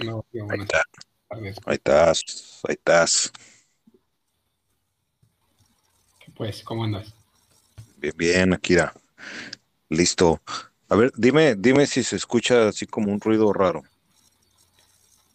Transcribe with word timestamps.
Ahí, 0.00 0.60
está. 0.60 0.82
ahí 1.64 1.74
estás, 1.74 2.60
ahí 2.68 2.74
estás. 2.74 3.32
Pues, 6.34 6.62
¿cómo 6.62 6.84
andas? 6.84 7.14
Bien, 7.96 8.14
bien, 8.16 8.52
Akira. 8.52 8.92
Listo. 9.88 10.40
A 10.88 10.96
ver, 10.96 11.12
dime, 11.16 11.54
dime 11.56 11.86
si 11.86 12.02
se 12.02 12.16
escucha 12.16 12.68
así 12.68 12.86
como 12.86 13.10
un 13.10 13.20
ruido 13.20 13.52
raro. 13.52 13.82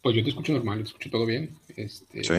Pues 0.03 0.15
yo 0.15 0.23
te 0.23 0.29
escucho 0.29 0.53
normal, 0.53 0.79
te 0.79 0.85
escucho 0.85 1.09
todo 1.09 1.25
bien. 1.25 1.57
Este, 1.75 2.23
sí. 2.23 2.33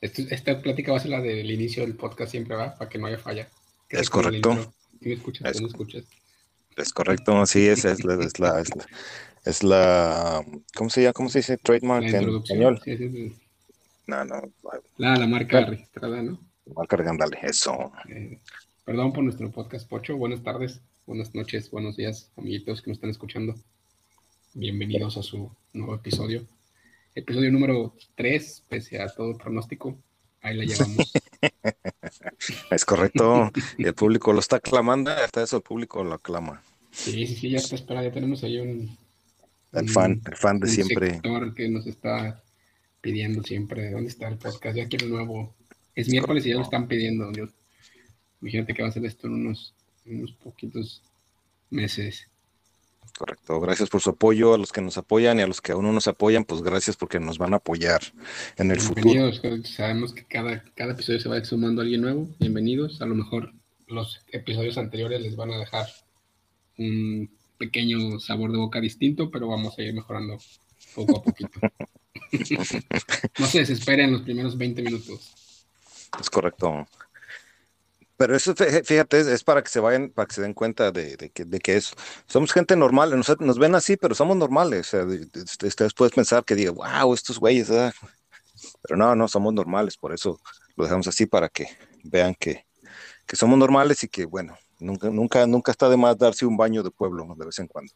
esta 0.00 0.60
plática 0.60 0.92
va 0.92 0.98
a 0.98 1.00
ser 1.00 1.10
la 1.10 1.20
del 1.20 1.50
inicio 1.50 1.82
del 1.82 1.96
podcast, 1.96 2.30
siempre 2.30 2.56
va, 2.56 2.76
para 2.76 2.90
que 2.90 2.98
no 2.98 3.06
haya 3.06 3.18
falla. 3.18 3.48
Es 3.88 4.10
correcto. 4.10 4.74
me 5.00 5.14
escuchas? 5.14 5.56
Es, 5.56 5.62
escuchas? 5.62 6.04
Es 6.76 6.92
correcto, 6.92 7.44
sí, 7.46 7.66
es, 7.68 7.84
es, 7.84 8.04
la, 8.04 8.14
es, 8.14 8.38
la, 8.38 8.60
es, 8.60 8.74
la, 8.74 8.86
¿cómo 10.74 10.90
se 10.90 11.02
llama? 11.02 11.12
¿Cómo 11.12 11.28
se 11.28 11.40
dice? 11.40 11.56
Trademark 11.56 12.06
en 12.06 12.36
español. 12.36 12.80
Sí, 12.84 12.96
sí, 12.96 13.10
sí. 13.10 13.36
No, 14.06 14.24
no. 14.24 14.52
La, 14.98 15.16
la 15.16 15.26
marca 15.26 15.64
registrada, 15.64 16.22
¿no? 16.22 16.38
Marca 16.74 16.96
dale, 16.96 17.38
eso. 17.42 17.92
Eh, 18.08 18.38
perdón 18.84 19.12
por 19.12 19.24
nuestro 19.24 19.50
podcast, 19.50 19.88
Pocho. 19.88 20.16
Buenas 20.16 20.42
tardes, 20.42 20.80
buenas 21.06 21.34
noches, 21.34 21.70
buenos 21.70 21.96
días, 21.96 22.30
amiguitos 22.36 22.82
que 22.82 22.90
nos 22.90 22.98
están 22.98 23.10
escuchando. 23.10 23.54
Bienvenidos 24.54 25.16
a 25.16 25.22
su 25.22 25.50
nuevo 25.72 25.96
episodio. 25.96 26.46
Episodio 27.14 27.50
número 27.50 27.94
3, 28.14 28.64
pese 28.68 29.02
a 29.02 29.08
todo 29.08 29.36
pronóstico. 29.36 29.98
Ahí 30.40 30.56
la 30.56 30.64
llevamos. 30.64 31.12
es 32.70 32.84
correcto. 32.84 33.50
el 33.78 33.94
público 33.94 34.32
lo 34.32 34.40
está 34.40 34.60
clamando, 34.60 35.10
hasta 35.10 35.42
eso 35.42 35.56
el 35.56 35.62
público 35.62 36.04
lo 36.04 36.14
aclama. 36.14 36.62
Sí, 36.92 37.26
sí, 37.26 37.34
sí, 37.34 37.50
ya 37.50 37.58
está 37.58 37.74
esperando. 37.74 38.08
Ya 38.08 38.14
tenemos 38.14 38.44
ahí 38.44 38.58
un. 38.58 38.96
El 39.72 39.88
fan, 39.88 40.20
el 40.26 40.36
fan 40.36 40.60
de 40.60 40.68
siempre. 40.68 41.20
que 41.56 41.68
nos 41.68 41.86
está 41.86 42.42
pidiendo 43.00 43.42
siempre. 43.42 43.90
¿Dónde 43.90 44.08
está 44.08 44.28
el 44.28 44.36
podcast? 44.36 44.76
Ya 44.76 44.86
quiero 44.86 45.08
nuevo. 45.08 45.54
Es 45.94 46.08
miércoles 46.08 46.44
y 46.46 46.50
ya 46.50 46.56
lo 46.56 46.62
están 46.62 46.88
pidiendo. 46.88 47.30
Dios. 47.32 47.50
Imagínate 48.40 48.74
que 48.74 48.82
va 48.82 48.88
a 48.88 48.92
ser 48.92 49.04
esto 49.04 49.28
en 49.28 49.34
unos, 49.34 49.74
unos 50.04 50.32
poquitos 50.32 51.02
meses. 51.70 52.28
Correcto, 53.16 53.60
gracias 53.60 53.88
por 53.88 54.00
su 54.00 54.10
apoyo 54.10 54.54
a 54.54 54.58
los 54.58 54.72
que 54.72 54.80
nos 54.80 54.96
apoyan 54.96 55.38
y 55.38 55.42
a 55.42 55.46
los 55.46 55.60
que 55.60 55.72
aún 55.72 55.84
no 55.84 55.92
nos 55.92 56.08
apoyan, 56.08 56.44
pues 56.44 56.62
gracias 56.62 56.96
porque 56.96 57.20
nos 57.20 57.36
van 57.36 57.52
a 57.52 57.56
apoyar 57.56 58.00
en 58.56 58.70
el 58.70 58.78
Bienvenidos, 58.78 59.40
futuro. 59.40 59.64
sabemos 59.64 60.14
que 60.14 60.24
cada, 60.24 60.64
cada 60.74 60.92
episodio 60.92 61.20
se 61.20 61.28
va 61.28 61.44
sumando 61.44 61.82
a 61.82 61.84
alguien 61.84 62.00
nuevo. 62.00 62.28
Bienvenidos, 62.38 63.02
a 63.02 63.06
lo 63.06 63.14
mejor 63.14 63.52
los 63.86 64.20
episodios 64.32 64.78
anteriores 64.78 65.20
les 65.20 65.36
van 65.36 65.52
a 65.52 65.58
dejar 65.58 65.86
un 66.78 67.30
pequeño 67.62 68.18
sabor 68.18 68.50
de 68.50 68.58
boca 68.58 68.80
distinto, 68.80 69.30
pero 69.30 69.46
vamos 69.46 69.78
a 69.78 69.82
ir 69.82 69.94
mejorando 69.94 70.36
poco 70.96 71.18
a 71.18 71.22
poquito. 71.22 71.60
no 73.38 73.46
se 73.46 73.60
desesperen 73.60 74.10
los 74.10 74.22
primeros 74.22 74.58
20 74.58 74.82
minutos. 74.82 75.32
Es 76.20 76.28
correcto. 76.28 76.88
Pero 78.16 78.34
eso, 78.34 78.52
fíjate, 78.56 79.20
es 79.20 79.44
para 79.44 79.62
que 79.62 79.70
se 79.70 79.78
vayan, 79.78 80.10
para 80.10 80.26
que 80.26 80.34
se 80.34 80.42
den 80.42 80.54
cuenta 80.54 80.90
de, 80.90 81.30
que, 81.32 81.44
de 81.44 81.60
que 81.60 81.76
es, 81.76 81.92
somos 82.26 82.52
gente 82.52 82.74
normal, 82.74 83.16
nos, 83.16 83.40
nos, 83.40 83.58
ven 83.60 83.76
así, 83.76 83.96
pero 83.96 84.16
somos 84.16 84.36
normales. 84.36 84.88
O 84.88 84.90
sea, 84.90 85.04
ustedes 85.64 85.94
pueden 85.94 86.12
pensar 86.12 86.44
que 86.44 86.56
diga, 86.56 86.72
wow, 86.72 87.14
estos 87.14 87.38
güeyes, 87.38 87.68
pero 87.68 88.96
no, 88.96 89.14
no, 89.14 89.28
somos 89.28 89.54
normales, 89.54 89.96
por 89.96 90.12
eso 90.12 90.40
lo 90.76 90.84
dejamos 90.84 91.06
así 91.06 91.26
para 91.26 91.48
que 91.48 91.68
vean 92.02 92.34
que, 92.34 92.66
que 93.24 93.36
somos 93.36 93.56
normales 93.56 94.02
y 94.02 94.08
que, 94.08 94.24
bueno, 94.24 94.56
nunca, 94.82 95.10
nunca, 95.10 95.46
nunca 95.46 95.72
está 95.72 95.88
de 95.88 95.96
más 95.96 96.18
darse 96.18 96.46
un 96.46 96.56
baño 96.56 96.82
de 96.82 96.90
pueblo 96.90 97.34
de 97.36 97.46
vez 97.46 97.58
en 97.58 97.66
cuando. 97.66 97.92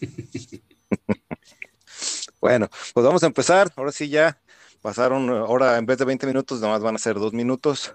bueno, 2.40 2.68
pues 2.92 3.06
vamos 3.06 3.22
a 3.22 3.26
empezar. 3.26 3.72
Ahora 3.76 3.92
sí 3.92 4.08
ya 4.08 4.40
pasaron, 4.80 5.28
ahora 5.30 5.78
en 5.78 5.86
vez 5.86 5.98
de 5.98 6.04
20 6.04 6.26
minutos, 6.26 6.60
nada 6.60 6.74
más 6.74 6.82
van 6.82 6.96
a 6.96 6.98
ser 6.98 7.14
dos 7.14 7.32
minutos 7.32 7.94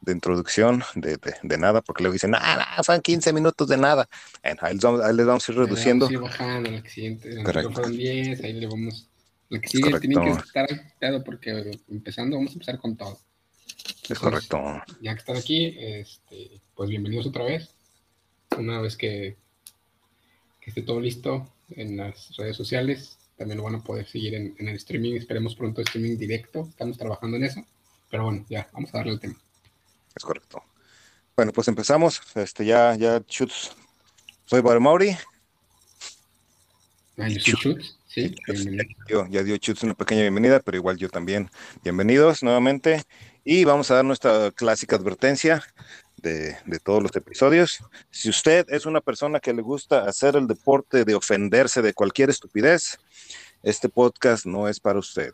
de 0.00 0.12
introducción 0.12 0.82
de, 0.94 1.18
de, 1.42 1.58
nada, 1.58 1.80
porque 1.80 2.02
luego 2.02 2.12
dicen, 2.12 2.34
ah, 2.34 2.80
son 2.82 3.00
15 3.00 3.32
minutos 3.32 3.68
de 3.68 3.76
nada. 3.76 4.08
ahí, 4.42 4.74
les 4.74 4.82
vamos, 4.82 5.00
ahí, 5.00 5.14
les 5.14 5.26
vamos, 5.26 5.48
a 5.48 5.52
ir 5.52 5.58
reduciendo. 5.58 6.06
Vamos 6.06 6.20
a 6.20 6.24
ir 6.24 6.30
bajando 6.30 6.82
que 6.82 6.90
siguiente, 6.90 7.42
Correcto. 7.44 7.88
10, 7.88 8.42
ahí 8.42 8.52
le 8.54 8.66
vamos. 8.66 9.08
La 9.48 9.60
que 9.60 9.68
sigue 9.68 10.00
tiene 10.00 10.20
que 10.24 10.30
estar 10.30 10.66
cuidado 10.98 11.24
porque 11.24 11.78
empezando, 11.88 12.36
vamos 12.36 12.52
a 12.52 12.54
empezar 12.54 12.78
con 12.78 12.96
todo. 12.96 13.18
Es 14.08 14.18
correcto. 14.18 14.82
Ya 15.00 15.14
que 15.14 15.20
están 15.20 15.36
aquí, 15.36 15.76
este, 15.78 16.60
pues 16.74 16.90
bienvenidos 16.90 17.26
otra 17.26 17.44
vez. 17.44 17.70
Una 18.58 18.80
vez 18.80 18.96
que, 18.96 19.36
que 20.60 20.70
esté 20.70 20.82
todo 20.82 21.00
listo 21.00 21.48
en 21.70 21.96
las 21.96 22.36
redes 22.36 22.56
sociales, 22.56 23.16
también 23.36 23.58
lo 23.58 23.64
van 23.64 23.76
a 23.76 23.82
poder 23.82 24.06
seguir 24.06 24.34
en, 24.34 24.54
en 24.58 24.68
el 24.68 24.76
streaming. 24.76 25.14
Esperemos 25.14 25.54
pronto 25.54 25.80
streaming 25.80 26.16
directo. 26.16 26.66
Estamos 26.68 26.98
trabajando 26.98 27.36
en 27.36 27.44
eso. 27.44 27.64
Pero 28.10 28.24
bueno, 28.24 28.44
ya, 28.48 28.68
vamos 28.72 28.92
a 28.92 28.98
darle 28.98 29.12
el 29.12 29.20
tema. 29.20 29.40
Es 30.14 30.22
correcto. 30.22 30.62
Bueno, 31.34 31.52
pues 31.52 31.66
empezamos. 31.68 32.20
Este, 32.34 32.66
ya, 32.66 32.94
ya, 32.94 33.24
Chutz. 33.24 33.70
Soy 34.44 34.60
Barmauri. 34.60 35.16
Ah, 37.16 37.28
Chutz. 37.30 37.96
Sí, 38.06 38.34
ya, 39.08 39.26
ya 39.30 39.42
dio 39.42 39.56
Chutz 39.56 39.82
una 39.84 39.94
pequeña 39.94 40.20
bienvenida, 40.20 40.60
pero 40.60 40.76
igual 40.76 40.98
yo 40.98 41.08
también. 41.08 41.50
Bienvenidos 41.82 42.42
nuevamente. 42.42 43.02
Y 43.44 43.64
vamos 43.64 43.90
a 43.90 43.96
dar 43.96 44.04
nuestra 44.04 44.52
clásica 44.52 44.96
advertencia 44.96 45.64
de, 46.16 46.56
de, 46.64 46.78
todos 46.78 47.02
los 47.02 47.14
episodios. 47.16 47.80
Si 48.10 48.28
usted 48.28 48.66
es 48.68 48.86
una 48.86 49.00
persona 49.00 49.40
que 49.40 49.52
le 49.52 49.62
gusta 49.62 50.04
hacer 50.04 50.36
el 50.36 50.46
deporte 50.46 51.04
de 51.04 51.14
ofenderse 51.16 51.82
de 51.82 51.92
cualquier 51.92 52.30
estupidez, 52.30 52.98
este 53.64 53.88
podcast 53.88 54.46
no 54.46 54.68
es 54.68 54.78
para 54.78 55.00
usted. 55.00 55.32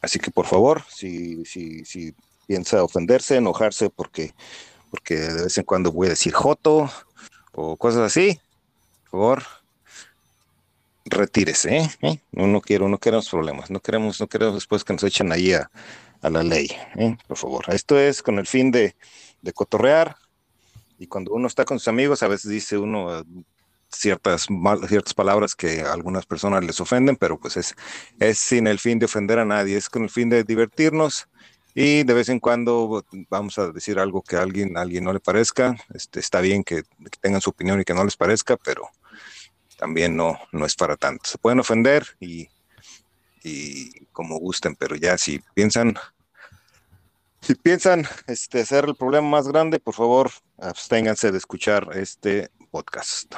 Así 0.00 0.18
que 0.18 0.30
por 0.30 0.46
favor, 0.46 0.82
si, 0.88 1.44
si, 1.44 1.84
si 1.84 2.14
piensa 2.46 2.82
ofenderse, 2.84 3.36
enojarse 3.36 3.90
porque, 3.90 4.34
porque 4.90 5.14
de 5.16 5.44
vez 5.44 5.58
en 5.58 5.64
cuando 5.64 5.92
voy 5.92 6.08
a 6.08 6.10
decir 6.10 6.32
joto 6.32 6.90
o 7.52 7.76
cosas 7.76 8.02
así, 8.02 8.40
por 9.10 9.20
favor, 9.20 9.42
retírese, 11.04 11.78
¿eh? 11.78 11.90
¿Eh? 12.02 12.18
No, 12.32 12.46
no 12.46 12.60
quiero, 12.60 12.88
no 12.88 12.98
queremos 12.98 13.28
problemas, 13.28 13.70
no 13.70 13.80
queremos, 13.80 14.20
no 14.20 14.26
queremos 14.26 14.54
después 14.54 14.84
que 14.84 14.92
nos 14.92 15.02
echen 15.04 15.32
ahí 15.32 15.52
a, 15.52 15.70
la 16.30 16.42
ley, 16.42 16.70
¿eh? 16.96 17.16
por 17.26 17.36
favor. 17.36 17.64
Esto 17.68 17.98
es 17.98 18.22
con 18.22 18.38
el 18.38 18.46
fin 18.46 18.70
de, 18.70 18.94
de, 19.40 19.52
cotorrear 19.52 20.16
y 20.98 21.06
cuando 21.06 21.32
uno 21.32 21.48
está 21.48 21.64
con 21.64 21.78
sus 21.78 21.88
amigos 21.88 22.22
a 22.22 22.28
veces 22.28 22.50
dice 22.50 22.78
uno 22.78 23.24
ciertas, 23.88 24.46
ciertas 24.88 25.14
palabras 25.14 25.54
que 25.54 25.82
a 25.82 25.92
algunas 25.92 26.26
personas 26.26 26.64
les 26.64 26.80
ofenden, 26.80 27.16
pero 27.16 27.38
pues 27.38 27.56
es, 27.56 27.74
es 28.18 28.38
sin 28.38 28.66
el 28.66 28.78
fin 28.78 28.98
de 28.98 29.06
ofender 29.06 29.38
a 29.38 29.44
nadie, 29.44 29.76
es 29.76 29.88
con 29.88 30.02
el 30.04 30.10
fin 30.10 30.28
de 30.28 30.44
divertirnos 30.44 31.28
y 31.74 32.02
de 32.02 32.14
vez 32.14 32.28
en 32.28 32.38
cuando 32.38 33.04
vamos 33.30 33.58
a 33.58 33.72
decir 33.72 33.98
algo 33.98 34.22
que 34.22 34.36
a 34.36 34.42
alguien, 34.42 34.76
alguien 34.76 35.04
no 35.04 35.12
le 35.12 35.20
parezca. 35.20 35.76
Este, 35.94 36.20
está 36.20 36.40
bien 36.40 36.64
que, 36.64 36.82
tengan 37.20 37.40
su 37.40 37.50
opinión 37.50 37.80
y 37.80 37.84
que 37.84 37.94
no 37.94 38.04
les 38.04 38.16
parezca, 38.16 38.56
pero 38.58 38.90
también 39.78 40.14
no, 40.16 40.38
no 40.52 40.66
es 40.66 40.76
para 40.76 40.96
tanto. 40.96 41.24
Se 41.24 41.38
pueden 41.38 41.60
ofender 41.60 42.04
y, 42.20 42.48
y 43.42 44.06
como 44.12 44.38
gusten, 44.38 44.76
pero 44.76 44.96
ya 44.96 45.18
si 45.18 45.40
piensan, 45.54 45.94
si 47.40 47.54
piensan 47.54 48.04
este, 48.26 48.60
hacer 48.60 48.84
el 48.86 48.94
problema 48.94 49.28
más 49.28 49.48
grande, 49.48 49.80
por 49.80 49.94
favor, 49.94 50.30
absténganse 50.58 51.32
de 51.32 51.38
escuchar 51.38 51.88
este 51.94 52.50
podcast. 52.70 53.34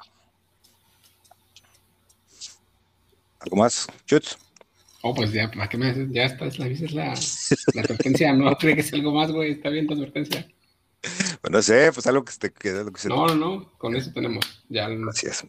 ¿Algo 3.40 3.56
más, 3.56 3.86
Chutz? 4.06 4.36
Oh, 5.02 5.14
pues 5.14 5.32
ya, 5.32 5.50
¿para 5.50 5.68
qué 5.68 5.76
me 5.76 5.90
haces? 5.90 6.08
Ya 6.10 6.24
está, 6.24 6.46
la, 6.46 6.66
es 6.66 6.92
la, 6.92 7.14
la 7.74 7.82
advertencia. 7.82 8.32
No, 8.32 8.56
creo 8.58 8.74
que 8.74 8.80
es 8.80 8.92
algo 8.94 9.12
más, 9.12 9.30
güey. 9.30 9.52
Está 9.52 9.68
bien 9.68 9.86
tu 9.86 9.92
advertencia. 9.92 10.48
Bueno, 11.42 11.58
no 11.58 11.62
sé, 11.62 11.90
pues 11.92 12.06
algo 12.06 12.24
que 12.24 12.32
se 12.32 12.38
te 12.38 12.52
quede. 12.52 12.90
Que 12.90 12.98
se 12.98 13.08
no, 13.10 13.26
no, 13.26 13.34
no, 13.34 13.72
con 13.76 13.94
eso 13.94 14.10
tenemos. 14.14 14.64
Ya. 14.70 14.88
Gracias. 14.88 15.46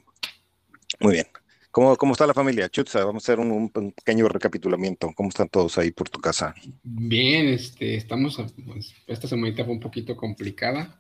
Muy 1.00 1.14
bien. 1.14 1.28
¿Cómo, 1.76 1.98
¿Cómo 1.98 2.14
está 2.14 2.26
la 2.26 2.34
familia? 2.34 2.70
Chutza, 2.70 3.04
vamos 3.04 3.24
a 3.28 3.34
hacer 3.34 3.40
un, 3.42 3.70
pequeño 3.70 4.30
recapitulamiento. 4.30 5.12
¿Cómo 5.14 5.28
están 5.28 5.50
todos 5.50 5.78
ahí 5.78 5.92
por 5.92 6.10
tu 6.10 6.22
casa? 6.22 6.56
Bien, 6.84 7.50
este, 7.50 7.96
estamos, 7.96 8.42
pues, 8.66 8.94
esta 9.08 9.28
semana 9.28 9.54
fue 9.54 9.74
un 9.74 9.82
poquito 9.82 10.16
complicada. 10.16 10.98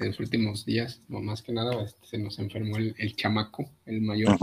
En 0.00 0.08
los 0.08 0.18
últimos 0.18 0.66
días, 0.66 1.02
no 1.06 1.20
más 1.20 1.40
que 1.40 1.52
nada, 1.52 1.80
este, 1.84 2.04
se 2.04 2.18
nos 2.18 2.40
enfermó 2.40 2.78
el, 2.78 2.96
el 2.98 3.14
chamaco, 3.14 3.70
el 3.86 4.00
mayor. 4.00 4.36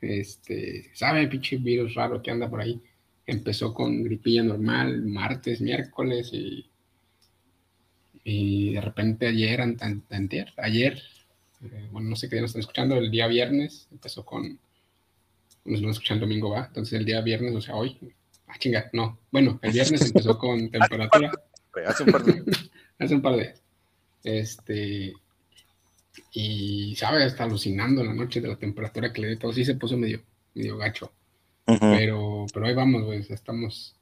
Este, 0.00 0.90
¿sabe? 0.94 1.28
Pinche 1.28 1.58
virus 1.58 1.94
raro 1.94 2.22
que 2.22 2.30
anda 2.30 2.48
por 2.48 2.62
ahí. 2.62 2.80
Empezó 3.26 3.74
con 3.74 4.02
gripilla 4.02 4.44
normal, 4.44 5.02
martes, 5.02 5.60
miércoles 5.60 6.30
y, 6.32 6.70
y 8.24 8.72
de 8.72 8.80
repente 8.80 9.26
ayer, 9.26 9.60
antier, 9.60 10.54
ayer, 10.56 11.02
eh, 11.64 11.88
bueno, 11.92 12.08
no 12.08 12.16
sé 12.16 12.30
qué 12.30 12.36
día 12.36 12.40
nos 12.40 12.52
están 12.52 12.60
escuchando, 12.60 12.96
el 12.96 13.10
día 13.10 13.26
viernes 13.26 13.86
empezó 13.90 14.24
con, 14.24 14.58
nos 15.64 15.80
van 15.80 15.88
a 15.88 15.92
escuchar 15.92 16.16
el 16.16 16.20
domingo, 16.20 16.50
¿va? 16.50 16.66
Entonces 16.66 16.98
el 16.98 17.04
día 17.04 17.20
viernes, 17.20 17.54
o 17.54 17.60
sea, 17.60 17.76
hoy, 17.76 17.98
ah, 18.46 18.58
chinga, 18.58 18.90
no. 18.92 19.18
Bueno, 19.30 19.58
el 19.62 19.72
viernes 19.72 20.02
empezó 20.02 20.38
con 20.38 20.70
temperatura. 20.70 21.30
Hace 21.86 22.04
un 22.04 22.12
par 22.12 22.24
de 22.24 22.32
días. 22.32 22.70
Hace 22.98 23.14
un 23.14 23.22
par 23.22 23.36
de 23.36 23.42
días. 23.42 23.62
Este, 24.24 25.14
y, 26.32 26.94
¿sabe? 26.96 27.24
Está 27.24 27.44
alucinando 27.44 28.04
la 28.04 28.14
noche 28.14 28.40
de 28.40 28.48
la 28.48 28.56
temperatura 28.56 29.12
que 29.12 29.20
le 29.20 29.28
dio 29.28 29.38
todo. 29.38 29.52
Sí 29.52 29.64
se 29.64 29.74
puso 29.74 29.96
medio, 29.96 30.22
medio 30.54 30.76
gacho. 30.76 31.12
pero, 31.64 32.46
pero 32.52 32.66
ahí 32.66 32.74
vamos, 32.74 33.04
güey, 33.04 33.24
estamos 33.28 33.94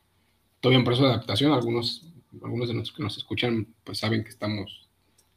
todavía 0.61 0.79
en 0.79 0.85
proceso 0.85 1.07
de 1.07 1.15
adaptación. 1.15 1.53
Algunos, 1.53 2.07
algunos 2.43 2.69
de 2.69 2.75
los 2.75 2.93
que 2.93 3.03
nos 3.03 3.17
escuchan, 3.17 3.67
pues 3.85 3.99
saben 3.99 4.25
que 4.25 4.31
estamos, 4.31 4.89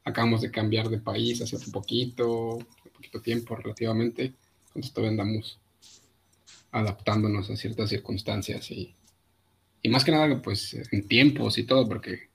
acabamos 0.04 0.40
de 0.40 0.50
cambiar 0.50 0.88
de 0.88 0.98
país 0.98 1.40
hace 1.42 1.56
un 1.56 1.72
poquito, 1.72 2.56
un 2.56 2.92
poquito 2.94 3.20
tiempo 3.20 3.56
relativamente, 3.56 4.32
entonces 4.68 4.92
todavía 4.92 5.10
andamos 5.10 5.58
adaptándonos 6.72 7.50
a 7.50 7.56
ciertas 7.56 7.90
circunstancias 7.90 8.70
y, 8.70 8.96
y 9.82 9.88
más 9.88 10.04
que 10.04 10.12
nada, 10.12 10.42
pues 10.42 10.74
en 10.90 11.06
tiempos 11.06 11.58
y 11.58 11.64
todo, 11.64 11.88
porque 11.88 12.30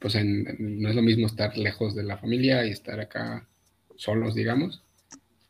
pues 0.00 0.14
no 0.14 0.88
es 0.88 0.96
lo 0.96 1.02
mismo 1.02 1.26
estar 1.26 1.56
lejos 1.56 1.94
de 1.94 2.02
la 2.02 2.16
familia 2.16 2.66
y 2.66 2.70
estar 2.70 2.98
acá 2.98 3.46
solos, 3.96 4.34
digamos. 4.34 4.82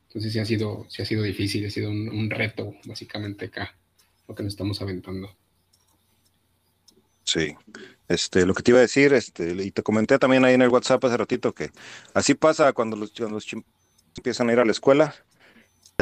Entonces 0.09 0.33
sí 0.33 0.41
ha 0.41 0.45
sido, 0.45 0.87
sí 0.89 1.03
ha 1.03 1.07
sido 1.07 1.23
difícil, 1.23 1.65
ha 1.65 1.71
sido 1.71 1.89
un, 1.89 2.31
reto, 2.31 2.75
básicamente, 2.85 3.47
acá, 3.47 3.77
lo 4.27 4.35
que 4.35 4.43
nos 4.43 4.55
estamos 4.55 4.83
aventando. 4.83 5.31
Sí, 7.23 7.55
este, 8.09 8.45
lo 8.45 8.53
que 8.55 8.65
te 8.65 8.73
iba 8.73 8.79
a 8.79 8.83
decir, 8.83 9.13
este, 9.13 9.53
y 9.53 9.71
te 9.71 9.85
comenté 9.85 10.19
también 10.19 10.45
ahí 10.45 10.55
en 10.55 10.63
el 10.63 10.69
WhatsApp 10.69 11.05
hace 11.05 11.17
ratito 11.17 11.55
que 11.55 11.71
así 12.13 12.35
pasa 12.35 12.73
cuando 12.73 12.97
los, 12.97 13.13
cuando 13.13 13.39
empiezan 14.17 14.49
a 14.49 14.53
ir 14.53 14.59
a 14.59 14.65
la 14.65 14.73
escuela, 14.73 15.15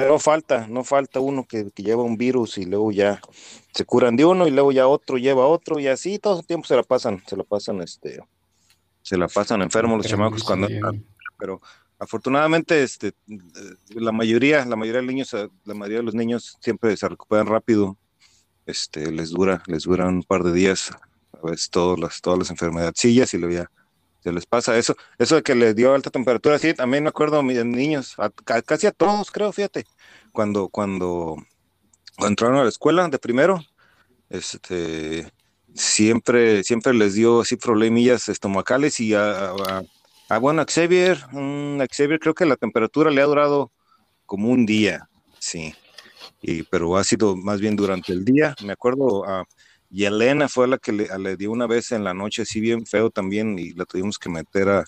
no 0.06 0.19
falta, 0.19 0.67
no 0.69 0.85
falta 0.85 1.21
uno 1.21 1.47
que, 1.47 1.71
lleva 1.77 2.03
un 2.03 2.17
virus 2.17 2.59
y 2.59 2.65
luego 2.65 2.93
ya 2.93 3.21
se 3.73 3.85
curan 3.85 4.17
de 4.17 4.25
uno 4.25 4.47
y 4.47 4.50
luego 4.50 4.73
ya 4.73 4.87
otro 4.87 5.19
lleva 5.19 5.47
otro 5.47 5.79
y 5.79 5.87
así 5.87 6.19
todo 6.19 6.41
el 6.41 6.47
tiempo 6.47 6.67
se 6.67 6.77
la 6.77 6.83
pasan, 6.83 7.23
se 7.27 7.37
la 7.37 7.45
pasan, 7.45 7.81
este, 7.83 8.21
se 9.03 9.17
la 9.17 9.29
pasan 9.29 9.62
enfermos 9.62 9.99
los 9.99 10.06
chamacos 10.06 10.45
cuando, 10.45 10.69
pero 11.39 11.61
afortunadamente 11.99 12.83
este 12.83 13.12
la 13.95 14.12
mayoría 14.12 14.65
la 14.65 14.77
mayoría 14.77 15.00
de 15.00 15.06
los 15.06 15.15
niños 15.15 15.33
la 15.65 15.75
mayoría 15.75 15.99
de 15.99 16.05
los 16.05 16.15
niños 16.15 16.56
siempre 16.61 16.97
se 16.97 17.09
recuperan 17.09 17.47
rápido. 17.47 17.97
Este 18.67 19.11
les 19.11 19.31
dura 19.31 19.62
les 19.67 19.85
dura 19.85 20.06
un 20.06 20.23
par 20.23 20.43
de 20.43 20.53
días 20.53 20.91
a 21.33 21.47
veces 21.47 21.71
todas 21.71 21.99
las 21.99 22.21
todas 22.21 22.39
las 22.39 22.50
enfermedades. 22.50 23.05
Y 23.05 23.39
luego 23.39 23.55
ya 23.55 23.71
se 24.20 24.32
les 24.32 24.47
pasa 24.47 24.76
eso 24.76 24.97
eso 25.19 25.37
de 25.37 25.43
que 25.43 25.55
les 25.55 25.75
dio 25.76 25.94
alta 25.94 26.11
temperatura 26.11 26.59
sí 26.59 26.75
también 26.75 27.05
me 27.05 27.11
acuerdo 27.11 27.43
de 27.43 27.65
niños 27.65 28.17
casi 28.65 28.87
a 28.87 28.93
todos 28.93 29.31
creo 29.31 29.53
fíjate 29.53 29.85
cuando 30.32 30.69
cuando 30.69 31.37
entraron 32.19 32.59
a 32.59 32.65
la 32.65 32.69
escuela 32.69 33.09
de 33.09 33.19
primero 33.19 33.61
este 34.29 35.32
siempre 35.75 36.65
siempre 36.65 36.94
les 36.94 37.15
dio 37.15 37.41
así 37.41 37.56
problemillas 37.56 38.29
estomacales 38.29 38.99
y 39.00 39.15
a 39.15 39.55
Ah, 40.31 40.38
bueno, 40.38 40.62
Xavier, 40.67 41.17
mm, 41.32 41.81
Xavier 41.91 42.21
creo 42.21 42.35
que 42.35 42.44
la 42.44 42.56
temperatura 42.56 43.11
le 43.11 43.23
ha 43.23 43.25
durado 43.25 43.73
como 44.26 44.50
un 44.50 44.67
día, 44.67 45.09
sí, 45.38 45.75
y, 46.43 46.64
pero 46.64 46.99
ha 46.99 47.05
sido 47.05 47.35
más 47.35 47.61
bien 47.62 47.76
durante 47.76 48.12
el 48.12 48.26
día. 48.26 48.55
Me 48.62 48.75
acuerdo, 48.75 49.23
uh, 49.23 49.44
y 49.90 50.05
Elena 50.05 50.49
fue 50.49 50.69
la 50.69 50.79
que 50.79 50.93
le, 50.93 51.37
dio 51.37 51.50
una 51.50 51.67
vez 51.67 51.93
en 51.93 52.05
la 52.05 52.14
noche, 52.14 52.43
así 52.43 52.61
bien 52.61 52.87
feo 52.87 53.11
también, 53.11 53.58
y 53.58 53.73
la 53.73 53.85
tuvimos 53.85 54.19
que 54.19 54.29
meter 54.29 54.69
a, 54.69 54.85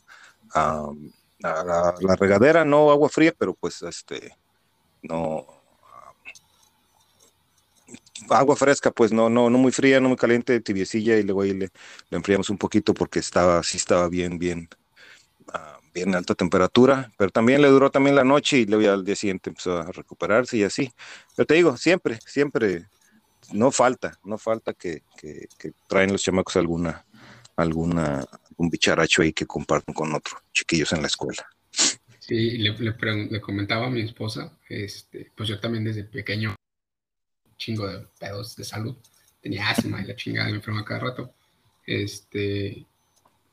la, 1.39 2.17
regadera, 2.17 2.65
no 2.65 2.91
agua 2.91 3.09
fría, 3.09 3.33
pero 3.37 3.55
pues 3.55 3.83
este, 3.83 4.37
no, 5.03 5.47
agua 8.29 8.57
fresca, 8.57 8.91
pues 8.91 9.13
no, 9.13 9.31
no, 9.31 9.49
no 9.49 9.59
muy 9.59 9.73
fría, 9.73 10.01
no 10.01 10.09
muy 10.09 10.19
caliente, 10.19 10.61
tibiecilla, 10.61 11.17
y 11.17 11.23
luego 11.23 11.43
ahí 11.43 11.55
le, 11.55 11.71
le 12.11 12.17
enfriamos 12.17 12.51
un 12.51 12.59
poquito 12.59 12.93
porque 12.93 13.21
estaba, 13.21 13.63
sí 13.63 13.79
estaba 13.79 14.09
bien, 14.09 14.39
bien, 14.39 14.69
bien 15.93 16.15
alta 16.15 16.35
temperatura, 16.35 17.11
pero 17.17 17.31
también 17.31 17.63
le 17.63 17.69
duró 17.69 17.91
también 17.91 18.17
la 18.17 18.25
noche 18.25 18.59
y 18.59 18.67
luego 18.67 18.93
al 18.93 19.05
día 19.05 19.17
siguiente 19.17 19.51
empezó 19.51 19.79
a 19.79 19.91
recuperarse 19.93 20.57
y 20.57 20.65
así. 20.65 20.93
Pero 21.37 21.47
te 21.47 21.55
digo, 21.55 21.77
siempre, 21.77 22.19
siempre, 22.27 22.87
no 23.53 23.71
falta, 23.71 24.19
no 24.25 24.39
falta 24.39 24.75
que, 24.75 25.03
traen 25.89 26.13
los 26.13 26.23
chamacos 26.23 26.57
alguna, 26.57 27.05
alguna, 27.57 28.27
un 28.57 28.71
bicharacho 28.71 29.23
ahí 29.23 29.33
que 29.33 29.47
comparten 29.47 29.95
con 29.95 30.15
otros 30.15 30.41
chiquillos 30.53 30.93
en 30.93 31.03
la 31.03 31.09
escuela. 31.09 31.47
Sí, 32.19 32.59
le, 32.59 32.77
le, 32.79 33.41
comentaba 33.41 33.87
a 33.87 33.91
mi 33.91 34.03
esposa, 34.03 34.57
este, 34.69 35.31
pues 35.37 35.49
yo 35.49 35.59
también 35.59 35.85
desde 35.85 36.05
pequeño, 36.05 36.55
chingo 37.57 37.87
de 37.87 38.07
pedos 38.19 38.57
de 38.57 38.65
salud, 38.65 38.97
tenía 39.41 39.69
asma 39.69 40.03
y 40.03 40.07
la 40.07 40.17
chingada 40.17 40.49
me 40.49 40.57
enferma 40.57 40.85
cada 40.85 41.01
rato. 41.01 41.35
Este, 41.87 42.87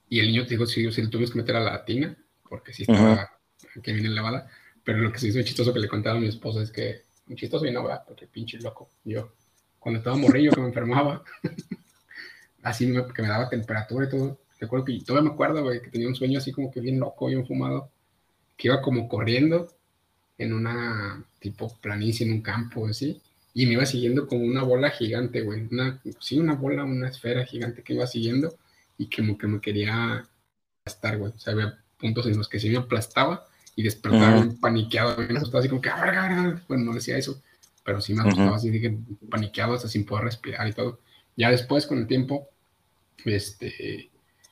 y 0.09 0.19
el 0.19 0.27
niño 0.27 0.43
te 0.43 0.51
dijo, 0.51 0.65
si, 0.65 0.91
si 0.91 1.01
le 1.01 1.07
tuvimos 1.07 1.31
que 1.31 1.37
meter 1.37 1.55
a 1.55 1.61
la 1.61 1.83
tina, 1.83 2.15
porque 2.47 2.73
sí 2.73 2.83
estaba 2.83 3.31
que 3.81 3.93
viene 3.93 4.09
elevada, 4.09 4.49
pero 4.83 4.99
lo 4.99 5.11
que 5.11 5.19
se 5.19 5.27
hizo 5.27 5.41
chistoso 5.41 5.73
que 5.73 5.79
le 5.79 5.87
contaba 5.87 6.17
a 6.17 6.19
mi 6.19 6.27
esposa 6.27 6.61
es 6.61 6.71
que, 6.71 7.03
un 7.27 7.35
chistoso 7.35 7.65
y 7.65 7.71
no, 7.71 7.83
¿verdad? 7.83 8.03
Porque 8.07 8.27
pinche 8.27 8.57
loco, 8.59 8.91
yo, 9.03 9.33
cuando 9.79 9.99
estaba 9.99 10.17
morrillo 10.17 10.51
que 10.51 10.61
me 10.61 10.67
enfermaba, 10.67 11.23
así 12.63 12.91
que 13.15 13.21
me 13.21 13.27
daba 13.27 13.49
temperatura 13.49 14.05
y 14.05 14.09
todo, 14.09 14.39
recuerdo 14.59 14.85
que 14.85 14.99
todavía 15.01 15.29
me 15.29 15.33
acuerdo, 15.33 15.63
güey, 15.63 15.81
que 15.81 15.89
tenía 15.89 16.07
un 16.07 16.15
sueño 16.15 16.39
así 16.39 16.51
como 16.51 16.71
que 16.71 16.81
bien 16.81 16.99
loco, 16.99 17.27
bien 17.27 17.45
fumado, 17.45 17.89
que 18.55 18.67
iba 18.67 18.81
como 18.81 19.07
corriendo 19.07 19.67
en 20.37 20.53
una 20.53 21.23
tipo 21.39 21.75
planicie, 21.79 22.25
en 22.25 22.33
un 22.33 22.41
campo, 22.41 22.87
así, 22.87 23.21
y 23.53 23.65
me 23.65 23.73
iba 23.73 23.85
siguiendo 23.85 24.27
como 24.27 24.43
una 24.43 24.63
bola 24.63 24.89
gigante, 24.91 25.41
güey, 25.41 25.67
una, 25.71 25.99
sí, 26.19 26.39
una 26.39 26.55
bola, 26.55 26.83
una 26.83 27.09
esfera 27.09 27.45
gigante 27.45 27.81
que 27.81 27.93
iba 27.93 28.05
siguiendo 28.05 28.55
y 28.97 29.09
como 29.09 29.37
que 29.37 29.47
me 29.47 29.61
quería 29.61 30.27
estar, 30.85 31.17
güey, 31.17 31.31
o 31.35 31.39
sea, 31.39 31.53
había 31.53 31.77
puntos 31.99 32.27
en 32.27 32.37
los 32.37 32.49
que 32.49 32.59
se 32.59 32.69
me 32.69 32.77
aplastaba 32.77 33.47
y 33.75 33.83
despertaba 33.83 34.47
paniqueado, 34.59 35.15
bien 35.17 35.37
asustado, 35.37 35.59
así 35.59 35.69
como 35.69 35.81
que, 35.81 35.89
ah, 35.89 36.61
bueno, 36.67 36.85
no 36.85 36.93
decía 36.93 37.17
eso, 37.17 37.41
pero 37.87 38.01
sí 38.01 38.13
me 38.13 38.19
asustaba 38.19 38.57
así, 38.57 38.69
dije, 38.69 38.97
paniqueado 39.29 39.73
hasta 39.73 39.87
sin 39.87 40.05
poder 40.05 40.25
respirar 40.25 40.67
y 40.67 40.73
todo. 40.73 40.99
Ya 41.37 41.49
después, 41.49 41.87
con 41.87 41.99
el 41.99 42.05
tiempo, 42.05 42.49
este, 43.23 44.11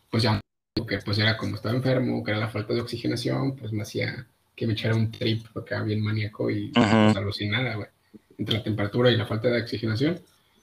pues 0.10 0.24
ya, 0.24 0.40
que 0.88 1.00
pues 1.00 1.18
era 1.18 1.36
como 1.36 1.58
estaba 1.58 1.76
enfermo, 1.76 2.24
que 2.24 2.32
era 2.32 2.40
la 2.40 2.48
falta 2.48 2.74
de 2.74 2.80
oxigenación, 2.80 3.58
pues 3.58 3.74
me 3.74 3.82
hacía 3.82 4.26
que 4.56 4.66
me 4.66 4.72
echara 4.72 4.96
un 4.96 5.12
trip, 5.12 5.48
porque 5.52 5.74
era 5.74 5.84
bien 5.84 6.02
maníaco 6.02 6.50
y 6.50 6.70
pues, 6.70 6.88
alucinada, 6.88 7.76
güey. 7.76 7.90
Entre 8.38 8.56
la 8.56 8.64
temperatura 8.64 9.12
y 9.12 9.18
la 9.18 9.26
falta 9.26 9.50
de 9.50 9.62
oxigenación, 9.62 10.22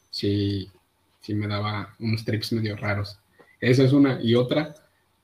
sí, 0.08 0.70
sí 1.20 1.34
me 1.34 1.48
daba 1.48 1.94
unos 1.98 2.24
trips 2.24 2.54
medio 2.54 2.74
raros. 2.74 3.18
Esa 3.60 3.82
es 3.82 3.92
una. 3.92 4.18
Y 4.22 4.34
otra, 4.34 4.74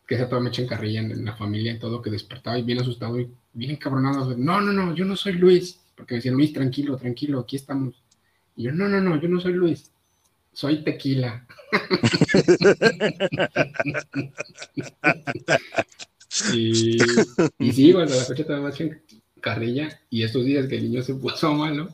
que 0.07 0.17
esa 0.17 0.29
toda 0.29 0.43
me 0.43 0.51
echa 0.51 0.61
en 0.61 0.69
carrilla 0.69 1.01
en, 1.01 1.25
la 1.25 1.35
familia 1.35 1.73
y 1.73 1.79
todo, 1.79 2.03
que 2.03 2.11
despertaba 2.11 2.59
y 2.59 2.63
bien 2.63 2.81
asustado 2.81 3.19
y 3.19 3.31
bien 3.55 3.71
encabronado. 3.71 4.37
No, 4.37 4.61
no, 4.61 4.71
no, 4.71 4.95
yo 4.95 5.07
no 5.07 5.17
soy 5.17 5.33
Luis. 5.33 5.78
Porque 5.99 6.15
me 6.15 6.19
decían, 6.19 6.37
Luis, 6.37 6.53
tranquilo, 6.53 6.97
tranquilo, 6.97 7.41
aquí 7.41 7.57
estamos. 7.57 8.01
Y 8.57 8.63
yo, 8.63 8.73
no, 8.73 8.89
no, 8.89 9.01
no, 9.01 9.21
yo 9.21 9.29
no 9.29 9.41
soy 9.41 9.53
Luis. 9.53 9.91
Soy 10.53 10.85
tequila. 10.85 11.45
y, 16.55 16.97
y 17.59 17.73
sí, 17.73 17.93
bueno, 17.93 18.15
la 18.15 18.25
fecha 18.25 18.61
me 18.61 18.71
echa 18.71 18.85
en 18.85 19.03
carrilla. 19.41 20.01
Y 20.09 20.23
estos 20.23 20.45
días 20.45 20.69
que 20.69 20.77
el 20.77 20.85
niño 20.85 21.03
se 21.03 21.15
puso 21.15 21.53
malo, 21.55 21.89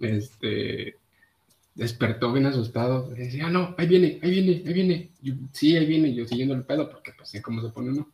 este, 0.00 0.96
despertó 1.74 2.32
bien 2.32 2.46
asustado. 2.46 3.10
Decía, 3.10 3.48
ah, 3.48 3.50
no, 3.50 3.74
ahí 3.76 3.86
viene, 3.86 4.18
ahí 4.22 4.30
viene, 4.30 4.62
ahí 4.66 4.72
viene. 4.72 5.10
sí, 5.52 5.76
ahí 5.76 5.84
viene, 5.84 6.14
yo 6.14 6.26
siguiendo 6.26 6.54
el 6.54 6.64
pedo, 6.64 6.88
porque 6.90 7.12
pues 7.16 7.28
sé 7.28 7.42
cómo 7.42 7.60
se 7.60 7.68
pone 7.68 7.90
uno. 7.90 8.08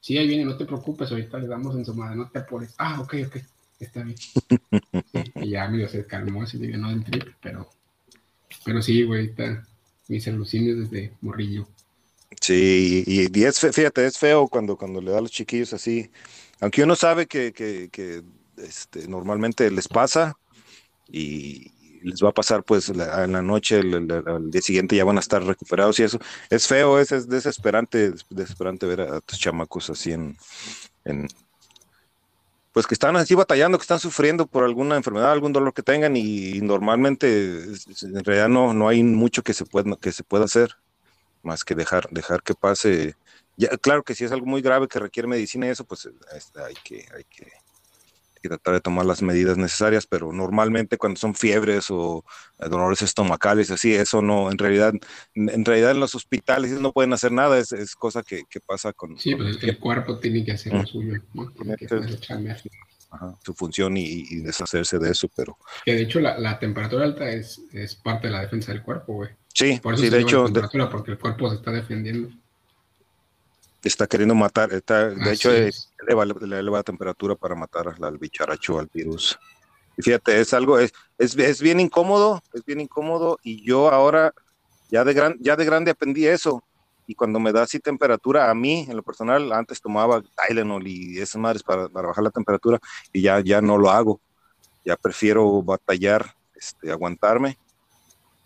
Sí, 0.00 0.16
ahí 0.16 0.28
viene, 0.28 0.44
no 0.44 0.56
te 0.56 0.66
preocupes, 0.66 1.10
ahorita 1.10 1.36
le 1.38 1.48
damos 1.48 1.74
en 1.74 1.84
su 1.84 1.94
madre, 1.94 2.14
no 2.14 2.30
te 2.30 2.38
apures. 2.38 2.76
Ah, 2.78 3.00
ok, 3.00 3.14
ok, 3.26 3.38
está 3.80 4.02
bien. 4.02 4.16
y 5.36 5.50
ya 5.50 5.68
medio 5.68 5.88
se 5.88 6.06
calmó, 6.06 6.42
así 6.42 6.58
de 6.58 6.76
no 6.76 6.90
del 6.90 7.04
trip, 7.04 7.28
pero, 7.40 7.68
pero 8.64 8.82
sí, 8.82 9.02
güey, 9.02 9.26
está 9.26 9.66
mis 10.08 10.26
alucines 10.28 10.78
desde 10.78 11.12
morrillo. 11.20 11.68
Sí, 12.40 13.04
y, 13.06 13.44
es, 13.44 13.58
fíjate, 13.58 14.06
es 14.06 14.18
feo 14.18 14.48
cuando, 14.48 14.76
cuando 14.76 15.00
le 15.00 15.10
da 15.10 15.18
a 15.18 15.22
los 15.22 15.30
chiquillos 15.30 15.72
así, 15.72 16.10
aunque 16.60 16.82
uno 16.82 16.94
sabe 16.94 17.26
que, 17.26 17.52
que, 17.52 17.88
que 17.90 18.22
este, 18.56 19.08
normalmente 19.08 19.70
les 19.70 19.88
pasa 19.88 20.36
y, 21.08 21.72
les 22.02 22.22
va 22.22 22.30
a 22.30 22.34
pasar 22.34 22.62
pues 22.62 22.88
en 22.88 22.98
la 23.32 23.42
noche, 23.42 23.80
al 23.80 24.50
día 24.50 24.62
siguiente 24.62 24.96
ya 24.96 25.04
van 25.04 25.16
a 25.16 25.20
estar 25.20 25.42
recuperados 25.42 25.98
y 25.98 26.04
eso. 26.04 26.18
Es 26.50 26.66
feo, 26.66 26.98
es, 26.98 27.12
es 27.12 27.28
desesperante, 27.28 28.12
desesperante 28.30 28.86
ver 28.86 29.00
a, 29.02 29.20
tus 29.20 29.38
chamacos 29.38 29.90
así 29.90 30.12
en, 30.12 30.36
pues 32.78 32.86
que 32.86 32.94
están 32.94 33.16
así 33.16 33.34
batallando, 33.34 33.76
que 33.76 33.82
están 33.82 33.98
sufriendo 33.98 34.46
por 34.46 34.62
alguna 34.62 34.94
enfermedad, 34.94 35.32
algún 35.32 35.52
dolor 35.52 35.74
que 35.74 35.82
tengan 35.82 36.16
y, 36.16 36.60
normalmente 36.60 37.64
en 38.02 38.24
realidad 38.24 38.48
no, 38.48 38.72
no 38.72 38.86
hay 38.86 39.02
mucho 39.02 39.42
que 39.42 39.52
se 39.52 39.64
pueda, 39.64 39.96
que 39.96 40.12
se 40.12 40.22
pueda 40.22 40.44
hacer 40.44 40.76
más 41.42 41.64
que 41.64 41.74
dejar, 41.74 42.08
dejar 42.12 42.40
que 42.44 42.54
pase. 42.54 43.16
Ya, 43.56 43.70
claro 43.78 44.04
que 44.04 44.14
si 44.14 44.22
es 44.22 44.30
algo 44.30 44.46
muy 44.46 44.62
grave 44.62 44.86
que 44.86 45.00
requiere 45.00 45.26
medicina 45.26 45.66
y 45.66 45.70
eso, 45.70 45.82
pues 45.86 46.08
este, 46.36 46.62
hay 46.62 46.76
que, 46.84 47.04
hay 47.16 47.24
que 47.24 47.50
y 48.42 48.48
tratar 48.48 48.74
de 48.74 48.80
tomar 48.80 49.06
las 49.06 49.22
medidas 49.22 49.56
necesarias, 49.56 50.06
pero 50.06 50.32
normalmente 50.32 50.98
cuando 50.98 51.18
son 51.18 51.34
fiebres 51.34 51.86
o 51.90 52.24
eh, 52.58 52.68
dolores 52.68 53.02
estomacales, 53.02 53.70
así, 53.70 53.94
eso 53.94 54.22
no, 54.22 54.50
en 54.50 54.58
realidad, 54.58 54.92
en 55.34 55.64
realidad 55.64 55.92
en 55.92 56.00
los 56.00 56.14
hospitales 56.14 56.72
no 56.72 56.92
pueden 56.92 57.12
hacer 57.12 57.32
nada, 57.32 57.58
es, 57.58 57.72
es 57.72 57.94
cosa 57.94 58.22
que, 58.22 58.42
que, 58.48 58.60
pasa 58.60 58.92
con... 58.92 59.18
Sí, 59.18 59.34
pues 59.34 59.62
el 59.62 59.78
cuerpo 59.78 60.18
tiene 60.18 60.44
que 60.44 60.52
hacer 60.52 60.72
lo 60.74 60.86
suyo, 60.86 61.14
su 63.42 63.54
función 63.54 63.96
y, 63.96 64.40
deshacerse 64.40 64.98
de 64.98 65.10
eso, 65.10 65.28
pero... 65.34 65.56
Que 65.84 65.94
de 65.94 66.02
hecho 66.02 66.20
la, 66.20 66.58
temperatura 66.58 67.04
alta 67.04 67.28
es, 67.30 67.60
es, 67.72 67.94
parte 67.94 68.26
de 68.26 68.34
la 68.34 68.40
defensa 68.40 68.72
del 68.72 68.82
cuerpo, 68.82 69.14
güey. 69.14 69.30
Sí, 69.54 69.80
Por 69.82 69.94
eso 69.94 70.04
sí, 70.04 70.10
de 70.10 70.20
hecho... 70.20 70.46
porque 70.90 71.12
el 71.12 71.18
cuerpo 71.18 71.48
se 71.50 71.56
está 71.56 71.70
defendiendo. 71.70 72.30
Está 73.82 74.06
queriendo 74.06 74.34
matar, 74.34 74.72
está, 74.72 75.08
de 75.10 75.32
hecho 75.32 75.52
es. 75.52 75.92
eleva, 76.06 76.24
la 76.24 76.82
temperatura 76.82 77.36
para 77.36 77.54
matar 77.54 77.94
al 78.00 78.18
bicharacho, 78.18 78.78
al 78.78 78.90
virus. 78.92 79.38
Y 79.96 80.02
fíjate, 80.02 80.40
es 80.40 80.52
algo, 80.52 80.78
es, 80.78 80.92
es, 81.16 81.36
es, 81.36 81.60
bien 81.60 81.80
incómodo, 81.80 82.42
es 82.52 82.64
bien 82.64 82.80
incómodo 82.80 83.38
y 83.42 83.64
yo 83.64 83.90
ahora 83.90 84.32
ya 84.90 85.04
de, 85.04 85.12
gran, 85.12 85.36
ya 85.40 85.56
de 85.56 85.64
grande 85.64 85.90
aprendí 85.90 86.26
eso 86.26 86.62
y 87.08 87.14
cuando 87.14 87.40
me 87.40 87.52
da 87.52 87.62
así 87.62 87.80
temperatura 87.80 88.50
a 88.50 88.54
mí, 88.54 88.86
en 88.86 88.94
lo 88.94 89.02
personal, 89.02 89.50
antes 89.54 89.80
tomaba 89.80 90.22
Tylenol 90.46 90.86
y 90.86 91.18
esas 91.18 91.40
madres 91.40 91.62
para, 91.62 91.88
para, 91.88 92.08
bajar 92.08 92.22
la 92.22 92.30
temperatura 92.30 92.78
y 93.14 93.22
ya, 93.22 93.40
ya 93.40 93.62
no 93.62 93.78
lo 93.78 93.90
hago. 93.90 94.20
Ya 94.84 94.94
prefiero 94.94 95.62
batallar, 95.62 96.34
este, 96.54 96.90
aguantarme 96.90 97.58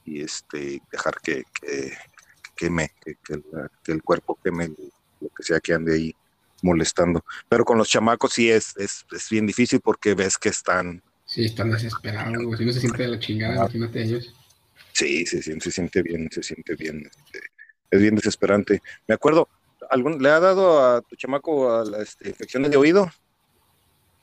y 0.05 0.23
este, 0.23 0.81
dejar 0.93 1.17
que, 1.21 1.43
que, 2.55 2.71
me, 2.71 2.93
que, 3.05 3.17
el, 3.87 4.03
cuerpo 4.05 4.39
queme 4.43 4.71
lo 5.23 5.29
que 5.31 5.43
sea 5.43 5.61
que 5.61 5.73
ande 5.73 5.95
ahí 5.95 6.15
molestando. 6.63 7.25
Pero 7.49 7.65
con 7.65 7.79
los 7.79 7.89
chamacos 7.89 8.33
sí 8.33 8.51
es, 8.51 8.77
es, 8.77 9.05
es 9.13 9.29
bien 9.31 9.47
difícil 9.47 9.81
porque 9.81 10.15
ves 10.15 10.39
que 10.39 10.49
están... 10.49 11.03
Sí, 11.25 11.45
están 11.45 11.71
desesperados, 11.71 12.59
si 12.59 12.65
no 12.65 12.73
se 12.73 12.81
siente 12.81 13.03
de 13.05 13.09
la 13.09 13.19
chingada, 13.19 13.55
ah. 13.55 13.57
imagínate 13.57 14.03
ellos. 14.03 14.35
Sí, 14.93 15.25
se, 15.25 15.43
se 15.43 15.71
siente 15.71 16.03
bien, 16.03 16.29
se 16.31 16.43
siente 16.43 16.75
bien. 16.77 17.03
Este, 17.07 17.41
es 17.91 18.01
bien 18.01 18.15
desesperante. 18.15 18.83
Me 19.07 19.15
acuerdo, 19.15 19.49
¿algún, 19.91 20.23
¿le 20.23 20.29
ha 20.29 20.41
dado 20.41 20.85
a 20.85 21.01
tu 21.03 21.17
chamaco 21.17 21.73
a 21.73 21.85
las 21.85 22.03
este, 22.03 22.29
infecciones 22.29 22.71
de 22.71 22.77
oído? 22.77 23.11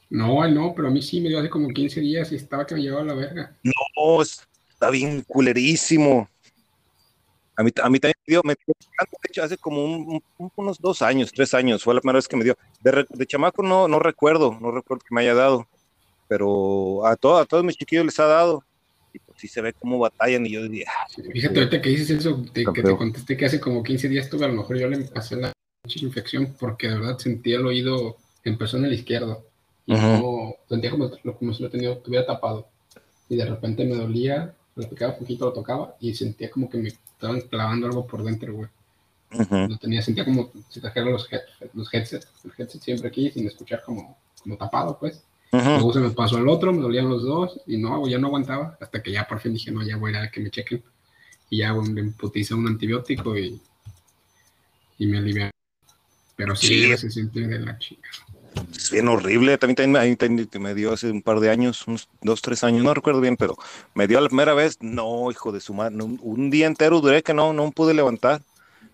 No, 0.10 0.48
no, 0.48 0.74
pero 0.76 0.88
a 0.88 0.92
mí 0.92 1.02
sí 1.02 1.22
me 1.22 1.30
dio 1.30 1.40
hace 1.40 1.50
como 1.50 1.68
15 1.70 2.00
días 2.02 2.32
y 2.32 2.36
estaba 2.36 2.66
que 2.66 2.76
me 2.76 2.82
llevaba 2.82 3.04
a 3.04 3.06
la 3.06 3.14
verga. 3.14 3.56
No, 3.64 4.22
está 4.22 4.90
bien 4.90 5.22
culerísimo. 5.22 6.30
A 7.60 7.64
mí, 7.64 7.72
a 7.84 7.90
mí 7.90 8.00
también 8.00 8.16
me 8.26 8.32
dio, 8.32 8.42
me 8.46 8.56
dio 8.56 8.74
de 8.74 9.18
hecho, 9.28 9.44
hace 9.44 9.58
como 9.58 10.22
unos 10.56 10.80
dos 10.80 11.02
años, 11.02 11.30
tres 11.30 11.54
años, 11.54 11.84
fue 11.84 11.94
la 11.94 12.00
primera 12.00 12.16
vez 12.16 12.26
que 12.26 12.38
me 12.38 12.46
dio. 12.46 12.58
De, 12.82 13.26
chamaco 13.26 13.62
no, 13.62 13.90
no 13.90 14.00
recuerdo, 14.00 14.58
no 14.62 14.72
recuerdo 14.72 15.04
que 15.06 15.14
me 15.14 15.20
haya 15.20 15.34
dado, 15.34 15.68
pero 16.30 17.06
a, 17.06 17.18
todo, 17.18 17.38
a 17.38 17.46
todos 17.46 17.66
mis 17.66 17.76
chiquillos 17.76 18.06
les 18.06 18.18
ha 18.18 18.28
dado. 18.28 18.64
Y 19.14 19.20
pues 19.20 19.42
sí 19.42 19.50
se 19.50 19.60
ve 19.60 19.74
cómo 19.74 20.00
batallan 20.00 20.46
y 20.46 20.52
yo 20.52 20.64
diría... 20.64 20.86
Ah, 20.88 21.06
Fíjate, 21.34 21.60
ahorita 21.60 21.82
que 21.82 21.90
dices 21.90 22.12
eso, 22.12 22.46
que 22.54 22.64
te 22.64 22.96
contesté 22.96 23.36
que 23.36 23.46
hace 23.46 23.60
como 23.60 23.84
15 23.84 24.08
días 24.08 24.30
tuve, 24.30 24.46
a 24.46 24.48
lo 24.48 24.54
mejor 24.54 24.78
yo 24.78 24.88
le 24.88 25.00
pasé 25.00 25.36
la 25.36 25.52
infección 25.84 26.56
porque 26.58 26.88
de 26.88 26.94
verdad 26.98 27.18
sentía 27.18 27.58
el 27.58 27.66
oído, 27.66 28.16
empezó 28.46 28.78
en 28.78 28.86
el 28.86 28.94
izquierdo 28.94 29.44
y 29.86 29.96
sentía 30.70 30.92
como, 30.92 31.12
como 31.38 31.54
si 31.54 31.62
lo 31.62 31.70
tenía, 31.70 32.00
tuviera 32.02 32.26
tapado. 32.26 32.70
Y 33.28 33.36
de 33.36 33.44
repente 33.44 33.84
me 33.84 33.98
dolía, 33.98 34.56
lo 34.80 34.90
picaba 34.90 35.18
poquito, 35.18 35.46
lo 35.46 35.54
tocaba 35.54 35.96
y 36.00 36.14
sentía 36.14 36.50
como 36.50 36.70
que 36.70 36.78
me 36.78 36.90
estaban 36.90 37.42
clavando 37.42 37.88
algo 37.88 38.08
por 38.08 38.24
dentro, 38.24 38.54
güey. 38.54 38.70
Lo 39.68 39.78
tenía, 39.78 40.02
sentía 40.02 40.26
como 40.26 40.52
si 40.70 40.80
trajeran 40.80 41.12
los, 41.12 41.28
los 41.74 41.94
headsets, 41.94 42.28
el 42.44 42.52
headset 42.58 42.82
siempre 42.82 43.10
aquí 43.10 43.30
sin 43.30 43.46
escuchar 43.46 43.84
como, 43.84 44.18
como 44.42 44.58
tapado, 44.58 44.98
pues. 44.98 45.24
Luego 45.52 45.94
se 45.94 46.00
me 46.00 46.12
pasó 46.12 46.38
al 46.38 46.48
otro, 46.48 46.72
me 46.72 46.82
dolían 46.82 47.10
los 47.10 47.24
dos 47.24 47.60
y 47.66 47.78
no, 47.78 48.08
ya 48.08 48.18
no 48.20 48.28
aguantaba. 48.28 48.78
Hasta 48.80 49.02
que 49.02 49.12
ya 49.12 49.28
por 49.28 49.40
fin 49.40 49.54
dije, 49.54 49.72
no, 49.72 49.84
ya 49.84 49.98
voy 49.98 50.14
a 50.14 50.20
ir 50.20 50.28
a 50.28 50.32
que 50.32 50.42
me 50.42 50.52
chequen. 50.52 50.84
Y 51.50 51.58
ya 51.58 51.74
me 51.74 52.02
imputice 52.02 52.54
un 52.54 52.68
antibiótico 52.68 53.38
y, 53.38 53.60
y 55.00 55.08
me 55.08 55.18
alivié. 55.18 55.52
Pero 56.36 56.56
sí, 56.56 56.96
se 56.96 57.10
siente 57.10 57.42
de 57.42 57.60
la 57.60 57.78
chica. 57.80 58.10
Es 58.76 58.92
bien 58.92 59.08
horrible. 59.08 59.58
También, 59.58 59.94
también, 60.18 60.48
me 60.60 60.74
dio 60.74 60.94
hace 60.94 61.12
un 61.12 61.22
par 61.22 61.40
de 61.40 61.50
años, 61.50 61.88
unos 61.88 62.10
dos, 62.22 62.42
tres 62.42 62.64
años, 62.64 62.84
no 62.84 62.94
recuerdo 62.94 63.22
bien, 63.22 63.38
pero 63.38 63.58
me 63.94 64.08
dio 64.08 64.20
la 64.20 64.28
primera 64.28 64.54
vez. 64.54 64.78
No, 64.82 65.32
hijo 65.32 65.52
de 65.52 65.60
su 65.60 65.74
madre. 65.74 65.96
un 65.96 66.50
día 66.50 66.68
entero 66.68 67.02
duré 67.02 67.24
que 67.24 67.34
no, 67.34 67.54
no 67.54 67.72
pude 67.72 67.94
levantar. 67.94 68.42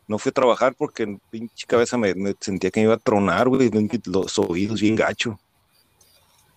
No 0.08 0.20
fui 0.20 0.30
a 0.30 0.34
trabajar 0.34 0.76
porque 0.76 1.04
en 1.04 1.20
pinche 1.32 1.66
cabeza 1.66 1.98
me, 1.98 2.14
sentía 2.40 2.70
que 2.70 2.80
me 2.80 2.86
iba 2.86 2.94
a 2.94 2.98
tronar, 2.98 3.50
güey, 3.50 3.72
los 4.06 4.38
oídos 4.38 4.82
bien 4.82 4.96
gacho. 4.96 5.40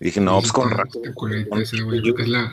Y 0.01 0.07
dije, 0.07 0.21
no, 0.21 0.41
pues 0.41 0.53
con 0.53 0.71
razón. 0.71 1.03
Yo 2.03 2.15
que 2.15 2.23
es 2.23 2.29
la. 2.29 2.53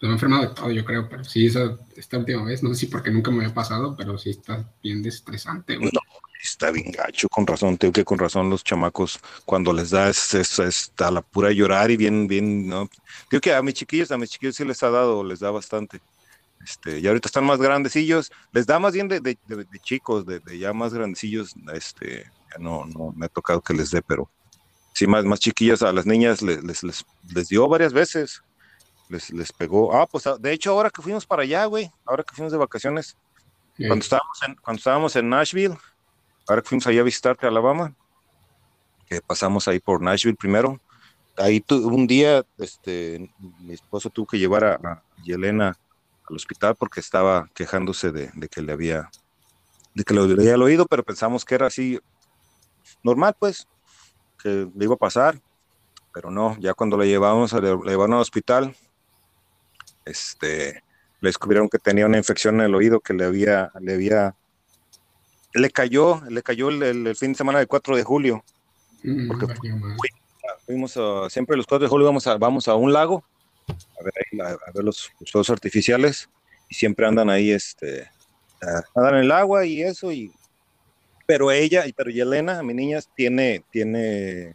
me 0.00 0.08
he 0.08 0.12
enfermado 0.12 0.42
de 0.42 0.54
todo, 0.54 0.70
yo 0.70 0.84
creo, 0.84 1.08
pero 1.08 1.24
sí, 1.24 1.46
esa, 1.46 1.76
esta 1.96 2.18
última 2.18 2.44
vez, 2.44 2.62
no 2.62 2.70
sé 2.70 2.80
si 2.80 2.86
porque 2.86 3.10
nunca 3.10 3.30
me 3.30 3.42
había 3.42 3.54
pasado, 3.54 3.96
pero 3.96 4.16
sí 4.16 4.30
está 4.30 4.64
bien 4.82 5.02
desestresante, 5.02 5.76
güey. 5.76 5.90
No, 5.92 6.00
está 6.48 6.70
bien 6.70 6.90
gacho, 6.90 7.28
con 7.28 7.46
razón, 7.46 7.76
tengo 7.78 7.92
que 7.92 8.04
con 8.04 8.18
razón 8.18 8.50
los 8.50 8.62
chamacos, 8.62 9.18
cuando 9.44 9.72
les 9.72 9.90
da 9.90 10.08
es, 10.10 10.34
es, 10.34 10.92
la 10.98 11.22
pura 11.22 11.50
llorar 11.52 11.90
y 11.90 11.96
bien, 11.96 12.26
bien, 12.26 12.68
¿no? 12.68 12.88
Digo 13.30 13.40
que 13.40 13.54
a 13.54 13.62
mis 13.62 13.74
chiquillos, 13.74 14.10
a 14.10 14.18
mis 14.18 14.30
chiquillos 14.30 14.56
sí 14.56 14.64
les 14.64 14.82
ha 14.82 14.90
dado, 14.90 15.24
les 15.24 15.40
da 15.40 15.50
bastante. 15.50 16.00
Este, 16.62 16.98
y 16.98 17.06
ahorita 17.06 17.28
están 17.28 17.44
más 17.44 17.58
grandecillos, 17.58 18.32
les 18.52 18.66
da 18.66 18.78
más 18.78 18.94
bien 18.94 19.08
de, 19.08 19.20
de, 19.20 19.38
de, 19.46 19.56
de 19.64 19.78
chicos, 19.80 20.24
de, 20.26 20.40
ya 20.58 20.72
más 20.72 20.94
grandecillos, 20.94 21.54
este, 21.72 22.24
ya 22.52 22.58
no, 22.58 22.86
no 22.86 23.12
me 23.16 23.26
ha 23.26 23.28
tocado 23.28 23.60
que 23.60 23.74
les 23.74 23.90
dé, 23.90 24.00
pero 24.02 24.30
sí, 24.94 25.06
más, 25.06 25.24
más 25.24 25.40
chiquillas, 25.40 25.82
a 25.82 25.92
las 25.92 26.06
niñas 26.06 26.40
les, 26.40 26.62
les, 26.62 26.82
les, 26.82 27.48
dio 27.48 27.68
varias 27.68 27.92
veces, 27.92 28.42
les, 29.08 29.30
les 29.30 29.52
pegó. 29.52 29.94
Ah, 29.94 30.06
pues 30.06 30.24
de 30.38 30.52
hecho 30.52 30.70
ahora 30.70 30.90
que 30.90 31.02
fuimos 31.02 31.26
para 31.26 31.42
allá, 31.42 31.66
güey, 31.66 31.90
ahora 32.06 32.22
que 32.22 32.34
fuimos 32.34 32.52
de 32.52 32.58
vacaciones, 32.58 33.16
cuando, 33.76 34.02
estábamos 34.02 34.42
en, 34.46 34.54
cuando 34.56 34.78
estábamos 34.78 35.16
en 35.16 35.28
Nashville, 35.28 35.76
ahora 36.46 36.62
que 36.62 36.68
fuimos 36.68 36.86
allá 36.86 37.00
a 37.00 37.04
visitarte 37.04 37.46
a 37.46 37.48
Alabama, 37.48 37.94
que 39.06 39.20
pasamos 39.20 39.68
ahí 39.68 39.80
por 39.80 40.00
Nashville 40.00 40.36
primero, 40.36 40.80
ahí 41.36 41.64
un 41.70 42.06
día 42.06 42.44
este, 42.58 43.30
mi 43.60 43.74
esposo 43.74 44.10
tuvo 44.10 44.26
que 44.26 44.38
llevar 44.38 44.64
a, 44.64 45.02
Yelena 45.24 45.76
al 46.28 46.36
hospital 46.36 46.74
porque 46.76 47.00
estaba 47.00 47.48
quejándose 47.54 48.12
de, 48.12 48.30
que 48.48 48.62
le 48.62 48.72
había 48.72 49.10
de 49.94 50.04
que 50.04 50.12
le 50.12 50.20
había 50.20 50.56
oído, 50.56 50.86
pero 50.86 51.04
pensamos 51.04 51.44
que 51.44 51.54
era 51.54 51.66
así 51.66 52.00
normal, 53.02 53.36
pues, 53.38 53.68
que 54.42 54.68
le 54.74 54.84
iba 54.84 54.94
a 54.94 54.98
pasar, 54.98 55.40
pero 56.12 56.30
no, 56.30 56.56
ya 56.58 56.74
cuando 56.74 56.96
le 56.96 57.06
llevamos 57.06 57.54
a, 57.54 57.60
le 57.60 57.68
llevaron 57.68 58.14
al 58.14 58.20
hospital, 58.20 58.74
este, 60.04 60.82
le 61.20 61.28
descubrieron 61.28 61.68
que 61.68 61.78
tenía 61.78 62.06
una 62.06 62.18
infección 62.18 62.56
en 62.56 62.66
el 62.66 62.74
oído 62.74 63.00
que 63.00 63.14
le 63.14 63.24
había, 63.24 63.72
le 63.80 63.94
había, 63.94 64.34
le 65.54 65.70
cayó, 65.70 66.22
le 66.28 66.42
cayó 66.42 66.68
el, 66.68 67.14
fin 67.16 67.32
de 67.32 67.38
semana 67.38 67.58
del 67.60 67.68
4 67.68 67.96
de 67.96 68.02
julio, 68.02 68.44
mm, 69.02 69.28
porque 69.28 69.46
fuimos 70.66 70.96
a, 70.96 71.30
siempre 71.30 71.56
los 71.56 71.66
4 71.66 71.86
de 71.86 71.88
julio 71.88 72.06
vamos 72.06 72.26
a, 72.26 72.36
vamos 72.36 72.68
a 72.68 72.74
un 72.74 72.92
lago 72.92 73.24
a 73.68 74.04
ver, 74.04 74.46
a, 74.46 74.72
ver 74.72 74.84
los, 74.84 75.10
los 75.32 75.50
artificiales 75.50 76.28
y 76.68 76.74
siempre 76.74 77.06
andan 77.06 77.30
ahí, 77.30 77.50
este, 77.50 78.10
andan 78.94 79.14
en 79.14 79.24
el 79.24 79.32
agua 79.32 79.64
y 79.64 79.82
eso 79.82 80.10
y 80.12 80.32
pero 81.26 81.50
ella, 81.50 81.84
pero 81.96 82.10
Yelena, 82.10 82.62
mi 82.62 82.74
niña, 82.74 83.00
tiene, 83.14 83.64
tiene, 83.70 84.54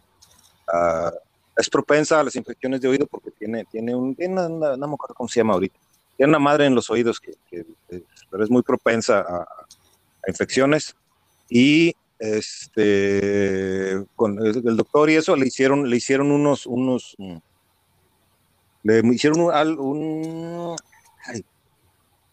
uh, 0.72 1.10
es 1.56 1.68
propensa 1.68 2.20
a 2.20 2.24
las 2.24 2.36
infecciones 2.36 2.80
de 2.80 2.86
oído 2.86 3.06
porque 3.06 3.32
tiene, 3.32 3.64
tiene 3.64 3.92
un, 3.94 4.16
no, 4.16 4.48
me 4.48 4.94
acuerdo 4.94 5.14
cómo 5.16 5.28
se 5.28 5.40
llama 5.40 5.54
ahorita, 5.54 5.76
tiene 6.16 6.30
una 6.30 6.38
madre 6.38 6.66
en 6.66 6.74
los 6.76 6.88
oídos 6.90 7.18
que, 7.18 7.34
que 7.50 7.64
pero 8.30 8.44
es 8.44 8.50
muy 8.50 8.62
propensa 8.62 9.20
a, 9.20 9.48
infecciones 10.30 10.96
y 11.48 11.94
este, 12.18 14.04
con 14.16 14.38
el, 14.44 14.76
doctor 14.76 15.10
y 15.10 15.16
eso 15.16 15.36
le 15.36 15.46
hicieron, 15.46 15.88
le 15.88 15.96
hicieron 15.96 16.30
unos, 16.30 16.66
unos, 16.66 17.14
mm, 17.18 17.36
le 18.84 19.02
hicieron 19.14 19.40
un, 19.40 20.76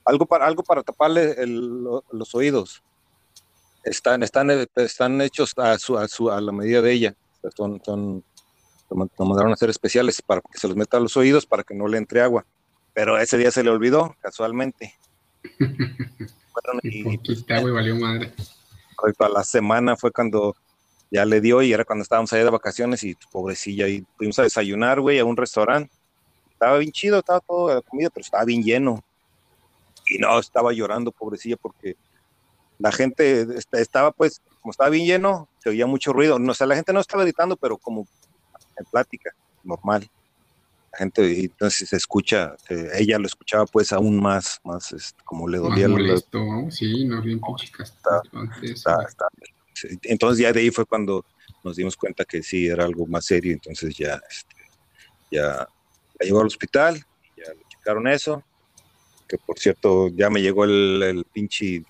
algo 0.06 0.26
para, 0.26 0.46
algo 0.46 0.64
para 0.64 0.84
taparle 0.84 1.36
los 1.46 2.36
oídos 2.36 2.82
están, 3.90 4.24
están, 4.24 4.50
están 4.76 5.22
hechos 5.22 5.54
a, 5.58 5.78
su, 5.78 5.98
a, 5.98 6.08
su, 6.08 6.30
a 6.30 6.40
la 6.42 6.52
medida 6.52 6.82
de 6.82 6.92
ella. 6.92 7.16
Son, 7.56 7.82
son, 7.84 8.24
lo 8.90 9.26
mandaron 9.26 9.52
a 9.52 9.54
hacer 9.54 9.70
especiales 9.70 10.22
para 10.22 10.42
que 10.42 10.58
se 10.58 10.68
los 10.68 10.76
meta 10.76 10.98
a 10.98 11.00
los 11.00 11.16
oídos 11.18 11.46
para 11.46 11.64
que 11.64 11.76
no 11.76 11.88
le 11.88 11.98
entre 11.98 12.22
agua. 12.22 12.46
Pero 12.94 13.18
ese 13.18 13.38
día 13.38 13.52
se 13.52 13.64
le 13.64 13.70
olvidó, 13.70 14.16
casualmente. 14.22 14.96
y, 16.84 17.10
y, 17.10 17.54
agua 17.54 17.70
y 17.70 17.74
valió 17.74 17.96
madre. 17.96 18.34
Hoy 19.04 19.14
para 19.14 19.34
la 19.34 19.44
semana 19.44 19.96
fue 19.96 20.12
cuando 20.12 20.56
ya 21.10 21.26
le 21.26 21.42
dio 21.42 21.62
y 21.62 21.72
era 21.72 21.86
cuando 21.86 22.04
estábamos 22.04 22.34
ahí 22.34 22.44
de 22.44 22.50
vacaciones 22.50 23.04
y 23.04 23.16
pobrecilla, 23.32 23.88
y 23.88 24.06
fuimos 24.18 24.38
a 24.40 24.44
desayunar, 24.44 25.00
güey, 25.00 25.20
a 25.20 25.26
un 25.26 25.38
restaurante. 25.38 25.94
Estaba 26.52 26.78
bien 26.80 26.92
chido, 26.92 27.20
estaba 27.20 27.40
todo 27.40 27.74
la 27.74 27.82
comida, 27.82 28.10
pero 28.10 28.24
estaba 28.24 28.44
bien 28.44 28.64
lleno. 28.64 29.04
Y 30.10 30.18
no, 30.18 30.40
estaba 30.40 30.74
llorando, 30.74 31.12
pobrecilla, 31.12 31.56
porque 31.58 31.96
la 32.80 32.92
gente 32.92 33.48
estaba 33.74 34.12
pues, 34.12 34.42
como 34.62 34.72
estaba 34.72 34.90
bien 34.90 35.06
lleno, 35.06 35.48
se 35.60 35.70
oía 35.70 35.86
mucho 35.86 36.14
ruido. 36.14 36.40
No, 36.40 36.52
o 36.52 36.56
sea, 36.56 36.68
la 36.68 36.76
gente 36.76 36.94
no 36.94 37.00
estaba 37.00 37.24
gritando, 37.24 37.56
pero 37.56 37.78
como 37.78 38.08
en 38.76 38.86
plática, 38.86 39.32
normal. 39.64 40.10
La 40.92 41.00
gente, 41.00 41.40
entonces 41.42 41.90
se 41.90 41.96
escucha, 41.96 42.56
eh, 42.70 42.90
ella 42.96 43.20
lo 43.20 43.28
escuchaba 43.28 43.66
pues 43.66 43.92
aún 43.92 44.20
más, 44.20 44.60
más 44.64 44.92
este, 44.94 45.22
como 45.24 45.48
le 45.48 45.58
dolía. 45.58 45.88
molesto, 45.88 46.40
sí, 46.70 47.06
no 47.06 47.22
bien 47.22 47.40
Entonces 50.04 50.40
ya 50.40 50.54
de 50.54 50.62
ahí 50.62 50.72
fue 50.72 50.86
cuando 50.86 51.26
nos 51.64 51.76
dimos 51.76 51.98
cuenta 51.98 52.24
que 52.26 52.42
sí, 52.42 52.68
era 52.68 52.86
algo 52.86 53.06
más 53.06 53.26
serio, 53.26 53.54
entonces 53.54 53.96
ya 53.96 54.22
este, 54.30 54.56
ya 55.32 55.68
la 56.20 56.26
llevó 56.26 56.42
al 56.42 56.48
hospital, 56.48 57.06
ya 57.36 57.54
le 57.54 57.62
checaron 57.70 58.08
eso, 58.08 58.44
que 59.28 59.38
por 59.38 59.60
cierto 59.60 60.08
ya 60.10 60.30
me 60.30 60.42
llegó 60.42 60.64
el, 60.64 61.04
el 61.04 61.26
pinche 61.26 61.84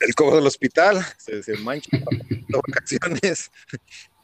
el 0.00 0.14
cobo 0.14 0.36
del 0.36 0.46
hospital, 0.46 1.04
se, 1.16 1.42
se 1.42 1.56
mancha 1.58 1.90
vacaciones, 2.48 3.50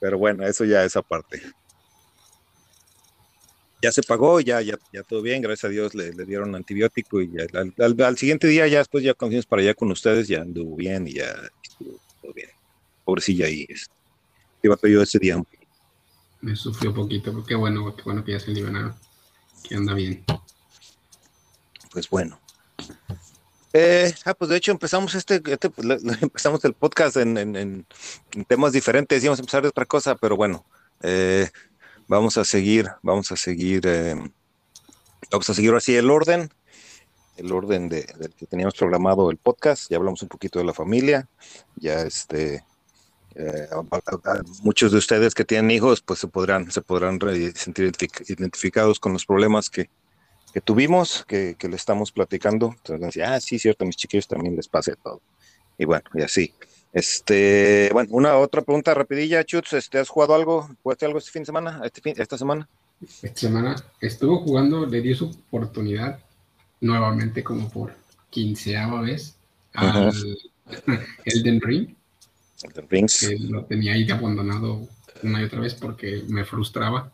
pero 0.00 0.18
bueno, 0.18 0.46
eso 0.46 0.64
ya 0.64 0.84
es 0.84 0.96
aparte. 0.96 1.42
Ya 3.84 3.92
se 3.92 4.02
pagó, 4.02 4.40
ya, 4.40 4.62
ya, 4.62 4.78
ya 4.94 5.02
todo 5.02 5.20
bien, 5.20 5.42
gracias 5.42 5.64
a 5.66 5.68
Dios 5.68 5.94
le, 5.94 6.14
le 6.14 6.24
dieron 6.24 6.54
antibiótico 6.54 7.20
y 7.20 7.30
ya, 7.30 7.44
al, 7.52 7.74
al, 7.78 8.02
al, 8.02 8.16
siguiente 8.16 8.46
día 8.46 8.66
ya 8.66 8.78
después 8.78 9.04
ya 9.04 9.12
confiamos 9.12 9.44
para 9.44 9.60
allá 9.60 9.74
con 9.74 9.90
ustedes, 9.90 10.26
ya 10.26 10.40
anduvo 10.40 10.74
bien 10.74 11.06
y 11.06 11.16
ya 11.16 11.26
estuvo 11.62 12.00
todo 12.22 12.32
bien. 12.32 12.48
Pobrecilla 13.04 13.44
ahí, 13.44 13.68
iba 14.62 14.78
yo 14.84 15.02
ese 15.02 15.18
día. 15.18 15.36
Me 16.40 16.56
sufrió 16.56 16.94
poquito, 16.94 17.30
pero 17.30 17.44
qué 17.44 17.54
bueno, 17.54 17.94
qué 17.94 18.02
bueno 18.04 18.24
que 18.24 18.32
ya 18.32 18.40
se 18.40 18.52
liberaron, 18.52 18.94
que 19.62 19.74
anda 19.74 19.92
bien. 19.92 20.24
Pues 21.92 22.08
bueno, 22.08 22.40
eh, 23.74 24.14
ah, 24.24 24.32
pues 24.32 24.48
de 24.48 24.56
hecho 24.56 24.72
empezamos 24.72 25.14
este, 25.14 25.42
este 25.44 25.68
pues, 25.68 26.02
empezamos 26.22 26.64
el 26.64 26.72
podcast 26.72 27.18
en, 27.18 27.36
en, 27.36 27.54
en, 27.54 28.44
temas 28.46 28.72
diferentes, 28.72 29.22
íbamos 29.22 29.40
a 29.40 29.42
empezar 29.42 29.60
de 29.60 29.68
otra 29.68 29.84
cosa, 29.84 30.16
pero 30.16 30.38
bueno, 30.38 30.64
eh, 31.02 31.50
vamos 32.08 32.38
a 32.38 32.44
seguir, 32.44 32.90
vamos 33.02 33.32
a 33.32 33.36
seguir, 33.36 33.82
eh, 33.86 34.14
vamos 35.30 35.50
a 35.50 35.54
seguir 35.54 35.74
así 35.74 35.94
el 35.96 36.10
orden, 36.10 36.50
el 37.36 37.52
orden 37.52 37.88
de, 37.88 38.06
del 38.18 38.34
que 38.34 38.46
teníamos 38.46 38.74
programado 38.74 39.30
el 39.30 39.36
podcast, 39.36 39.90
ya 39.90 39.96
hablamos 39.96 40.22
un 40.22 40.28
poquito 40.28 40.58
de 40.58 40.64
la 40.64 40.74
familia, 40.74 41.28
ya 41.76 42.02
este, 42.02 42.64
eh, 43.34 43.68
muchos 44.62 44.92
de 44.92 44.98
ustedes 44.98 45.34
que 45.34 45.44
tienen 45.44 45.70
hijos, 45.70 46.00
pues 46.00 46.20
se 46.20 46.28
podrán, 46.28 46.70
se 46.70 46.82
podrán 46.82 47.18
sentir 47.54 47.92
identificados 48.28 49.00
con 49.00 49.12
los 49.12 49.26
problemas 49.26 49.70
que, 49.70 49.90
que 50.52 50.60
tuvimos, 50.60 51.24
que, 51.26 51.56
le 51.60 51.76
estamos 51.76 52.12
platicando. 52.12 52.74
Entonces, 52.84 53.22
ah, 53.24 53.40
sí, 53.40 53.58
cierto, 53.58 53.84
mis 53.84 53.96
chiquillos 53.96 54.28
también 54.28 54.54
les 54.54 54.68
pase 54.68 54.94
todo. 54.94 55.20
Y 55.76 55.84
bueno, 55.84 56.04
y 56.14 56.22
así. 56.22 56.54
Este, 56.94 57.90
bueno, 57.92 58.08
una 58.12 58.36
otra 58.38 58.62
pregunta 58.62 58.94
rapidilla, 58.94 59.42
Chutz, 59.42 59.72
este, 59.72 59.98
¿has 59.98 60.08
jugado 60.08 60.34
algo? 60.34 60.70
¿Jugaste 60.82 61.04
algo 61.04 61.18
este 61.18 61.32
fin 61.32 61.42
de 61.42 61.46
semana? 61.46 61.80
Este 61.84 62.00
fin, 62.00 62.14
¿Esta 62.16 62.38
semana? 62.38 62.68
Esta 63.20 63.40
semana 63.40 63.76
estuvo 64.00 64.38
jugando, 64.38 64.86
le 64.86 65.00
di 65.00 65.12
su 65.12 65.26
oportunidad 65.26 66.20
nuevamente 66.80 67.42
como 67.42 67.68
por 67.68 67.94
quinceava 68.30 69.00
vez 69.00 69.34
al 69.72 70.12
Elden 71.24 71.60
Ring. 71.60 71.96
Elden 72.62 72.88
Rings. 72.88 73.26
Que 73.28 73.38
lo 73.40 73.64
tenía 73.64 73.94
ahí 73.94 74.08
abandonado 74.08 74.86
una 75.24 75.40
y 75.40 75.44
otra 75.44 75.60
vez 75.60 75.74
porque 75.74 76.22
me 76.28 76.44
frustraba 76.44 77.12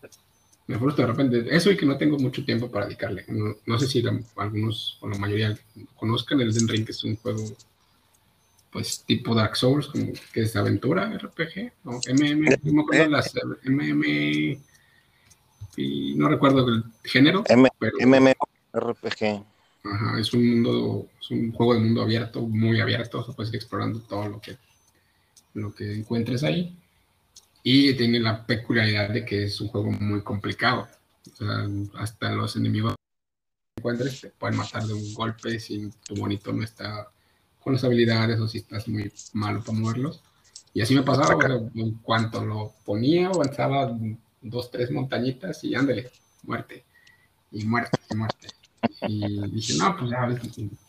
me 0.70 0.78
frustra 0.78 1.04
de 1.04 1.10
repente 1.10 1.56
eso 1.56 1.72
y 1.72 1.76
que 1.76 1.84
no 1.84 1.98
tengo 1.98 2.16
mucho 2.16 2.44
tiempo 2.44 2.70
para 2.70 2.86
dedicarle. 2.86 3.24
No, 3.26 3.56
no 3.66 3.78
sé 3.78 3.88
si 3.88 4.02
la, 4.02 4.16
algunos 4.36 4.98
o 5.00 5.08
la 5.08 5.18
mayoría 5.18 5.58
conozcan 5.96 6.40
el 6.40 6.54
Den 6.54 6.68
Ring, 6.68 6.84
que 6.84 6.92
es 6.92 7.02
un 7.02 7.16
juego 7.16 7.42
pues 8.70 9.04
tipo 9.04 9.34
Dark 9.34 9.56
Souls, 9.56 9.88
como 9.88 10.12
que 10.32 10.42
es 10.42 10.56
aventura 10.56 11.06
RPG, 11.18 11.72
o 11.84 12.00
MM, 12.12 12.44
no 12.62 12.72
me 12.72 12.82
acuerdo 12.82 13.08
las 13.08 13.32
MM 13.64 14.04
y 15.76 16.14
no 16.14 16.28
recuerdo 16.28 16.68
el 16.68 16.84
género, 17.04 17.42
M 17.48 17.68
pero 17.78 17.96
MMORPG. 18.06 19.44
Ajá, 19.82 20.20
es 20.20 20.32
un 20.34 20.48
mundo, 20.48 21.08
es 21.20 21.30
un 21.30 21.52
juego 21.52 21.74
de 21.74 21.80
mundo 21.80 22.02
abierto, 22.02 22.42
muy 22.42 22.80
abierto, 22.80 23.20
o 23.20 23.24
sea, 23.24 23.34
puedes 23.34 23.50
ir 23.50 23.56
explorando 23.56 24.00
todo 24.00 24.28
lo 24.28 24.40
que 24.40 24.56
lo 25.54 25.74
que 25.74 25.92
encuentres 25.92 26.42
ahí. 26.44 26.76
Y 27.62 27.94
tiene 27.94 28.20
la 28.20 28.46
peculiaridad 28.46 29.10
de 29.10 29.24
que 29.24 29.44
es 29.44 29.60
un 29.60 29.68
juego 29.68 29.90
muy 29.90 30.22
complicado. 30.22 30.88
O 31.32 31.36
sea, 31.36 31.68
hasta 31.94 32.32
los 32.32 32.56
enemigos 32.56 32.94
que 32.94 33.80
encuentres 33.80 34.20
te 34.20 34.30
pueden 34.30 34.56
matar 34.56 34.84
de 34.84 34.94
un 34.94 35.14
golpe 35.14 35.60
si 35.60 35.90
tu 36.06 36.16
monito 36.16 36.52
no 36.52 36.64
está 36.64 37.08
con 37.62 37.74
las 37.74 37.84
habilidades 37.84 38.40
o 38.40 38.48
si 38.48 38.58
estás 38.58 38.88
muy 38.88 39.12
malo 39.32 39.60
para 39.62 39.78
moverlos. 39.78 40.22
Y 40.72 40.80
así 40.80 40.94
me 40.94 41.02
pasaba, 41.02 41.36
o 41.36 41.40
sea, 41.40 41.60
en 41.74 41.94
cuanto 42.02 42.44
lo 42.44 42.74
ponía, 42.84 43.28
avanzaba 43.28 43.96
dos, 44.40 44.70
tres 44.70 44.90
montañitas 44.90 45.64
y 45.64 45.74
ándale, 45.74 46.10
muerte. 46.44 46.84
Y 47.52 47.64
muerte, 47.64 47.98
y 48.10 48.14
muerte. 48.14 48.48
Y 49.08 49.50
dije, 49.50 49.74
no, 49.74 49.96
pues 49.96 50.10
ya, 50.10 50.28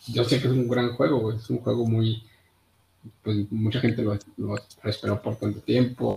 yo 0.08 0.24
sé 0.24 0.40
que 0.40 0.48
es 0.48 0.54
un 0.54 0.68
gran 0.68 0.96
juego, 0.96 1.34
es 1.34 1.50
un 1.50 1.58
juego 1.58 1.86
muy, 1.86 2.24
pues 3.24 3.52
mucha 3.52 3.80
gente 3.80 4.02
lo, 4.04 4.18
lo 4.38 4.56
esperó 4.84 5.22
por 5.22 5.36
tanto 5.36 5.60
tiempo, 5.62 6.16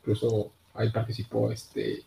incluso 0.00 0.52
ahí 0.74 0.90
participó 0.90 1.50
este 1.50 2.02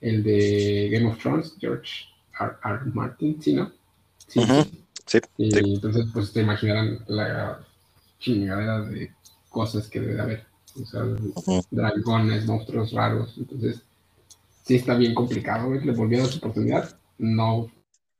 el 0.00 0.22
de 0.22 0.88
Game 0.92 1.06
of 1.06 1.18
Thrones, 1.18 1.56
George 1.58 2.06
R. 2.38 2.56
R. 2.62 2.80
Martin, 2.92 3.42
¿sí, 3.42 3.54
no? 3.54 3.72
Sí, 4.26 4.40
uh 4.40 4.44
-huh. 4.44 4.85
Sí, 5.06 5.18
y 5.38 5.50
sí. 5.50 5.58
entonces, 5.74 6.06
pues 6.12 6.32
te 6.32 6.42
imaginarán 6.42 7.04
la 7.06 7.64
chingadera 8.18 8.80
de 8.80 9.12
cosas 9.48 9.88
que 9.88 10.00
debe 10.00 10.14
de 10.14 10.22
haber. 10.22 10.46
O 10.80 10.84
sea, 10.84 11.04
uh 11.04 11.16
-huh. 11.16 11.66
dragones, 11.70 12.44
monstruos 12.46 12.92
raros. 12.92 13.34
Entonces, 13.38 13.82
sí 14.62 14.76
está 14.76 14.94
bien 14.94 15.14
complicado. 15.14 15.72
Le 15.72 15.92
volví 15.92 16.16
a 16.16 16.20
dar 16.20 16.28
su 16.28 16.38
oportunidad. 16.38 16.98
No 17.18 17.70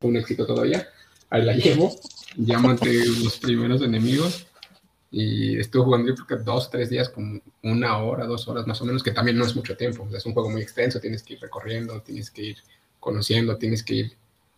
fue 0.00 0.10
un 0.10 0.16
éxito 0.16 0.46
todavía. 0.46 0.88
Ahí 1.28 1.44
la 1.44 1.52
llevo. 1.54 1.94
Ya 2.36 2.58
maté 2.58 3.04
los 3.22 3.38
primeros 3.38 3.82
enemigos 3.82 4.46
y 5.10 5.58
estuve 5.58 5.84
jugando 5.84 6.08
yo 6.08 6.14
creo 6.14 6.38
que 6.38 6.44
dos, 6.44 6.70
tres 6.70 6.90
días, 6.90 7.08
como 7.08 7.40
una 7.62 7.98
hora, 7.98 8.26
dos 8.26 8.46
horas 8.48 8.66
más 8.66 8.80
o 8.82 8.84
menos, 8.84 9.02
que 9.02 9.12
también 9.12 9.38
no 9.38 9.46
es 9.46 9.56
mucho 9.56 9.76
tiempo. 9.76 10.02
O 10.04 10.10
sea, 10.10 10.18
es 10.18 10.26
un 10.26 10.34
juego 10.34 10.50
muy 10.50 10.60
extenso, 10.60 11.00
tienes 11.00 11.22
que 11.22 11.34
ir 11.34 11.40
recorriendo, 11.40 12.00
tienes 12.02 12.30
que 12.30 12.42
ir 12.42 12.56
conociendo, 13.00 13.56
tienes 13.56 13.82
que 13.82 13.94
ir 13.94 14.12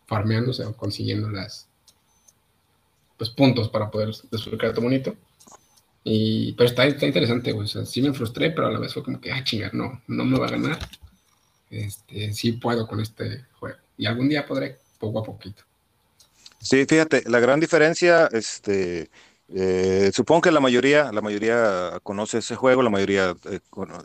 farmeando, 0.06 0.50
o 0.50 0.54
sea, 0.54 0.72
consiguiendo 0.72 1.30
las 1.30 1.67
pues, 3.18 3.30
puntos 3.30 3.68
para 3.68 3.90
poder 3.90 4.14
desbloquear 4.30 4.72
tu 4.72 4.80
monito. 4.80 5.14
Y, 6.04 6.52
pero 6.52 6.68
está, 6.68 6.86
está 6.86 7.06
interesante, 7.06 7.52
güey. 7.52 7.66
O 7.66 7.68
sea, 7.68 7.84
sí 7.84 8.00
me 8.00 8.14
frustré, 8.14 8.50
pero 8.50 8.68
a 8.68 8.70
la 8.70 8.78
vez 8.78 8.94
fue 8.94 9.02
como 9.02 9.20
que, 9.20 9.30
ah, 9.30 9.44
chingar, 9.44 9.74
no, 9.74 10.00
no 10.06 10.24
me 10.24 10.38
va 10.38 10.46
a 10.46 10.50
ganar. 10.50 10.78
Este, 11.70 12.32
sí 12.32 12.52
puedo 12.52 12.86
con 12.86 13.00
este 13.00 13.44
juego. 13.58 13.76
Y 13.98 14.06
algún 14.06 14.28
día 14.28 14.46
podré, 14.46 14.78
poco 14.98 15.18
a 15.18 15.24
poquito. 15.24 15.62
Sí, 16.60 16.86
fíjate, 16.86 17.24
la 17.26 17.40
gran 17.40 17.60
diferencia, 17.60 18.28
este, 18.32 19.10
eh, 19.54 20.10
supongo 20.12 20.42
que 20.42 20.50
la 20.50 20.60
mayoría, 20.60 21.12
la 21.12 21.20
mayoría 21.20 21.98
conoce 22.02 22.38
ese 22.38 22.56
juego, 22.56 22.82
la 22.82 22.90
mayoría 22.90 23.36
eh, 23.50 23.60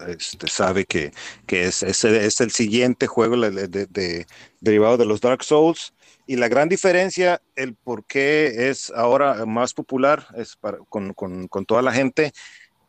este, 0.07 0.47
sabe 0.47 0.85
que, 0.85 1.11
que 1.45 1.65
es, 1.65 1.83
es, 1.83 2.03
es, 2.03 2.41
el 2.41 2.51
siguiente 2.51 3.07
juego 3.07 3.39
de, 3.39 3.67
de, 3.67 3.85
de, 3.87 4.27
derivado 4.61 4.97
de 4.97 5.05
los 5.05 5.21
Dark 5.21 5.43
Souls. 5.43 5.93
Y 6.25 6.37
la 6.37 6.47
gran 6.47 6.69
diferencia, 6.69 7.41
el 7.55 7.75
por 7.75 8.05
qué 8.05 8.69
es 8.69 8.91
ahora 8.91 9.45
más 9.45 9.73
popular 9.73 10.27
es 10.35 10.55
para, 10.55 10.77
con, 10.89 11.13
con, 11.13 11.65
toda 11.65 11.81
la 11.81 11.91
gente, 11.91 12.31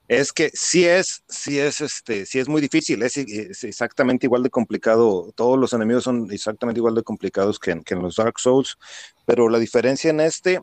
es 0.06 0.32
que 0.32 0.50
sí 0.54 0.84
es, 0.84 1.24
sí 1.28 1.58
es, 1.58 1.80
este, 1.80 2.26
sí 2.26 2.38
es 2.38 2.48
muy 2.48 2.60
difícil, 2.60 3.02
es, 3.02 3.16
exactamente 3.64 4.26
igual 4.26 4.42
de 4.42 4.50
complicado, 4.50 5.32
todos 5.34 5.58
los 5.58 5.72
enemigos 5.72 6.04
son 6.04 6.30
exactamente 6.30 6.78
igual 6.78 6.94
de 6.94 7.02
complicados 7.02 7.58
que 7.58 7.72
en, 7.72 7.82
que 7.82 7.94
en 7.94 8.02
los 8.02 8.16
Dark 8.16 8.38
Souls, 8.38 8.78
pero 9.26 9.48
la 9.48 9.58
diferencia 9.58 10.10
en 10.10 10.20
este 10.20 10.60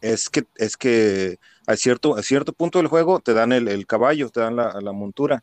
es 0.00 0.30
que, 0.30 0.44
es 0.56 0.76
que 0.76 1.38
a 1.66 1.76
cierto, 1.76 2.16
a 2.16 2.22
cierto 2.22 2.52
punto 2.52 2.78
del 2.78 2.88
juego 2.88 3.20
te 3.20 3.34
dan 3.34 3.52
el, 3.52 3.86
caballo, 3.86 4.30
te 4.30 4.40
dan 4.40 4.56
la, 4.56 4.92
montura. 4.92 5.42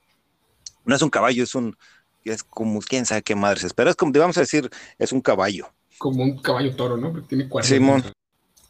No 0.86 0.96
es 0.96 1.02
un 1.02 1.10
caballo, 1.10 1.44
es 1.44 1.56
un, 1.56 1.78
es 2.24 2.44
como, 2.44 2.80
quién 2.82 3.06
sabe 3.06 3.24
qué 3.24 3.36
madre 3.36 3.66
es, 3.66 3.74
pero 3.74 3.90
es 3.90 3.96
como, 3.96 4.12
vamos 4.14 4.38
a 4.38 4.42
decir, 4.42 4.70
es 4.98 5.12
un 5.12 5.22
caballo. 5.22 5.74
Como 5.98 6.24
un 6.24 6.42
caballo 6.42 6.76
toro, 6.76 6.98
¿no? 6.98 7.22
Tiene 7.24 7.48
cuatro. 7.48 7.68
Simón. 7.68 8.04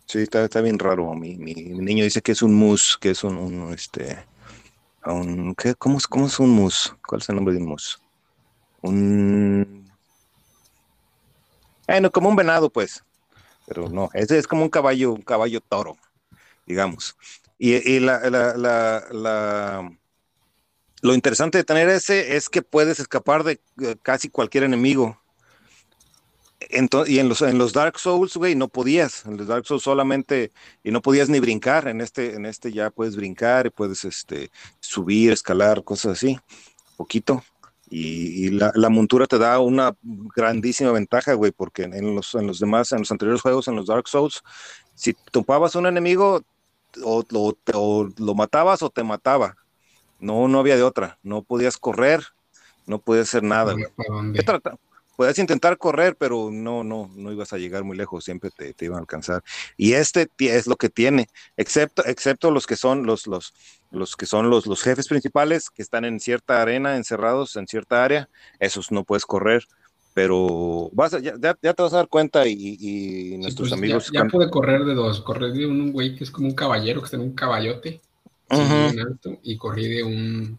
Sí, 0.06 0.20
está, 0.20 0.44
está, 0.44 0.62
bien 0.62 0.78
raro. 0.78 1.14
Mi, 1.14 1.38
mi, 1.38 1.54
niño 1.54 2.04
dice 2.04 2.22
que 2.22 2.34
es 2.34 2.42
un 2.42 2.54
mus, 2.54 2.98
que 3.00 3.12
es 3.12 3.24
un, 3.24 3.74
este, 3.74 4.26
un, 5.06 5.56
¿qué? 5.56 5.74
¿Cómo, 5.76 5.98
¿Cómo 6.10 6.28
es 6.28 6.40
un 6.40 6.50
mus? 6.52 6.96
¿Cuál 7.08 7.22
es 7.22 7.30
el 7.30 7.36
nombre 7.36 7.54
de 7.54 7.62
un 7.62 7.70
mus? 7.70 8.00
Un, 8.82 9.90
bueno, 11.88 12.12
como 12.12 12.30
un 12.30 12.36
venado, 12.36 12.70
pues 12.70 13.04
pero 13.66 13.90
no, 13.90 14.10
ese 14.14 14.38
es 14.38 14.48
como 14.48 14.64
un 14.64 14.70
caballo, 14.70 15.14
un 15.14 15.22
caballo 15.22 15.62
toro, 15.62 15.98
digamos. 16.66 17.16
Y, 17.58 17.76
y 17.76 18.00
la, 18.00 18.20
la, 18.30 18.58
la, 18.58 19.06
la, 19.12 19.98
lo 21.02 21.14
interesante 21.14 21.58
de 21.58 21.64
tener 21.64 21.90
ese 21.90 22.36
es 22.36 22.50
que 22.50 22.62
puedes 22.62 23.00
escapar 23.00 23.44
de 23.44 23.60
casi 24.02 24.30
cualquier 24.30 24.64
enemigo. 24.64 25.22
Y 26.70 27.20
en 27.20 27.30
los, 27.30 27.42
en 27.42 27.58
los 27.58 27.74
Dark 27.74 28.00
Souls, 28.00 28.36
güey, 28.38 28.56
no 28.56 28.68
podías. 28.68 29.26
En 29.26 29.38
los 29.38 29.48
Dark 29.48 29.66
Souls 29.66 29.84
solamente, 29.84 30.52
y 30.84 30.92
no 30.92 31.02
podías 31.02 31.30
ni 31.30 31.40
brincar. 31.40 31.88
En 31.88 32.02
este, 32.02 32.34
en 32.36 32.46
este 32.46 32.72
ya 32.72 32.90
puedes 32.90 33.16
brincar 33.16 33.66
y 33.68 33.70
puedes 33.70 34.06
este, 34.06 34.52
subir, 34.80 35.32
escalar, 35.32 35.84
cosas 35.84 36.14
así, 36.14 36.40
poquito. 36.98 37.44
Y, 37.90 38.48
y 38.48 38.50
la, 38.50 38.72
la, 38.76 38.90
montura 38.90 39.28
te 39.28 39.38
da 39.38 39.60
una 39.60 39.96
grandísima 40.36 40.92
ventaja, 40.92 41.34
güey, 41.34 41.52
porque 41.52 41.84
en 41.84 42.16
los, 42.16 42.34
en 42.34 42.48
los 42.48 42.60
demás, 42.60 42.92
en 42.92 43.00
los 43.00 43.12
anteriores 43.12 43.42
juegos, 43.42 43.68
en 43.68 43.76
los 43.76 43.86
Dark 43.86 44.08
Souls, 44.08 44.42
si 44.96 45.14
topabas 45.32 45.76
un 45.76 45.86
enemigo, 45.86 46.42
o, 47.04 47.24
o, 47.34 47.58
o, 47.74 48.10
lo 48.18 48.36
matabas 48.36 48.82
o 48.82 48.90
te 48.90 49.04
mataba. 49.04 49.56
No, 50.20 50.48
no 50.48 50.60
había 50.60 50.76
de 50.76 50.84
otra. 50.84 51.20
No 51.24 51.44
podías 51.44 51.78
correr. 51.78 52.24
no 52.86 53.00
puedes 53.00 53.30
hacer 53.30 53.44
nada. 53.44 53.76
Puedes 55.16 55.38
intentar 55.40 55.78
correr, 55.78 56.16
pero 56.18 56.50
no, 56.52 56.84
no, 56.84 57.10
no 57.16 57.32
ibas 57.32 57.54
a 57.54 57.58
llegar 57.58 57.84
muy 57.84 57.96
lejos, 57.96 58.24
siempre 58.24 58.50
te, 58.50 58.74
iban 58.86 58.98
a 58.98 59.02
alcanzar. 59.02 59.44
Y 59.78 59.94
este 59.94 60.30
es 60.40 60.68
lo 60.68 60.76
que 60.76 60.90
tiene, 60.90 61.28
excepto, 61.58 62.04
excepto 62.06 62.52
los 62.52 62.66
que 62.66 62.76
son 62.76 63.06
los, 63.06 63.28
los, 63.28 63.54
los 63.92 64.16
que 64.16 64.26
son 64.26 64.50
los, 64.50 64.66
los 64.66 64.82
jefes 64.82 65.08
principales 65.08 65.70
que 65.70 65.82
están 65.82 66.06
en 66.06 66.20
cierta 66.20 66.62
arena, 66.62 66.98
encerrados 66.98 67.56
en 67.56 67.68
cierta 67.68 68.04
área, 68.04 68.30
esos 68.60 68.92
no 68.92 69.04
puedes 69.04 69.26
correr 69.26 69.68
pero 70.14 70.90
vas 70.94 71.20
ya, 71.22 71.34
te 71.38 71.82
vas 71.82 71.94
a 71.94 71.98
dar 71.98 72.08
cuenta 72.08 72.48
y, 72.48 73.36
nuestros 73.40 73.70
pues, 73.70 73.80
amigos... 73.80 74.12
Ya, 74.14 74.26
pude 74.26 74.50
correr 74.50 74.86
de 74.86 74.94
dos, 74.94 75.22
corrí 75.22 75.52
de 75.58 75.66
un 75.66 75.92
güey 75.92 76.16
que 76.16 76.24
es 76.24 76.32
como 76.32 76.48
un 76.48 76.54
caballero, 76.54 77.02
que 77.02 77.06
está 77.06 77.18
en 77.18 77.24
un 77.24 77.34
caballote, 77.34 78.02
alto, 78.50 79.40
y 79.42 79.58
corrí 79.58 79.88
de 79.88 80.04
un... 80.04 80.58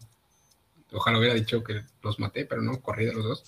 Ojalá 0.95 1.19
hubiera 1.19 1.33
dicho 1.33 1.63
que 1.63 1.81
los 2.01 2.19
maté, 2.19 2.45
pero 2.45 2.61
no, 2.61 2.81
corrí 2.81 3.05
de 3.05 3.13
los 3.13 3.23
dos. 3.23 3.43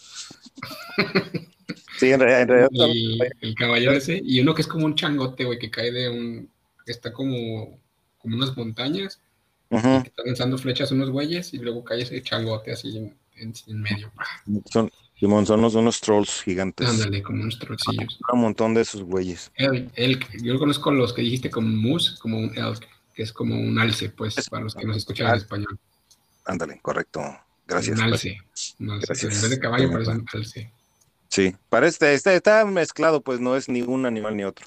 Sí, 1.97 2.11
en 2.11 2.19
realidad. 2.19 2.69
y 2.71 3.19
el 3.41 3.55
caballero 3.55 3.93
ese, 3.93 4.21
y 4.23 4.39
uno 4.39 4.53
que 4.53 4.61
es 4.61 4.67
como 4.67 4.85
un 4.85 4.95
changote, 4.95 5.45
güey, 5.45 5.57
que 5.57 5.71
cae 5.71 5.91
de 5.91 6.09
un... 6.09 6.49
Está 6.85 7.11
como, 7.11 7.79
como 8.19 8.35
unas 8.35 8.55
montañas, 8.55 9.19
que 9.69 9.77
están 9.77 10.25
lanzando 10.25 10.57
flechas 10.57 10.91
unos 10.91 11.09
güeyes, 11.09 11.53
y 11.53 11.57
luego 11.57 11.83
cae 11.83 12.03
ese 12.03 12.21
changote 12.21 12.71
así 12.71 12.97
en, 12.97 13.17
en 13.35 13.81
medio. 13.81 14.11
Son, 14.71 14.89
Simón, 15.19 15.47
son 15.47 15.63
unos, 15.63 15.99
trolls 15.99 16.43
gigantes. 16.43 16.87
Ándale, 16.87 17.23
como 17.23 17.41
unos 17.41 17.57
trollcillos. 17.57 18.19
Un 18.31 18.41
montón 18.41 18.75
de 18.75 18.81
esos 18.81 19.01
güeyes. 19.01 19.51
Elk, 19.55 20.27
Yo 20.43 20.59
conozco 20.59 20.91
los 20.91 21.11
que 21.11 21.23
dijiste 21.23 21.49
como 21.49 21.67
moose, 21.67 22.17
como 22.19 22.37
un 22.37 22.55
elk, 22.55 22.87
que 23.15 23.23
es 23.23 23.33
como 23.33 23.55
un 23.55 23.79
alce, 23.79 24.09
pues, 24.09 24.35
para 24.49 24.63
los 24.63 24.75
que 24.75 24.85
nos 24.85 24.97
escuchan 24.97 25.29
en 25.29 25.35
español. 25.37 25.79
Ándale, 26.47 26.79
correcto. 26.81 27.21
Gracias. 27.67 27.99
Alce. 27.99 28.37
Gracias. 28.79 29.35
En 29.35 29.41
vez 29.41 29.49
de 29.49 29.59
caballo 29.59 29.91
parece 29.91 30.11
un 30.11 30.25
alce. 30.33 30.71
Sí, 31.27 31.53
parece, 31.69 32.13
este, 32.13 32.35
está 32.35 32.63
mezclado, 32.65 33.21
pues 33.21 33.41
no 33.41 33.57
es 33.57 33.67
ni 33.67 33.81
un 33.81 34.05
animal 34.05 34.35
ni 34.37 34.45
otro. 34.45 34.65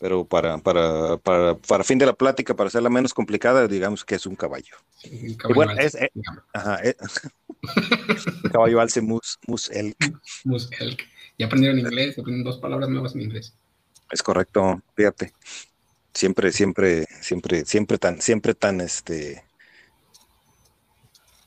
Pero 0.00 0.24
para, 0.24 0.56
para, 0.58 1.18
para, 1.18 1.56
para 1.56 1.84
fin 1.84 1.98
de 1.98 2.06
la 2.06 2.14
plática, 2.14 2.54
para 2.54 2.68
hacerla 2.68 2.88
menos 2.88 3.12
complicada, 3.12 3.68
digamos 3.68 4.04
que 4.04 4.14
es 4.14 4.24
un 4.26 4.36
caballo. 4.36 4.76
Sí, 4.96 5.10
un 5.28 5.34
caballo 5.34 5.54
bueno, 5.54 5.72
es, 5.72 5.94
eh, 5.96 6.10
ajá, 6.54 6.76
es, 6.76 6.94
eh, 6.94 8.48
caballo 8.52 8.80
alce 8.80 9.02
mus, 9.02 9.38
mus 9.46 9.68
elk. 9.70 9.96
Mus 10.44 10.70
elk. 10.80 11.02
Ya 11.36 11.46
aprendieron 11.46 11.78
inglés, 11.78 12.18
aprendieron 12.18 12.44
dos 12.44 12.58
palabras 12.58 12.88
nuevas 12.88 13.14
en 13.14 13.22
inglés. 13.22 13.52
Es 14.10 14.22
correcto, 14.22 14.80
fíjate. 14.96 15.34
Siempre, 16.14 16.52
siempre, 16.52 17.06
siempre, 17.20 17.64
siempre 17.66 17.98
tan, 17.98 18.20
siempre 18.22 18.54
tan 18.54 18.80
este. 18.80 19.47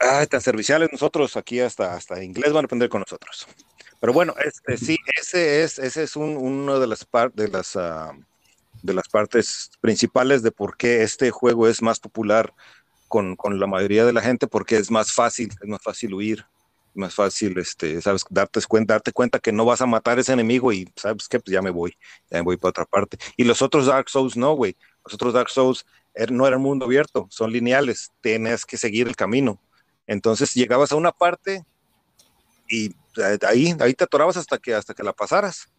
Ah, 0.01 0.25
tan 0.25 0.41
serviciales 0.41 0.89
nosotros 0.91 1.37
aquí 1.37 1.59
hasta, 1.59 1.93
hasta 1.93 2.23
inglés 2.23 2.51
van 2.53 2.63
a 2.63 2.65
aprender 2.65 2.89
con 2.89 3.01
nosotros. 3.01 3.47
Pero 3.99 4.13
bueno, 4.13 4.33
este, 4.43 4.77
sí, 4.77 4.97
ese 5.19 5.63
es, 5.63 5.77
ese 5.77 6.03
es 6.03 6.15
un, 6.15 6.35
uno 6.37 6.79
de 6.79 6.87
las 6.87 7.07
de 7.35 7.47
las 7.49 7.75
uh, 7.75 8.11
de 8.81 8.93
las 8.93 9.07
partes 9.07 9.71
principales 9.79 10.41
de 10.41 10.51
por 10.51 10.75
qué 10.75 11.03
este 11.03 11.29
juego 11.29 11.67
es 11.67 11.81
más 11.81 11.99
popular 11.99 12.53
con, 13.07 13.35
con, 13.35 13.59
la 13.59 13.67
mayoría 13.67 14.05
de 14.05 14.13
la 14.13 14.21
gente 14.21 14.47
porque 14.47 14.77
es 14.77 14.89
más 14.89 15.11
fácil, 15.13 15.49
es 15.61 15.67
más 15.67 15.83
fácil 15.83 16.13
huir, 16.13 16.45
más 16.93 17.13
fácil, 17.13 17.57
este, 17.57 18.01
sabes, 18.01 18.23
darte 18.29 18.59
cuenta, 18.67 18.95
darte 18.95 19.11
cuenta 19.11 19.39
que 19.39 19.51
no 19.51 19.65
vas 19.65 19.81
a 19.81 19.85
matar 19.85 20.19
ese 20.19 20.33
enemigo 20.33 20.71
y 20.73 20.89
sabes 20.95 21.27
que 21.27 21.39
pues 21.39 21.53
ya 21.53 21.61
me 21.61 21.69
voy, 21.69 21.95
ya 22.29 22.37
me 22.37 22.43
voy 22.43 22.57
para 22.57 22.69
otra 22.69 22.85
parte. 22.85 23.17
Y 23.37 23.43
los 23.43 23.61
otros 23.61 23.85
Dark 23.85 24.09
Souls 24.09 24.35
no, 24.35 24.53
güey. 24.53 24.75
Los 25.05 25.13
otros 25.13 25.33
Dark 25.33 25.49
Souls 25.49 25.85
er, 26.13 26.31
no 26.31 26.47
eran 26.47 26.61
mundo 26.61 26.85
abierto, 26.85 27.27
son 27.29 27.51
lineales, 27.51 28.11
tienes 28.21 28.65
que 28.65 28.77
seguir 28.77 29.07
el 29.07 29.15
camino. 29.15 29.59
Entonces 30.11 30.53
llegabas 30.53 30.91
a 30.91 30.97
una 30.97 31.13
parte 31.13 31.63
y 32.67 32.87
eh, 32.87 33.39
ahí, 33.47 33.73
ahí 33.79 33.93
te 33.93 34.03
atorabas 34.03 34.35
hasta 34.35 34.57
que, 34.57 34.73
hasta 34.75 34.93
que 34.93 35.03
la 35.03 35.13
pasaras 35.13 35.69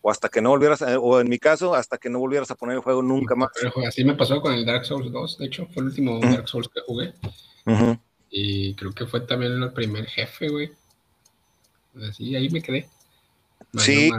o 0.00 0.10
hasta 0.10 0.28
que 0.28 0.42
no 0.42 0.50
volvieras, 0.50 0.82
o 0.82 1.20
en 1.20 1.28
mi 1.28 1.38
caso, 1.38 1.76
hasta 1.76 1.96
que 1.96 2.10
no 2.10 2.18
volvieras 2.18 2.50
a 2.50 2.56
poner 2.56 2.74
el 2.74 2.82
juego 2.82 3.02
nunca 3.02 3.36
más. 3.36 3.50
así 3.86 4.04
me 4.04 4.14
pasó 4.14 4.40
con 4.40 4.52
el 4.52 4.66
Dark 4.66 4.84
Souls 4.84 5.12
2, 5.12 5.38
de 5.38 5.46
hecho, 5.46 5.68
fue 5.72 5.82
el 5.82 5.90
último 5.90 6.18
Dark 6.18 6.48
Souls 6.48 6.68
que 6.68 6.80
jugué. 6.80 7.14
Y 8.30 8.74
creo 8.74 8.92
que 8.92 9.06
fue 9.06 9.20
también 9.20 9.62
el 9.62 9.72
primer 9.72 10.06
jefe, 10.06 10.48
güey. 10.48 10.72
Así, 12.08 12.34
ahí 12.34 12.50
me 12.50 12.60
quedé. 12.60 12.88
sí, 13.74 14.10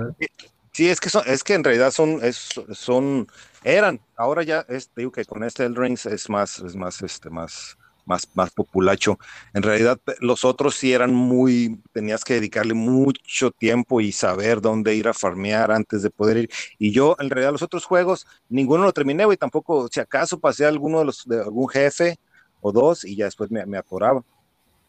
sí, 0.72 0.90
es 0.90 1.02
que 1.02 1.10
son, 1.10 1.24
es 1.26 1.44
que 1.44 1.56
en 1.56 1.66
realidad 1.66 1.92
son, 1.92 2.24
es, 2.24 2.50
son, 2.72 3.28
eran, 3.66 4.00
ahora 4.16 4.44
ya 4.44 4.66
es, 4.70 4.90
digo 4.96 5.12
que 5.12 5.26
con 5.26 5.44
este 5.44 5.66
El 5.66 5.76
Rings 5.76 6.06
es 6.06 6.30
más, 6.30 6.60
es 6.60 6.76
más, 6.78 7.02
este, 7.02 7.30
más, 7.30 7.78
más, 8.10 8.28
más 8.34 8.52
populacho. 8.52 9.20
En 9.54 9.64
realidad, 9.64 10.00
los 10.20 10.44
otros 10.44 10.76
sí 10.76 10.92
eran 10.92 11.14
muy, 11.14 11.82
tenías 11.94 12.26
que 12.26 12.34
dedicarle 12.34 12.74
mucho 12.74 13.52
tiempo 13.52 14.02
y 14.02 14.12
saber 14.12 14.60
dónde 14.62 14.96
ir 14.96 15.08
a 15.08 15.14
farmear 15.14 15.72
antes 15.72 16.02
de 16.02 16.10
poder 16.10 16.38
ir. 16.38 16.50
Y 16.80 16.92
yo, 16.92 17.16
en 17.20 17.30
realidad, 17.30 17.52
los 17.52 17.62
otros 17.62 17.86
juegos, 17.86 18.26
ninguno 18.50 18.84
lo 18.84 18.92
terminé, 18.92 19.26
y 19.32 19.38
tampoco, 19.38 19.88
si 19.92 20.00
acaso 20.00 20.40
pasé 20.40 20.66
alguno 20.66 21.00
de 21.00 21.06
los, 21.06 21.24
de 21.26 21.40
algún 21.40 21.70
jefe 21.70 22.18
o 22.62 22.72
dos 22.72 23.06
y 23.06 23.16
ya 23.16 23.26
después 23.26 23.52
me, 23.52 23.66
me 23.66 23.78
atoraba. 23.78 24.24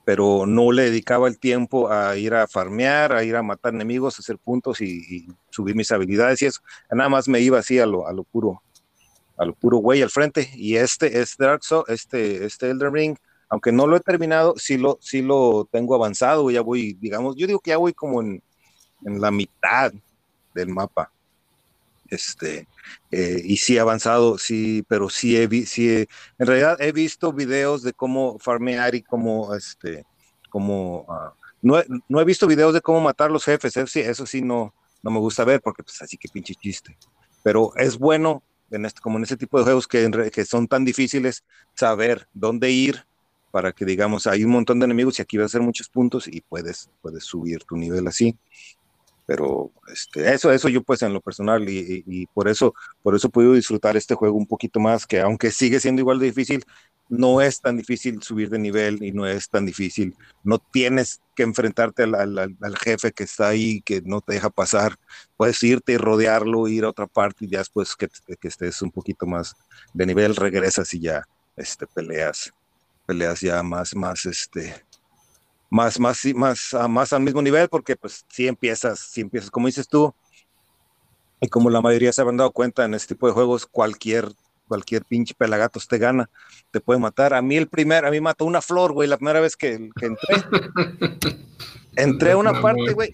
Pero 0.05 0.47
no 0.47 0.73
le 0.73 0.85
dedicaba 0.85 1.29
el 1.29 1.39
tiempo 1.39 1.91
a 1.93 2.17
ir 2.17 2.33
a 2.35 2.49
farmear, 2.49 3.13
a 3.13 3.23
ir 3.23 3.37
a 3.37 3.43
matar 3.43 3.75
enemigos, 3.75 4.17
a 4.17 4.23
hacer 4.23 4.39
puntos 4.39 4.81
y, 4.81 5.29
subir 5.51 5.77
mis 5.77 5.93
habilidades 5.93 6.41
y 6.41 6.47
eso. 6.47 6.63
Nada 6.91 7.11
más 7.11 7.29
me 7.29 7.41
iba 7.41 7.59
así 7.59 7.79
a 7.79 7.87
lo, 7.87 8.07
a 8.09 8.13
lo 8.13 8.25
puro, 8.25 8.63
al 9.41 9.55
puro 9.55 9.79
güey 9.79 10.03
al 10.03 10.11
frente. 10.11 10.51
Y 10.55 10.77
este 10.77 11.21
es 11.21 11.37
Dark 11.37 11.65
Souls, 11.65 11.89
este, 11.89 12.45
este 12.45 12.71
Elder 12.71 12.93
Ring, 12.93 13.17
aunque 13.49 13.73
no 13.73 13.87
lo 13.87 13.97
he 13.97 14.01
terminado, 14.01 14.55
sí 14.57 14.77
lo, 14.77 14.99
sí 15.01 15.23
lo 15.23 15.67
tengo 15.73 15.95
avanzado, 15.95 16.51
ya 16.51 16.61
voy, 16.61 16.93
digamos, 17.01 17.37
yo 17.37 17.47
digo 17.47 17.59
que 17.59 17.71
ya 17.71 17.79
voy 17.79 17.95
como 17.95 18.21
en, 18.21 18.43
en 19.05 19.21
la 19.21 19.31
mitad 19.31 19.93
del 20.55 20.69
mapa. 20.69 21.11
Este, 22.09 22.69
eh, 23.11 23.41
y 23.43 23.57
sí 23.57 23.77
he 23.77 23.81
avanzado, 23.81 24.37
sí, 24.37 24.85
pero 24.89 25.09
sí 25.09 25.37
he, 25.37 25.49
sí 25.65 26.07
en 26.39 26.47
realidad 26.47 26.77
he 26.81 26.93
visto 26.93 27.33
videos 27.33 27.83
de 27.83 27.93
cómo 27.93 28.39
farmear 28.41 28.95
y 28.95 29.03
cómo, 29.03 29.55
este, 29.55 30.05
cómo, 30.51 31.07
uh, 31.09 31.33
no, 31.63 31.79
he, 31.79 31.87
no, 32.09 32.21
he, 32.21 32.25
visto 32.25 32.49
videos 32.49 32.75
de 32.75 32.81
cómo 32.81 33.01
matar 33.01 33.31
los 33.31 33.45
jefes, 33.45 33.77
eso 33.77 33.87
sí, 33.87 34.01
eso 34.01 34.27
sí 34.27 34.43
no, 34.43 34.75
no 35.03 35.11
me 35.13 35.21
gusta 35.21 35.45
ver 35.45 35.61
porque 35.61 35.85
pues 35.85 36.03
así 36.03 36.19
que 36.19 36.29
pinche 36.29 36.57
chiste, 36.57 36.99
pero 37.45 37.73
es 37.77 37.97
bueno 37.97 38.43
en 38.71 38.85
este, 38.87 39.01
como 39.01 39.19
en 39.19 39.25
ese 39.25 39.37
tipo 39.37 39.59
de 39.59 39.65
juegos 39.65 39.87
que, 39.87 40.45
son 40.45 40.69
tan 40.69 40.85
difíciles, 40.85 41.45
saber 41.75 42.29
dónde 42.33 42.71
ir 42.71 43.05
para 43.51 43.73
que 43.73 43.85
digamos, 43.85 44.27
hay 44.27 44.45
un 44.45 44.53
montón 44.53 44.79
de 44.79 44.85
enemigos 44.85 45.19
y 45.19 45.23
aquí 45.23 45.37
va 45.37 45.45
a 45.45 45.49
ser 45.49 45.61
muchos 45.61 45.89
puntos 45.89 46.29
y 46.29 46.41
puedes, 46.41 46.89
puedes 47.03 47.25
subir 47.25 47.65
tu 47.65 47.77
nivel 47.77 48.07
así. 48.07 48.39
Pero 49.27 49.73
este, 49.93 50.33
eso, 50.33 50.53
eso 50.53 50.69
yo 50.69 50.83
pues 50.83 51.03
en 51.03 51.13
lo 51.13 51.21
personal 51.21 51.69
y, 51.69 52.27
por 52.35 52.49
eso, 52.49 52.75
por 53.03 53.15
eso 53.15 53.29
puedo 53.29 53.53
disfrutar 53.55 53.97
este 53.97 54.15
juego 54.15 54.37
un 54.37 54.47
poquito 54.47 54.81
más, 54.81 55.07
que 55.07 55.21
aunque 55.21 55.51
sigue 55.51 55.81
siendo 55.81 56.01
igual 56.01 56.19
de 56.19 56.27
difícil, 56.27 56.65
no 57.11 57.41
es 57.41 57.61
tan 57.61 57.77
difícil 57.77 58.23
subir 58.23 58.49
de 58.49 58.59
nivel 58.59 59.03
y 59.03 59.11
no 59.11 59.27
es 59.27 59.51
tan 59.51 59.67
difícil, 59.67 60.17
no 60.45 60.59
tienes 60.59 61.21
que 61.35 61.43
enfrentarte 61.43 62.05
al, 62.05 62.57
jefe 62.81 63.11
que 63.11 63.25
está 63.25 63.49
ahí, 63.49 63.83
que 63.83 64.01
no 64.03 64.21
te 64.21 64.35
deja 64.35 64.49
pasar, 64.49 64.97
puedes 65.37 65.61
irte 65.65 65.93
y 65.93 65.97
rodearlo, 65.97 66.69
ir 66.69 66.85
a 66.85 66.91
otra 66.91 67.09
parte 67.09 67.45
y 67.45 67.49
ya 67.49 67.59
después 67.59 67.97
que, 67.97 68.09
estés 68.43 68.81
un 68.81 68.93
poquito 68.93 69.27
más 69.27 69.57
de 69.93 70.07
nivel, 70.07 70.37
regresas 70.37 70.95
y 70.95 71.01
ya 71.01 71.25
este, 71.57 71.85
peleas, 71.87 72.53
peleas 73.07 73.41
ya 73.41 73.61
más, 73.65 73.95
más, 73.97 74.25
este, 74.25 74.73
más, 75.69 75.99
más, 75.99 76.25
más, 76.35 76.77
más 76.89 77.13
al 77.13 77.23
mismo 77.23 77.43
nivel, 77.43 77.69
porque 77.69 77.97
pues 77.97 78.25
si 78.29 78.47
empiezas, 78.47 79.01
si 79.01 79.23
empiezas, 79.23 79.51
como 79.51 79.67
dices 79.67 79.89
tú, 79.89 80.15
y 81.41 81.49
como 81.49 81.71
la 81.71 81.81
mayoría 81.81 82.13
se 82.13 82.21
habrán 82.21 82.37
dado 82.37 82.53
cuenta 82.53 82.85
en 82.85 82.95
este 82.95 83.15
tipo 83.15 83.27
de 83.27 83.33
juegos, 83.33 83.67
cualquier 83.67 84.31
cualquier 84.71 85.05
pinche 85.05 85.35
pelagatos 85.35 85.89
te 85.89 85.99
gana, 85.99 86.31
te 86.71 86.81
puede 86.81 87.01
matar. 87.01 87.35
A 87.35 87.43
mí 87.43 87.57
el 87.57 87.67
primer, 87.67 88.05
a 88.05 88.11
mí 88.13 88.21
mató 88.21 88.45
una 88.45 88.63
flor, 88.63 88.93
güey, 88.93 89.09
la 89.09 89.17
primera 89.17 89.41
vez 89.41 89.57
que, 89.57 89.73
entré. 89.73 90.17
entré 91.97 92.33
a 92.33 92.37
una 92.37 92.63
parte, 92.63 92.93
güey, 92.93 93.13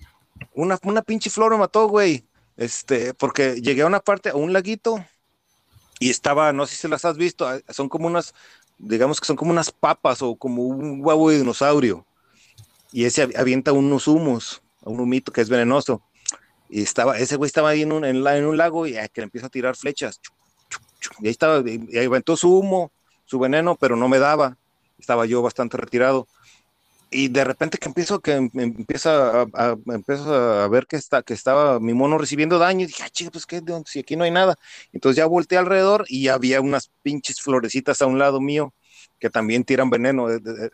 una, 0.52 0.78
una 0.82 1.00
pinche 1.00 1.30
flor 1.30 1.52
me 1.52 1.58
mató, 1.58 1.88
güey, 1.88 2.26
este, 2.58 3.14
porque 3.14 3.58
llegué 3.62 3.80
a 3.80 3.86
una 3.86 4.00
parte, 4.00 4.28
a 4.28 4.34
un 4.34 4.52
laguito, 4.52 5.02
y 5.98 6.10
estaba, 6.10 6.52
no 6.52 6.66
sé 6.66 6.76
si 6.76 6.88
las 6.88 7.06
has 7.06 7.16
visto, 7.16 7.48
ah, 7.48 7.58
son 7.70 7.88
como 7.88 8.06
unas, 8.06 8.34
digamos 8.76 9.18
que 9.18 9.26
son 9.26 9.36
como 9.36 9.50
unas 9.50 9.70
papas 9.70 10.20
o 10.20 10.36
como 10.36 10.62
un 10.62 11.00
huevo 11.02 11.30
de 11.30 11.38
dinosaurio. 11.38 12.04
Y 12.92 13.06
ese 13.06 13.22
avienta 13.34 13.72
unos 13.72 14.06
humos, 14.06 14.62
un 14.82 15.00
humito 15.00 15.32
que 15.32 15.40
es 15.40 15.48
venenoso. 15.48 16.02
Y 16.68 16.82
estaba, 16.82 17.16
ese 17.18 17.36
güey 17.36 17.46
estaba 17.46 17.70
ahí 17.70 17.80
en 17.82 17.92
un, 17.92 18.04
en, 18.04 18.44
un 18.44 18.56
lago 18.56 18.86
y 18.86 18.92
que 18.92 19.20
le 19.20 19.24
empieza 19.24 19.46
a 19.46 19.50
tirar 19.50 19.74
flechas. 19.74 20.20
Y 21.20 21.26
ahí 21.26 21.30
estaba, 21.30 21.62
y 21.66 21.98
aventó 21.98 22.36
su 22.36 22.56
humo, 22.58 22.92
su 23.24 23.38
veneno, 23.38 23.76
pero 23.76 23.96
no 23.96 24.08
me 24.08 24.18
daba. 24.18 24.56
Estaba 24.98 25.26
yo 25.26 25.42
bastante 25.42 25.76
retirado. 25.76 26.26
Y 27.10 27.28
de 27.28 27.44
repente 27.44 27.78
que 27.78 27.88
empiezo, 27.88 28.20
que 28.20 28.32
em, 28.32 28.50
empieza 28.54 29.42
a, 29.42 29.46
a, 29.54 29.76
a 30.64 30.68
ver 30.68 30.86
que, 30.86 30.96
está, 30.96 31.22
que 31.22 31.34
estaba 31.34 31.78
mi 31.78 31.94
mono 31.94 32.18
recibiendo 32.18 32.58
daño, 32.58 32.82
y 32.82 32.86
dije, 32.86 33.04
ah, 33.04 33.30
pues 33.30 33.46
qué, 33.46 33.62
si 33.86 34.00
aquí 34.00 34.16
no 34.16 34.24
hay 34.24 34.30
nada. 34.30 34.56
Entonces 34.92 35.16
ya 35.16 35.26
volteé 35.26 35.58
alrededor 35.58 36.04
y 36.08 36.28
había 36.28 36.60
unas 36.60 36.90
pinches 37.02 37.40
florecitas 37.40 38.02
a 38.02 38.06
un 38.06 38.18
lado 38.18 38.40
mío. 38.40 38.74
Que 39.18 39.30
también 39.30 39.64
tiran 39.64 39.90
veneno, 39.90 40.28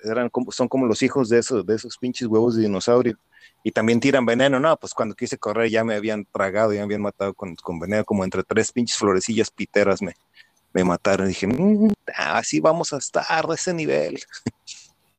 eran 0.05 0.29
como, 0.29 0.51
son 0.53 0.69
como 0.69 0.87
los 0.87 1.03
hijos 1.03 1.29
de 1.29 1.39
esos, 1.39 1.65
de 1.65 1.75
esos 1.75 1.97
pinches 1.97 2.27
huevos 2.27 2.57
de 2.57 2.63
dinosaurio, 2.63 3.17
y 3.63 3.71
también 3.71 4.01
tiran 4.01 4.27
veneno, 4.27 4.59
no, 4.59 4.77
pues 4.77 4.93
cuando 4.95 5.15
quise 5.15 5.39
correr 5.39 5.71
ya 5.71 5.85
me 5.85 5.95
habían 5.95 6.25
tragado, 6.25 6.73
ya 6.73 6.81
me 6.81 6.85
habían 6.85 7.03
matado 7.03 7.35
con, 7.35 7.55
con 7.57 7.79
veneno, 7.79 8.05
como 8.05 8.25
entre 8.25 8.43
tres 8.43 8.73
pinches 8.73 8.97
florecillas 8.97 9.51
piteras 9.51 10.03
me, 10.03 10.15
me 10.73 10.85
mataron, 10.85 11.27
y 11.27 11.31
dije, 11.31 11.47
mm, 11.47 11.93
así 12.17 12.61
vamos 12.61 12.93
a 12.93 12.99
estar 12.99 13.47
de 13.47 13.55
ese 13.55 13.73
nivel. 13.73 14.21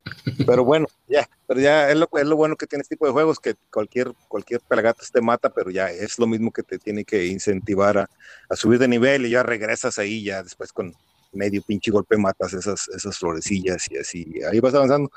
pero 0.46 0.66
bueno, 0.66 0.88
ya, 1.08 1.30
pero 1.48 1.62
ya 1.62 1.90
es 1.90 1.96
lo, 1.96 2.10
es 2.12 2.26
lo 2.26 2.36
bueno 2.36 2.58
que 2.58 2.68
tiene 2.68 2.82
este 2.82 2.96
tipo 2.96 3.06
de 3.06 3.14
juegos, 3.14 3.40
que 3.40 3.56
cualquier, 3.72 4.14
cualquier 4.28 4.60
pelagatas 4.60 5.12
te 5.12 5.22
mata, 5.22 5.50
pero 5.50 5.70
ya 5.70 5.90
es 5.90 6.20
lo 6.20 6.28
mismo 6.28 6.52
que 6.52 6.64
te 6.64 6.78
tiene 6.78 7.06
que 7.06 7.26
incentivar 7.28 7.98
a, 7.98 8.10
a 8.50 8.56
subir 8.58 8.80
de 8.80 8.90
nivel 8.90 9.26
y 9.26 9.30
ya 9.30 9.44
regresas 9.44 9.98
ahí, 9.98 10.26
ya 10.26 10.44
después 10.44 10.74
con 10.74 10.94
medio 11.34 11.62
pinche 11.62 11.92
golpe 11.92 12.18
matas 12.18 12.54
esas, 12.54 12.88
esas 12.90 13.18
florecillas 13.18 13.90
y 13.92 13.98
así, 13.98 14.40
ahí 14.50 14.60
vas 14.60 14.74
avanzando. 14.74 15.12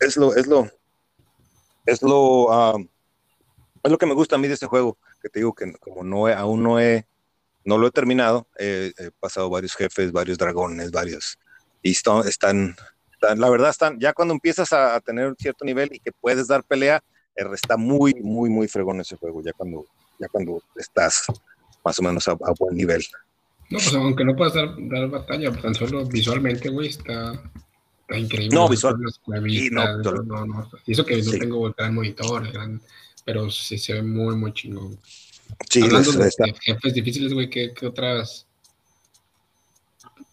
Es 0.00 0.16
lo, 0.16 0.34
es 0.34 0.46
lo, 0.46 0.70
es 1.86 2.02
lo, 2.02 2.78
es 3.82 3.90
lo 3.90 3.98
que 3.98 4.06
me 4.06 4.14
gusta 4.14 4.36
a 4.36 4.38
mí 4.38 4.46
de 4.48 4.54
este 4.54 4.66
juego, 4.66 4.98
que 5.20 5.28
te 5.28 5.40
digo 5.40 5.54
que 5.54 5.72
como 5.74 6.04
no 6.04 6.26
aún 6.26 6.62
no 6.62 6.80
he, 6.80 7.06
no 7.64 7.78
lo 7.78 7.88
he 7.88 7.90
terminado, 7.90 8.46
he 8.58 8.92
pasado 9.18 9.50
varios 9.50 9.74
jefes, 9.74 10.12
varios 10.12 10.38
dragones, 10.38 10.90
varios, 10.90 11.38
y 11.82 11.92
están, 11.92 12.26
están, 12.26 12.76
la 13.36 13.50
verdad 13.50 13.70
están, 13.70 13.98
ya 13.98 14.12
cuando 14.12 14.34
empiezas 14.34 14.72
a, 14.72 15.00
tener 15.00 15.28
un 15.28 15.36
cierto 15.36 15.64
nivel 15.64 15.90
y 15.92 16.00
que 16.00 16.12
puedes 16.12 16.46
dar 16.46 16.62
pelea, 16.64 17.02
está 17.34 17.76
muy, 17.76 18.14
muy, 18.14 18.50
muy 18.50 18.68
fregón 18.68 19.00
ese 19.00 19.16
juego, 19.16 19.42
ya 19.42 19.52
cuando, 19.52 19.84
ya 20.18 20.28
cuando 20.28 20.62
estás 20.76 21.26
más 21.84 21.98
o 21.98 22.02
menos 22.02 22.26
a 22.28 22.36
buen 22.58 22.76
nivel. 22.76 23.04
No, 23.70 23.78
pues 23.78 23.94
aunque 23.94 24.24
no 24.24 24.34
puedas 24.34 24.54
dar, 24.54 24.74
dar 24.78 25.08
batalla, 25.08 25.52
tan 25.52 25.74
solo 25.74 26.06
visualmente, 26.06 26.70
güey, 26.70 26.88
está, 26.88 27.32
está, 28.00 28.18
increíble. 28.18 28.54
No, 28.54 28.68
visual. 28.68 28.96
Y 29.46 29.70
no, 29.70 29.98
no, 30.22 30.46
no, 30.46 30.70
Y 30.86 30.92
eso 30.92 31.04
que 31.04 31.20
no 31.22 31.30
tengo 31.32 31.66
el 31.66 31.74
gran 31.76 31.94
monitor, 31.94 32.46
el 32.46 32.52
gran, 32.52 32.80
pero 33.24 33.50
sí 33.50 33.76
se 33.76 33.94
ve 33.94 34.02
muy, 34.02 34.36
muy 34.36 34.54
chingón. 34.54 34.98
Sí, 35.68 35.82
Hablando 35.82 36.12
de, 36.12 36.30
jefes 36.60 36.94
difíciles, 36.94 37.34
güey, 37.34 37.50
¿qué, 37.50 37.72
¿qué, 37.74 37.86
otras, 37.86 38.46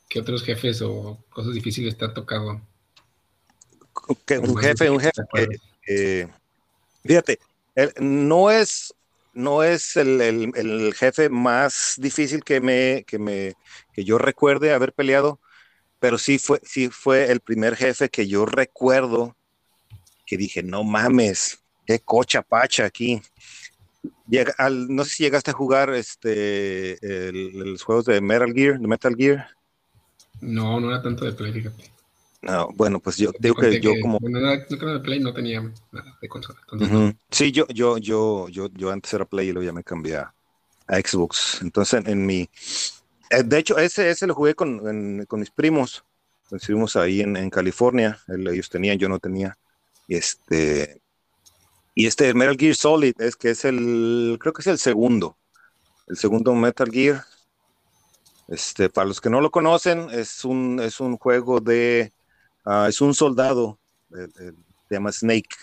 qué 0.07 0.19
otros 0.19 0.43
jefes 0.43 0.81
o 0.81 1.17
cosas 1.29 1.53
difíciles 1.53 1.97
te 1.97 2.05
ha 2.05 2.13
tocado? 2.13 2.61
un 4.41 4.57
jefe, 4.57 4.89
un 4.89 4.99
jefe. 4.99 5.21
Eh, 5.87 6.27
fíjate, 7.03 7.39
no 7.99 8.49
es 8.49 8.93
no 9.35 9.63
es 9.63 9.97
el, 9.97 10.93
jefe 10.95 11.29
más 11.29 11.95
difícil 11.97 12.43
que 12.43 12.61
me, 12.61 13.03
que 13.05 13.19
me, 13.19 13.53
que 13.93 14.03
yo 14.03 14.17
recuerde 14.17 14.73
haber 14.73 14.93
peleado, 14.93 15.39
pero 15.99 16.17
sí 16.17 16.39
fue, 16.39 16.59
sí 16.63 16.89
fue 16.89 17.31
el 17.31 17.41
primer 17.41 17.75
jefe 17.75 18.09
que 18.09 18.27
yo 18.27 18.45
recuerdo 18.45 19.35
que 20.25 20.37
dije, 20.37 20.63
no 20.63 20.83
mames, 20.83 21.59
qué 21.85 21.99
cocha 21.99 22.41
pacha 22.41 22.85
aquí. 22.85 23.21
no 24.27 25.03
sé 25.03 25.09
si 25.09 25.23
llegaste 25.23 25.51
a 25.51 25.53
jugar 25.53 25.91
este, 25.91 26.97
los 27.31 27.83
juegos 27.83 28.05
de 28.05 28.21
Metal 28.21 28.51
Gear, 28.53 28.79
de 28.79 28.87
Metal 28.87 29.15
Gear. 29.15 29.49
No, 30.41 30.79
no 30.79 30.89
era 30.89 31.01
tanto 31.01 31.25
de 31.25 31.33
play. 31.33 31.63
No, 32.45 32.69
bueno, 32.75 32.99
pues 32.99 33.17
yo 33.17 33.31
digo 33.39 33.55
que 33.55 33.81
yo 33.81 33.93
como. 34.01 34.19
Bueno, 34.19 34.39
no, 34.39 34.51
de 34.51 34.99
Play 34.99 35.19
no 35.19 35.33
tenía 35.33 35.61
nada 35.91 36.17
de 36.21 36.29
consola. 36.29 36.59
Sí, 37.31 37.51
yo, 37.51 37.67
yo, 37.69 37.97
yo, 37.97 38.47
yo, 38.49 38.69
yo 38.71 38.91
antes 38.91 39.11
era 39.13 39.25
Play 39.25 39.49
y 39.49 39.51
luego 39.51 39.65
ya 39.65 39.73
me 39.73 39.83
cambié 39.83 40.17
a, 40.17 40.33
Xbox. 40.87 41.59
Entonces, 41.63 42.05
en, 42.05 42.23
mi. 42.23 42.47
Eh, 43.31 43.41
de 43.43 43.57
hecho, 43.57 43.79
ese, 43.79 44.11
ese 44.11 44.27
lo 44.27 44.35
jugué 44.35 44.53
con, 44.53 45.25
con 45.25 45.39
mis 45.39 45.49
primos. 45.49 46.05
Estuvimos 46.51 46.95
ahí 46.95 47.21
en, 47.21 47.35
en 47.35 47.49
California. 47.49 48.19
Ellos 48.27 48.69
tenían, 48.69 48.99
yo 48.99 49.09
no 49.09 49.17
tenía. 49.17 49.57
Y 50.07 50.15
este. 50.15 51.01
Y 51.95 52.05
este 52.05 52.31
Metal 52.35 52.57
Gear 52.57 52.75
Solid 52.75 53.15
es 53.17 53.35
que 53.35 53.49
es 53.49 53.65
el. 53.65 54.37
Creo 54.39 54.53
que 54.53 54.61
es 54.61 54.67
el 54.67 54.77
segundo. 54.77 55.35
El 56.07 56.17
segundo 56.17 56.53
Metal 56.53 56.91
Gear. 56.91 57.25
Este, 58.47 58.91
para 58.91 59.07
los 59.07 59.19
que 59.19 59.31
no 59.31 59.41
lo 59.41 59.49
conocen, 59.49 60.11
es 60.11 60.45
un, 60.45 60.79
es 60.79 60.99
un 60.99 61.17
juego 61.17 61.59
de 61.59 62.11
Ah, 62.65 62.87
es 62.89 62.99
un 62.99 63.13
soldado, 63.13 63.79
se 64.09 64.53
llama 64.89 65.11
Snake, 65.11 65.55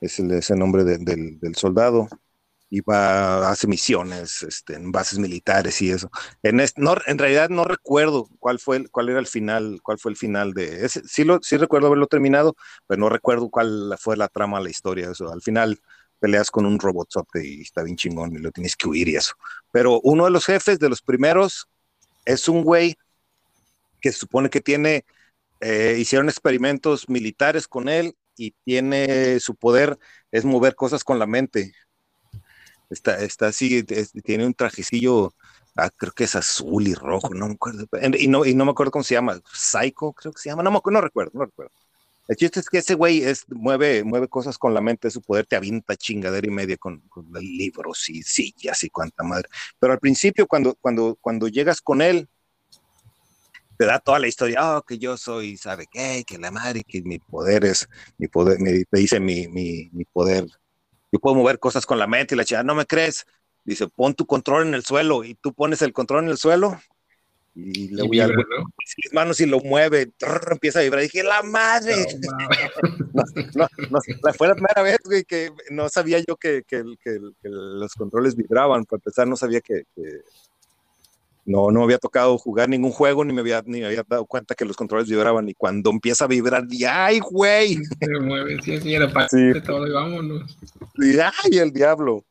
es 0.00 0.18
el, 0.20 0.30
ese 0.30 0.54
nombre 0.54 0.84
del, 0.84 1.56
soldado, 1.56 2.08
y 2.70 2.80
va, 2.80 3.50
hace 3.50 3.66
misiones 3.66 4.42
este, 4.42 4.74
en 4.74 4.92
bases 4.92 5.18
militares 5.18 5.80
y 5.82 5.90
eso. 5.90 6.10
En, 6.42 6.60
no, 6.76 6.94
en 7.06 7.18
realidad 7.18 7.48
no 7.48 7.64
recuerdo 7.64 8.28
cuál 8.38 8.58
fue 8.58 8.86
cuál 8.88 9.08
era 9.08 9.18
el 9.18 9.26
final, 9.26 9.80
cuál 9.82 9.98
fue 9.98 10.12
el 10.12 10.16
final 10.16 10.52
de 10.52 10.84
ese. 10.84 11.02
Sí, 11.04 11.24
lo, 11.24 11.40
sí 11.42 11.56
recuerdo 11.56 11.88
haberlo 11.88 12.06
terminado, 12.06 12.54
pero 12.86 13.00
no 13.00 13.08
recuerdo 13.08 13.48
cuál 13.48 13.96
fue 13.98 14.16
la 14.16 14.28
trama, 14.28 14.60
la 14.60 14.70
historia. 14.70 15.10
Eso. 15.10 15.32
Al 15.32 15.42
final 15.42 15.80
peleas 16.20 16.50
con 16.50 16.66
un 16.66 16.78
robot 16.78 17.08
y 17.34 17.62
está 17.62 17.82
bien 17.82 17.96
chingón 17.96 18.34
y 18.34 18.38
lo 18.38 18.50
tienes 18.50 18.76
que 18.76 18.88
huir 18.88 19.08
y 19.08 19.16
eso. 19.16 19.34
Pero 19.72 20.00
uno 20.02 20.26
de 20.26 20.30
los 20.30 20.44
jefes 20.44 20.78
de 20.78 20.88
los 20.88 21.02
primeros 21.02 21.68
es 22.24 22.48
un 22.48 22.62
güey 22.62 22.96
que 24.00 24.12
se 24.12 24.18
supone 24.18 24.50
que 24.50 24.60
tiene 24.60 25.04
eh, 25.60 25.96
hicieron 25.98 26.28
experimentos 26.28 27.08
militares 27.08 27.66
con 27.68 27.88
él 27.88 28.16
y 28.36 28.52
tiene 28.64 29.40
su 29.40 29.54
poder 29.54 29.98
es 30.30 30.44
mover 30.44 30.74
cosas 30.74 31.04
con 31.04 31.18
la 31.18 31.26
mente. 31.26 31.72
Está, 32.90 33.18
está 33.22 33.48
así, 33.48 33.82
tiene 33.82 34.46
un 34.46 34.54
trajecillo, 34.54 35.34
ah, 35.76 35.90
creo 35.94 36.12
que 36.12 36.24
es 36.24 36.34
azul 36.36 36.88
y 36.88 36.94
rojo, 36.94 37.34
no 37.34 37.48
me 37.48 37.54
acuerdo. 37.54 37.86
Y 38.18 38.28
no, 38.28 38.46
y 38.46 38.54
no 38.54 38.64
me 38.64 38.70
acuerdo 38.70 38.92
cómo 38.92 39.04
se 39.04 39.14
llama, 39.14 39.40
Psycho, 39.52 40.12
creo 40.12 40.32
que 40.32 40.40
se 40.40 40.48
llama, 40.48 40.62
no, 40.62 40.70
no 40.70 41.00
recuerdo, 41.00 41.32
no 41.34 41.44
recuerdo. 41.44 41.72
El 42.28 42.36
chiste 42.36 42.60
es 42.60 42.68
que 42.68 42.78
ese 42.78 42.94
güey 42.94 43.22
es, 43.22 43.46
mueve, 43.48 44.04
mueve 44.04 44.28
cosas 44.28 44.58
con 44.58 44.74
la 44.74 44.82
mente, 44.82 45.10
su 45.10 45.22
poder 45.22 45.46
te 45.46 45.56
avienta 45.56 45.96
chingadera 45.96 46.46
y 46.46 46.50
media 46.50 46.76
con, 46.76 47.00
con 47.08 47.26
libros 47.32 48.08
y 48.10 48.22
sillas 48.22 48.84
y 48.84 48.90
cuanta 48.90 49.24
madre. 49.24 49.48
Pero 49.78 49.94
al 49.94 49.98
principio, 49.98 50.46
cuando, 50.46 50.74
cuando, 50.74 51.16
cuando 51.20 51.48
llegas 51.48 51.80
con 51.80 52.02
él, 52.02 52.28
te 53.78 53.86
da 53.86 54.00
toda 54.00 54.18
la 54.18 54.26
historia, 54.26 54.76
oh, 54.76 54.82
que 54.82 54.98
yo 54.98 55.16
soy, 55.16 55.56
¿sabe 55.56 55.86
qué? 55.90 56.24
Que 56.26 56.36
la 56.36 56.50
madre, 56.50 56.82
que 56.86 57.00
mi 57.02 57.20
poder 57.20 57.64
es, 57.64 57.88
mi 58.18 58.26
poder, 58.26 58.58
me, 58.58 58.84
dice 58.90 59.20
mi, 59.20 59.46
mi, 59.46 59.88
mi, 59.92 60.04
poder, 60.04 60.46
yo 61.12 61.20
puedo 61.20 61.36
mover 61.36 61.60
cosas 61.60 61.86
con 61.86 61.98
la 61.98 62.08
mente 62.08 62.34
y 62.34 62.38
la 62.38 62.44
chica, 62.44 62.64
no 62.64 62.74
me 62.74 62.86
crees, 62.86 63.24
dice, 63.64 63.86
pon 63.86 64.14
tu 64.14 64.26
control 64.26 64.66
en 64.66 64.74
el 64.74 64.84
suelo 64.84 65.22
y 65.22 65.34
tú 65.36 65.54
pones 65.54 65.80
el 65.82 65.92
control 65.92 66.24
en 66.24 66.30
el 66.30 66.38
suelo 66.38 66.78
y 67.54 67.88
le 67.88 68.02
voy 68.04 68.20
a 68.20 68.28
¿no? 68.28 68.34
manos 69.12 69.40
y 69.40 69.46
lo 69.46 69.58
mueve, 69.60 70.12
empieza 70.50 70.78
a 70.78 70.82
vibrar. 70.82 71.02
Y 71.02 71.06
dije, 71.06 71.24
la 71.24 71.42
madre. 71.42 72.06
No, 73.12 73.24
no, 73.56 73.68
no, 73.90 74.32
fue 74.34 74.46
la 74.46 74.54
primera 74.54 74.82
vez, 74.82 74.98
güey, 75.04 75.24
que 75.24 75.50
no 75.70 75.88
sabía 75.88 76.18
yo 76.20 76.36
que, 76.36 76.62
que, 76.66 76.84
que, 77.02 77.18
los 77.42 77.94
controles 77.94 78.36
vibraban. 78.36 78.84
Para 78.84 78.98
empezar, 78.98 79.26
no 79.26 79.36
sabía 79.36 79.60
que, 79.60 79.84
no, 81.48 81.70
no 81.70 81.80
me 81.80 81.84
había 81.84 81.98
tocado 81.98 82.36
jugar 82.36 82.68
ningún 82.68 82.90
juego, 82.90 83.24
ni 83.24 83.32
me 83.32 83.40
había, 83.40 83.62
ni 83.64 83.82
había 83.82 84.04
dado 84.06 84.26
cuenta 84.26 84.54
que 84.54 84.66
los 84.66 84.76
controles 84.76 85.08
vibraban. 85.08 85.48
Y 85.48 85.54
cuando 85.54 85.90
empieza 85.90 86.26
a 86.26 86.28
vibrar, 86.28 86.64
y 86.68 86.84
¡ay, 86.84 87.20
güey! 87.20 87.76
Se 88.00 88.20
mueve, 88.20 88.58
sí, 88.62 88.78
sí, 88.80 88.94
era 88.94 89.10
para 89.10 89.28
sí. 89.28 89.52
todo 89.64 89.86
y 89.86 89.92
vámonos. 89.92 90.58
Y 90.96 91.18
¡ay, 91.18 91.58
el 91.58 91.72
diablo! 91.72 92.24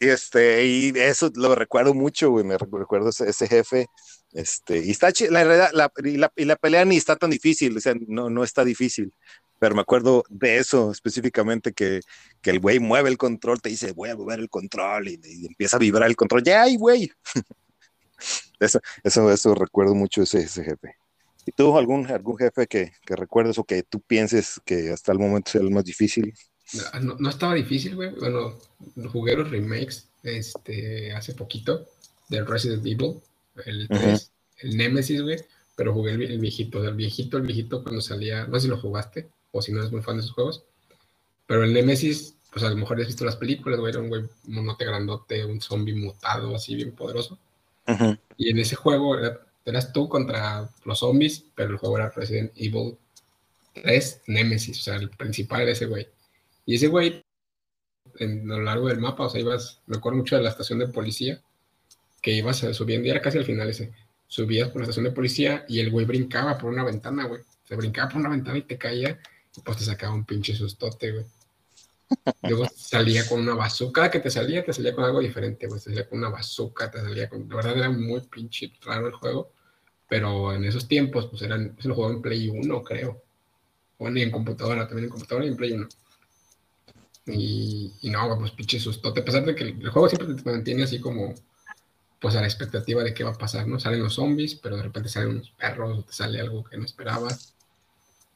Este, 0.00 0.66
y 0.66 0.92
eso 0.96 1.30
lo 1.34 1.54
recuerdo 1.54 1.92
mucho, 1.92 2.30
güey, 2.30 2.44
me 2.44 2.56
recuerdo 2.56 3.10
ese, 3.10 3.28
ese 3.28 3.46
jefe. 3.46 3.86
Este, 4.32 4.78
y 4.84 4.90
está 4.90 5.10
la, 5.30 5.44
la, 5.72 5.92
y 6.02 6.16
la, 6.16 6.32
y 6.34 6.44
la 6.44 6.56
pelea 6.56 6.84
ni 6.84 6.96
está 6.96 7.16
tan 7.16 7.30
difícil, 7.30 7.76
o 7.76 7.80
sea, 7.80 7.94
no, 8.06 8.30
no 8.30 8.42
está 8.42 8.64
difícil 8.64 9.12
pero 9.58 9.74
me 9.74 9.80
acuerdo 9.80 10.22
de 10.28 10.58
eso 10.58 10.90
específicamente, 10.90 11.72
que, 11.72 12.00
que 12.42 12.50
el 12.50 12.60
güey 12.60 12.78
mueve 12.78 13.08
el 13.08 13.16
control, 13.16 13.60
te 13.60 13.70
dice, 13.70 13.92
voy 13.92 14.10
a 14.10 14.16
mover 14.16 14.38
el 14.40 14.50
control, 14.50 15.08
y, 15.08 15.18
y 15.24 15.46
empieza 15.46 15.76
a 15.76 15.80
vibrar 15.80 16.08
el 16.08 16.16
control, 16.16 16.42
ya, 16.42 16.66
güey. 16.76 17.10
Eso, 18.58 18.80
eso, 19.04 19.30
eso 19.30 19.54
recuerdo 19.54 19.94
mucho 19.94 20.22
ese, 20.22 20.40
ese 20.40 20.64
jefe. 20.64 20.96
¿Y 21.46 21.52
tú 21.52 21.76
algún, 21.78 22.06
algún 22.06 22.36
jefe 22.36 22.66
que, 22.66 22.92
que, 23.04 23.16
recuerdes 23.16 23.58
o 23.58 23.64
que 23.64 23.82
tú 23.84 24.00
pienses 24.00 24.60
que 24.64 24.90
hasta 24.90 25.12
el 25.12 25.18
momento 25.18 25.52
sea 25.52 25.60
el 25.60 25.70
más 25.70 25.84
difícil? 25.84 26.34
No, 27.00 27.16
no 27.18 27.30
estaba 27.30 27.54
difícil, 27.54 27.94
güey. 27.94 28.10
Bueno, 28.18 28.58
jugué 29.12 29.36
los 29.36 29.50
remakes 29.50 30.08
este, 30.24 31.12
hace 31.12 31.34
poquito 31.34 31.86
del 32.28 32.46
Resident 32.46 32.84
Evil, 32.84 33.20
el 33.64 33.86
3, 33.88 34.32
el 34.62 34.76
Nemesis, 34.76 35.22
güey. 35.22 35.38
Pero 35.76 35.92
jugué 35.92 36.12
el, 36.12 36.38
viejito, 36.38 36.82
el 36.82 36.94
viejito, 36.94 37.36
el 37.36 37.44
viejito 37.44 37.82
cuando 37.82 38.00
salía, 38.00 38.46
no 38.46 38.54
sé 38.56 38.62
si 38.62 38.68
lo 38.68 38.80
jugaste 38.80 39.28
o 39.52 39.60
si 39.60 39.72
no 39.72 39.78
eres 39.78 39.92
muy 39.92 40.02
fan 40.02 40.16
de 40.16 40.22
esos 40.22 40.34
juegos. 40.34 40.64
Pero 41.46 41.62
el 41.62 41.72
Nemesis, 41.74 42.34
pues 42.50 42.64
a 42.64 42.70
lo 42.70 42.76
mejor 42.76 43.00
has 43.00 43.06
visto 43.06 43.24
las 43.24 43.36
películas, 43.36 43.78
güey, 43.78 43.92
era 43.92 44.00
un 44.00 44.08
güey 44.08 44.24
monote 44.44 44.84
grandote, 44.84 45.44
un 45.44 45.60
zombie 45.60 45.94
mutado, 45.94 46.56
así 46.56 46.74
bien 46.74 46.92
poderoso. 46.92 47.38
Y 48.36 48.50
en 48.50 48.58
ese 48.58 48.76
juego 48.76 49.16
eras 49.64 49.92
tú 49.92 50.08
contra 50.08 50.68
los 50.84 50.98
zombies, 50.98 51.44
pero 51.54 51.70
el 51.70 51.76
juego 51.76 51.98
era 51.98 52.10
Resident 52.10 52.52
Evil 52.56 52.96
3 53.74 54.22
Nemesis, 54.28 54.80
o 54.80 54.82
sea, 54.82 54.96
el 54.96 55.10
principal 55.10 55.62
era 55.62 55.72
ese 55.72 55.86
güey. 55.86 56.08
Y 56.64 56.76
ese 56.76 56.88
güey, 56.88 57.24
en, 58.18 58.50
a 58.50 58.56
lo 58.56 58.62
largo 58.62 58.88
del 58.88 59.00
mapa, 59.00 59.24
o 59.24 59.30
sea, 59.30 59.40
ibas, 59.40 59.80
me 59.86 59.96
acuerdo 59.96 60.18
mucho 60.18 60.36
de 60.36 60.42
la 60.42 60.50
estación 60.50 60.78
de 60.78 60.88
policía, 60.88 61.40
que 62.22 62.32
ibas 62.32 62.58
subiendo, 62.58 63.06
y 63.06 63.10
era 63.10 63.20
casi 63.20 63.38
al 63.38 63.44
final 63.44 63.68
ese, 63.68 63.92
subías 64.26 64.68
por 64.68 64.78
la 64.78 64.84
estación 64.84 65.04
de 65.04 65.12
policía 65.12 65.64
y 65.68 65.80
el 65.80 65.90
güey 65.90 66.06
brincaba 66.06 66.58
por 66.58 66.72
una 66.72 66.84
ventana, 66.84 67.26
güey. 67.26 67.42
Se 67.64 67.76
brincaba 67.76 68.10
por 68.10 68.20
una 68.20 68.30
ventana 68.30 68.58
y 68.58 68.62
te 68.62 68.78
caía 68.78 69.18
y 69.56 69.60
pues 69.60 69.78
te 69.78 69.84
sacaba 69.84 70.14
un 70.14 70.24
pinche 70.24 70.54
sustote, 70.54 71.12
güey. 71.12 71.24
Luego 72.42 72.66
salía 72.74 73.28
con 73.28 73.40
una 73.40 73.54
bazooka. 73.54 74.10
Que 74.10 74.20
te 74.20 74.30
salía, 74.30 74.64
te 74.64 74.72
salía 74.72 74.94
con 74.94 75.04
algo 75.04 75.20
diferente, 75.20 75.66
güey. 75.66 75.80
Te 75.80 75.90
salía 75.90 76.08
con 76.08 76.18
una 76.18 76.28
bazooka, 76.28 76.90
te 76.90 77.00
salía 77.00 77.28
con. 77.28 77.48
La 77.48 77.56
verdad 77.56 77.76
era 77.76 77.90
muy 77.90 78.20
pinche 78.22 78.72
raro 78.82 79.08
el 79.08 79.14
juego. 79.14 79.52
Pero 80.08 80.52
en 80.52 80.64
esos 80.64 80.86
tiempos, 80.88 81.26
pues 81.26 81.42
eran. 81.42 81.76
Se 81.80 81.88
lo 81.88 81.94
jugaba 81.94 82.14
en 82.14 82.22
Play 82.22 82.48
1, 82.48 82.82
creo. 82.82 83.22
O 83.98 84.10
ni 84.10 84.22
en 84.22 84.30
computadora, 84.30 84.86
también 84.86 85.06
en 85.06 85.10
computadora 85.10 85.46
y 85.46 85.48
en 85.48 85.56
Play 85.56 85.72
1. 85.72 85.88
Y, 87.26 87.92
y 88.02 88.10
no, 88.10 88.38
pues 88.38 88.52
pinche 88.52 88.78
susto. 88.78 89.08
A 89.08 89.14
pesar 89.14 89.44
de 89.44 89.54
que 89.54 89.64
el, 89.64 89.88
juego 89.88 90.08
siempre 90.08 90.34
te 90.34 90.50
mantiene 90.50 90.84
así 90.84 91.00
como. 91.00 91.34
Pues 92.18 92.34
a 92.34 92.40
la 92.40 92.46
expectativa 92.46 93.02
de 93.04 93.12
qué 93.12 93.24
va 93.24 93.30
a 93.32 93.38
pasar, 93.38 93.68
¿no? 93.68 93.78
Salen 93.78 94.02
los 94.02 94.14
zombies, 94.14 94.54
pero 94.54 94.76
de 94.76 94.82
repente 94.84 95.10
salen 95.10 95.30
unos 95.30 95.50
perros 95.50 95.98
o 95.98 96.02
te 96.02 96.14
sale 96.14 96.40
algo 96.40 96.64
que 96.64 96.78
no 96.78 96.84
esperabas. 96.84 97.54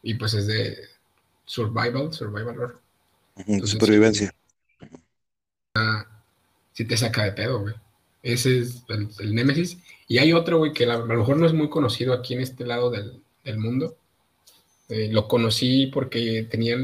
Y 0.02 0.14
pues 0.14 0.34
es 0.34 0.46
de 0.46 0.76
survival, 1.46 2.12
survival 2.12 2.58
horror 2.58 2.80
supervivencia. 3.64 4.34
si 6.72 6.84
te 6.84 6.96
saca 6.96 7.24
de 7.24 7.32
pedo, 7.32 7.60
güey. 7.60 7.74
Ese 8.22 8.60
es 8.60 8.84
el, 8.88 9.08
el 9.18 9.34
Nemesis. 9.34 9.78
Y 10.10 10.18
hay 10.18 10.32
otro, 10.32 10.58
güey, 10.58 10.72
que 10.72 10.84
a 10.84 10.96
lo 10.96 11.06
mejor 11.06 11.36
no 11.36 11.46
es 11.46 11.52
muy 11.52 11.70
conocido 11.70 12.12
aquí 12.12 12.34
en 12.34 12.40
este 12.40 12.66
lado 12.66 12.90
del, 12.90 13.58
mundo. 13.58 13.96
Eh, 14.88 15.08
lo 15.12 15.28
conocí 15.28 15.86
porque 15.86 16.48
tenía, 16.50 16.76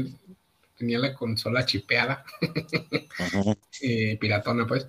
tenía 0.77 0.97
la 0.97 1.13
consola 1.13 1.65
chipeada, 1.65 2.23
eh, 3.81 4.17
piratona, 4.17 4.65
pues. 4.65 4.87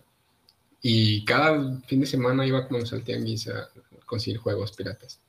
Y 0.81 1.25
cada 1.25 1.81
fin 1.81 2.01
de 2.01 2.07
semana 2.07 2.47
iba 2.47 2.69
como 2.69 2.79
al 2.79 3.03
tianguis 3.03 3.49
a 3.49 3.69
conseguir 4.07 4.39
juegos 4.39 4.71
piratas. 4.71 5.21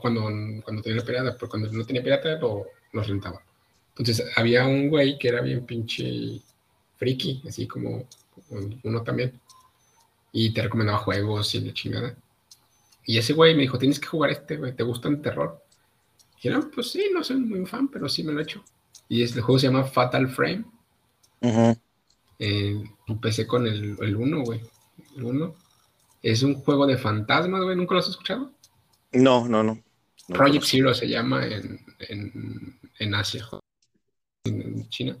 Cuando, 0.00 0.22
cuando 0.64 0.82
tenía 0.82 1.04
pirata, 1.04 1.34
pero 1.34 1.50
cuando 1.50 1.70
no 1.70 1.84
tenía 1.84 2.02
pirata, 2.02 2.38
lo, 2.38 2.68
los 2.92 3.06
rentaba. 3.06 3.42
Entonces 4.00 4.26
había 4.34 4.66
un 4.66 4.88
güey 4.88 5.18
que 5.18 5.28
era 5.28 5.42
bien 5.42 5.66
pinche 5.66 6.40
friki, 6.96 7.42
así 7.46 7.66
como 7.66 8.06
uno 8.82 9.02
también, 9.02 9.38
y 10.32 10.54
te 10.54 10.62
recomendaba 10.62 11.00
juegos 11.00 11.54
y 11.54 11.60
la 11.60 11.74
chingada. 11.74 12.16
Y 13.04 13.18
ese 13.18 13.34
güey 13.34 13.54
me 13.54 13.60
dijo, 13.60 13.76
tienes 13.76 14.00
que 14.00 14.06
jugar 14.06 14.30
este, 14.30 14.56
güey, 14.56 14.74
¿te 14.74 14.84
gusta 14.84 15.10
el 15.10 15.20
terror? 15.20 15.62
Y 16.40 16.48
yo, 16.48 16.70
pues 16.70 16.92
sí, 16.92 17.10
no 17.12 17.22
soy 17.22 17.40
muy 17.40 17.66
fan, 17.66 17.88
pero 17.88 18.08
sí 18.08 18.22
me 18.22 18.32
lo 18.32 18.40
he 18.40 18.44
hecho. 18.44 18.64
Y 19.06 19.22
este 19.22 19.42
juego 19.42 19.58
se 19.58 19.66
llama 19.66 19.84
Fatal 19.84 20.30
Frame. 20.30 20.64
Eh, 22.38 22.82
empecé 23.06 23.46
con 23.46 23.66
el 23.66 24.16
1, 24.16 24.42
güey. 24.44 24.62
El 25.14 25.24
1. 25.24 25.54
Es 26.22 26.42
un 26.42 26.54
juego 26.54 26.86
de 26.86 26.96
fantasmas, 26.96 27.62
güey. 27.64 27.76
¿Nunca 27.76 27.92
lo 27.92 28.00
has 28.00 28.08
escuchado? 28.08 28.50
No, 29.12 29.46
no, 29.46 29.62
no. 29.62 29.78
Project 30.28 30.64
Zero 30.64 30.94
se 30.94 31.06
llama 31.06 31.44
en, 31.44 31.84
en, 31.98 32.78
en 32.98 33.14
Asia 33.14 33.44
en 34.44 34.88
China. 34.88 35.16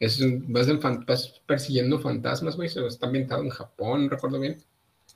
Es 0.00 0.20
vas, 0.48 1.40
persiguiendo 1.46 1.98
fantasmas, 2.00 2.56
güey. 2.56 2.68
Está 2.68 3.06
ambientado 3.06 3.42
en 3.42 3.50
Japón, 3.50 4.10
recuerdo 4.10 4.40
bien. 4.40 4.62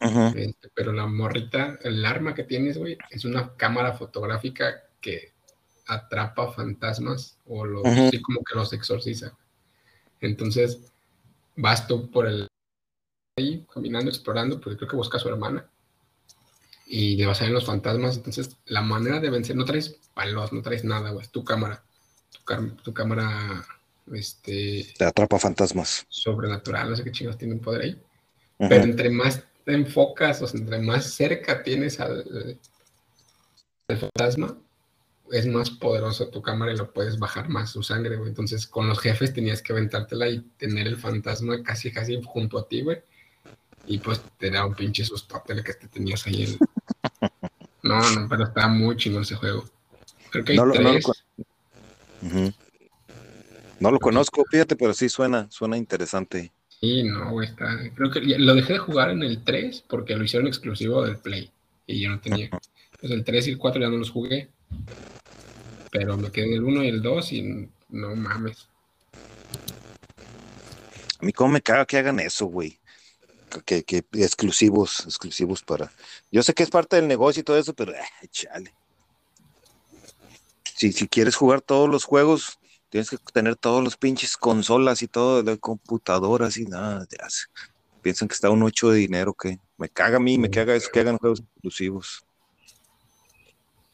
Este, 0.01 0.69
pero 0.75 0.93
la 0.93 1.07
morrita, 1.07 1.79
el 1.83 2.05
arma 2.05 2.35
que 2.35 2.45
tienes, 2.45 2.79
güey, 2.79 2.97
es 3.11 3.25
una 3.25 3.55
cámara 3.57 3.95
fotográfica 3.95 4.85
que 5.01 5.33
atrapa 5.87 6.53
fantasmas 6.53 7.39
o 7.47 7.65
los, 7.65 7.85
así 7.85 8.23
como 8.23 8.45
que 8.45 8.55
los 8.55 8.73
exorciza. 8.73 9.37
Entonces, 10.21 10.79
vas 11.57 11.89
tú 11.89 12.11
por 12.11 12.27
el 12.27 12.47
ahí 13.37 13.67
caminando, 13.73 14.11
explorando, 14.11 14.61
porque 14.61 14.77
creo 14.77 14.89
que 14.89 14.97
busca 14.97 15.17
a 15.17 15.21
su 15.21 15.29
hermana 15.29 15.69
y 16.87 17.17
le 17.17 17.27
vas 17.27 17.41
a 17.41 17.45
ver 17.45 17.53
los 17.53 17.67
fantasmas. 17.67 18.17
Entonces, 18.17 18.57
la 18.67 18.83
manera 18.83 19.19
de 19.19 19.31
vencer, 19.31 19.57
no 19.57 19.65
traes 19.65 19.99
palos, 20.15 20.53
no 20.53 20.63
traes 20.63 20.85
nada, 20.85 21.11
güey, 21.11 21.25
es 21.25 21.33
tu 21.33 21.45
cámara 21.45 21.83
tu 22.83 22.95
cámara 22.95 23.67
este 24.13 24.87
te 24.97 25.05
atrapa 25.05 25.39
fantasmas. 25.39 26.07
sobrenatural 26.09 26.91
no 26.91 26.97
sé 26.97 27.05
qué 27.05 27.13
chingos 27.13 27.37
tiene 27.37 27.55
un 27.55 27.61
poder 27.61 27.83
ahí. 27.83 28.03
Pero 28.59 28.83
entre 28.83 29.11
más 29.11 29.45
te 29.65 29.75
enfocas 29.75 30.43
o 30.43 30.47
sea, 30.47 30.61
entre 30.61 30.81
más 30.81 31.13
cerca 31.13 31.63
tienes 31.63 32.01
al, 32.01 32.59
fantasma 33.89 34.57
es 35.31 35.47
más 35.47 35.71
poderoso 35.71 36.29
tu 36.29 36.41
cámara 36.41 36.73
y 36.73 36.77
lo 36.77 36.91
puedes 36.91 37.19
bajar 37.19 37.49
más 37.49 37.71
su 37.71 37.83
sangre 37.83 38.17
güey. 38.17 38.31
Entonces 38.31 38.67
con 38.67 38.89
los 38.89 38.99
jefes 38.99 39.33
tenías 39.33 39.63
que 39.63 39.73
aventártela 39.73 40.29
y 40.29 40.41
tener 40.57 40.87
el 40.87 40.97
fantasma 40.97 41.63
casi 41.63 41.93
casi 41.93 42.21
junto 42.23 42.59
a 42.59 42.67
ti 42.67 42.83
güey. 42.83 42.99
Y 43.87 43.99
pues 43.99 44.21
te 44.39 44.51
da 44.51 44.67
un 44.67 44.75
pinche 44.75 45.05
susto 45.05 45.43
que 45.47 45.75
te 45.75 45.89
tenías 45.89 46.27
ahí 46.27 46.59
no 47.83 48.01
no 48.11 48.29
pero 48.29 48.45
está 48.45 48.69
muy 48.69 48.97
chingón 48.97 49.23
ese 49.23 49.37
juego. 49.37 49.65
Creo 50.31 50.45
que 50.45 50.53
hay 50.53 50.59
tres. 50.73 51.07
no 51.07 51.45
lo 53.81 53.99
conozco, 53.99 54.45
fíjate, 54.51 54.77
pero 54.77 54.93
sí 54.95 55.09
suena, 55.09 55.51
suena 55.51 55.77
interesante. 55.77 56.53
Sí, 56.81 57.03
no, 57.03 57.31
güey, 57.31 57.49
está. 57.49 57.77
Creo 57.95 58.11
que 58.11 58.21
lo 58.21 58.55
dejé 58.55 58.75
de 58.75 58.79
jugar 58.79 59.11
en 59.11 59.23
el 59.23 59.43
3 59.43 59.85
porque 59.89 60.17
lo 60.17 60.25
hicieron 60.25 60.47
exclusivo 60.47 61.05
del 61.05 61.19
Play 61.19 61.51
y 61.87 62.01
yo 62.01 62.11
no 62.11 62.21
tenía. 62.21 62.51
Pues 63.01 63.13
el 63.13 63.25
3 63.25 63.49
y 63.49 63.51
el 63.51 63.59
4 63.59 63.81
ya 63.81 63.89
no 63.89 63.97
los 63.97 64.11
jugué. 64.11 64.49
Pero 65.91 66.17
me 66.17 66.31
quedé 66.31 66.47
en 66.47 66.53
el 66.55 66.65
1 66.65 66.85
y 66.85 66.89
el 66.89 67.03
2 67.03 67.33
y 67.33 67.69
no 67.89 68.15
mames. 68.15 68.69
A 71.21 71.25
mí 71.25 71.33
cómo 71.33 71.53
me 71.53 71.63
caga 71.63 71.87
que 71.87 71.99
hagan 71.99 72.21
eso, 72.21 72.47
güey. 72.47 72.79
Que, 73.65 73.83
que, 73.83 74.05
exclusivos, 74.13 75.05
exclusivos 75.07 75.63
para. 75.63 75.91
Yo 76.31 76.43
sé 76.43 76.53
que 76.53 76.63
es 76.63 76.71
parte 76.71 76.97
del 76.97 77.09
negocio 77.09 77.41
y 77.41 77.45
todo 77.45 77.57
eso, 77.57 77.75
pero 77.75 77.93
eh, 77.93 78.29
chale 78.31 78.73
si, 80.79 80.93
si 80.93 81.09
quieres 81.09 81.35
jugar 81.35 81.61
todos 81.61 81.89
los 81.89 82.05
juegos, 82.05 82.61
tienes 82.89 83.11
que 83.11 83.19
tener 83.33 83.57
todos 83.57 83.83
los 83.83 83.97
pinches 83.97 84.37
consolas 84.37 85.03
y 85.03 85.09
todo, 85.09 85.43
de 85.43 85.59
computadoras 85.59 86.57
y 86.57 86.67
nada, 86.67 87.05
ya 87.11 87.27
piensan 88.01 88.29
que 88.29 88.35
está 88.35 88.49
un 88.49 88.63
ocho 88.63 88.91
de 88.91 88.99
dinero 88.99 89.35
que 89.35 89.59
me 89.77 89.89
caga 89.89 90.19
a 90.19 90.21
mí, 90.21 90.39
me 90.39 90.49
caga 90.49 90.77
eso 90.77 90.89
que 90.93 91.01
hagan 91.01 91.19
juegos 91.19 91.41
exclusivos. 91.41 92.25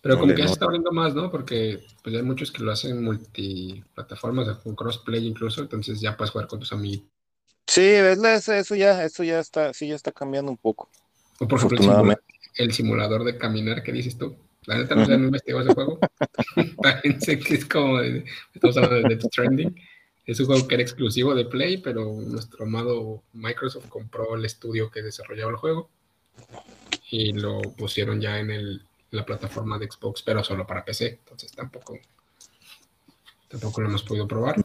Pero 0.02 0.18
como 0.20 0.34
que 0.34 0.42
ya 0.42 0.46
se 0.46 0.52
está 0.52 0.66
abriendo 0.66 0.92
más, 0.92 1.14
¿no? 1.14 1.30
Porque 1.30 1.82
pues 2.02 2.14
hay 2.14 2.22
muchos 2.22 2.52
que 2.52 2.62
lo 2.62 2.70
hacen 2.70 3.02
multiplataformas, 3.02 4.58
con 4.58 4.76
crossplay 4.76 5.26
incluso, 5.26 5.62
entonces 5.62 6.02
ya 6.02 6.18
puedes 6.18 6.32
jugar 6.32 6.46
con 6.46 6.60
tus 6.60 6.72
amigos. 6.74 7.06
Sí, 7.66 7.80
eso 7.80 8.74
ya, 8.74 9.02
eso 9.02 9.24
ya 9.24 9.40
está, 9.40 9.72
sí 9.72 9.88
ya 9.88 9.94
está 9.94 10.12
cambiando 10.12 10.50
un 10.50 10.58
poco. 10.58 10.90
O 11.40 11.48
por 11.48 11.58
ejemplo, 11.58 12.14
el 12.56 12.72
simulador 12.74 13.24
de 13.24 13.38
caminar, 13.38 13.82
¿qué 13.82 13.90
dices 13.90 14.18
tú? 14.18 14.36
La 14.66 14.78
neta 14.78 14.94
no 14.94 15.06
se 15.06 15.14
han 15.14 15.24
investigado 15.24 15.64
ese 15.64 15.74
juego. 15.74 15.98
sé 17.20 17.38
que 17.38 17.54
es 17.54 17.64
como 17.66 17.98
de, 17.98 18.24
estamos 18.54 18.76
hablando 18.76 19.08
de 19.08 19.14
Death 19.14 19.26
Stranding. 19.30 19.80
Es 20.26 20.40
un 20.40 20.46
juego 20.46 20.66
que 20.66 20.74
era 20.74 20.82
exclusivo 20.82 21.34
de 21.34 21.44
Play, 21.44 21.78
pero 21.78 22.04
nuestro 22.04 22.64
amado 22.64 23.22
Microsoft 23.34 23.88
compró 23.88 24.36
el 24.36 24.44
estudio 24.44 24.90
que 24.90 25.02
desarrollaba 25.02 25.50
el 25.50 25.56
juego 25.56 25.90
y 27.10 27.32
lo 27.32 27.60
pusieron 27.60 28.20
ya 28.20 28.38
en 28.38 28.50
el, 28.50 28.82
la 29.10 29.24
plataforma 29.24 29.78
de 29.78 29.88
Xbox, 29.90 30.22
pero 30.22 30.42
solo 30.42 30.66
para 30.66 30.84
PC. 30.84 31.18
Entonces 31.22 31.52
tampoco, 31.52 31.98
tampoco 33.48 33.82
lo 33.82 33.88
hemos 33.88 34.02
podido 34.02 34.26
probar. 34.26 34.56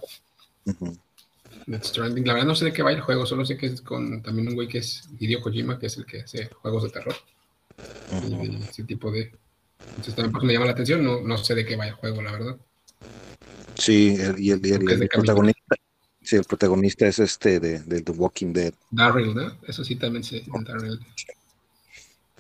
Death 1.66 1.84
Stranding, 1.84 2.26
la 2.26 2.34
verdad 2.34 2.48
no 2.48 2.56
sé 2.56 2.66
de 2.66 2.74
qué 2.74 2.82
va 2.82 2.92
el 2.92 3.02
juego, 3.02 3.26
solo 3.26 3.46
sé 3.46 3.58
que 3.58 3.68
es 3.68 3.82
con 3.82 4.22
también 4.24 4.48
un 4.48 4.56
güey 4.56 4.68
que 4.68 4.80
es 4.80 5.10
Hideo 5.20 5.42
Kojima, 5.42 5.78
que 5.78 5.88
es 5.88 5.98
el 5.98 6.06
que 6.06 6.22
hace 6.22 6.48
juegos 6.48 6.84
de 6.84 6.90
terror. 6.90 7.16
Y 8.28 8.64
ese 8.64 8.84
tipo 8.84 9.12
de, 9.12 9.32
entonces 9.88 10.16
también 10.16 10.46
me 10.46 10.54
llama 10.54 10.66
la 10.66 10.72
atención, 10.72 11.04
no, 11.04 11.22
no 11.22 11.38
sé 11.38 11.56
de 11.56 11.66
qué 11.66 11.76
va 11.76 11.88
el 11.88 11.94
juego, 11.94 12.22
la 12.22 12.32
verdad. 12.32 12.58
Sí, 13.76 14.18
y 14.38 14.52
el, 14.52 14.60
protagonista, 15.10 15.76
sí, 16.22 16.36
el 16.36 16.44
protagonista 16.44 17.08
es 17.08 17.20
este 17.20 17.60
de, 17.60 18.02
The 18.02 18.12
Walking 18.12 18.54
Dead. 18.54 18.74
Darryl, 18.92 19.34
¿no? 19.34 19.58
Eso 19.68 19.84
sí 19.84 19.96
también 19.96 20.24
se 20.24 20.44
Darryl. 20.48 21.00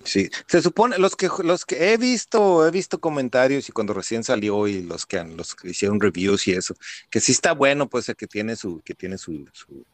Sí, 0.03 0.29
se 0.47 0.61
supone, 0.61 0.97
los 0.97 1.15
que 1.15 1.29
los 1.43 1.65
que 1.65 1.93
he 1.93 1.97
visto, 1.97 2.65
he 2.65 2.71
visto 2.71 2.99
comentarios 2.99 3.67
y 3.67 3.71
cuando 3.71 3.93
recién 3.93 4.23
salió 4.23 4.67
y 4.67 4.81
los 4.81 5.05
que 5.05 5.19
han, 5.19 5.35
los 5.35 5.55
que 5.55 5.69
hicieron 5.69 5.99
reviews 5.99 6.47
y 6.47 6.53
eso, 6.53 6.75
que 7.09 7.19
sí 7.19 7.33
está 7.33 7.53
bueno, 7.53 7.89
pues 7.89 8.11
que 8.17 8.27
tiene 8.27 8.55
su, 8.55 8.81
que 8.81 8.93
tiene 8.95 9.17
su, 9.17 9.45
su, 9.51 9.85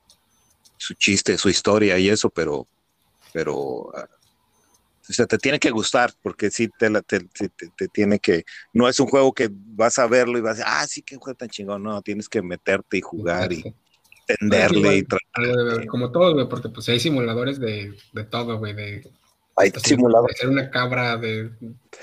su 0.77 0.93
chiste, 0.93 1.37
su 1.37 1.49
historia 1.49 1.97
y 1.97 2.09
eso, 2.09 2.29
pero, 2.29 2.67
pero 3.33 3.91
ah, 3.95 4.07
o 5.07 5.13
sea, 5.13 5.25
te 5.25 5.37
tiene 5.37 5.59
que 5.59 5.71
gustar, 5.71 6.11
porque 6.21 6.49
sí 6.49 6.69
te, 6.79 6.89
te, 7.01 7.87
tiene 7.89 8.19
que. 8.19 8.43
No 8.73 8.89
es 8.89 8.99
un 8.99 9.07
juego 9.07 9.33
que 9.33 9.49
vas 9.51 9.99
a 9.99 10.07
verlo 10.07 10.37
y 10.37 10.41
vas 10.41 10.53
a 10.53 10.55
decir, 10.55 10.65
ah, 10.67 10.87
sí, 10.87 11.01
qué 11.01 11.15
juego 11.17 11.37
tan 11.37 11.49
chingón. 11.49 11.83
No, 11.83 12.01
tienes 12.01 12.27
que 12.27 12.41
meterte 12.41 12.97
y 12.97 13.01
jugar 13.01 13.53
y 13.53 13.63
entenderle. 14.27 15.05
y 15.83 15.87
como 15.87 16.11
todo, 16.11 16.33
güey, 16.33 16.49
porque 16.49 16.69
pues 16.69 16.89
hay 16.89 16.99
simuladores 16.99 17.59
de, 17.59 17.93
de 18.13 18.23
todo, 18.23 18.57
güey. 18.57 18.73
De, 18.73 19.07
hay 19.55 19.71
simuladores. 19.71 20.35
De 20.35 20.41
ser 20.41 20.49
una 20.49 20.69
cabra, 20.69 21.17
de, 21.17 21.51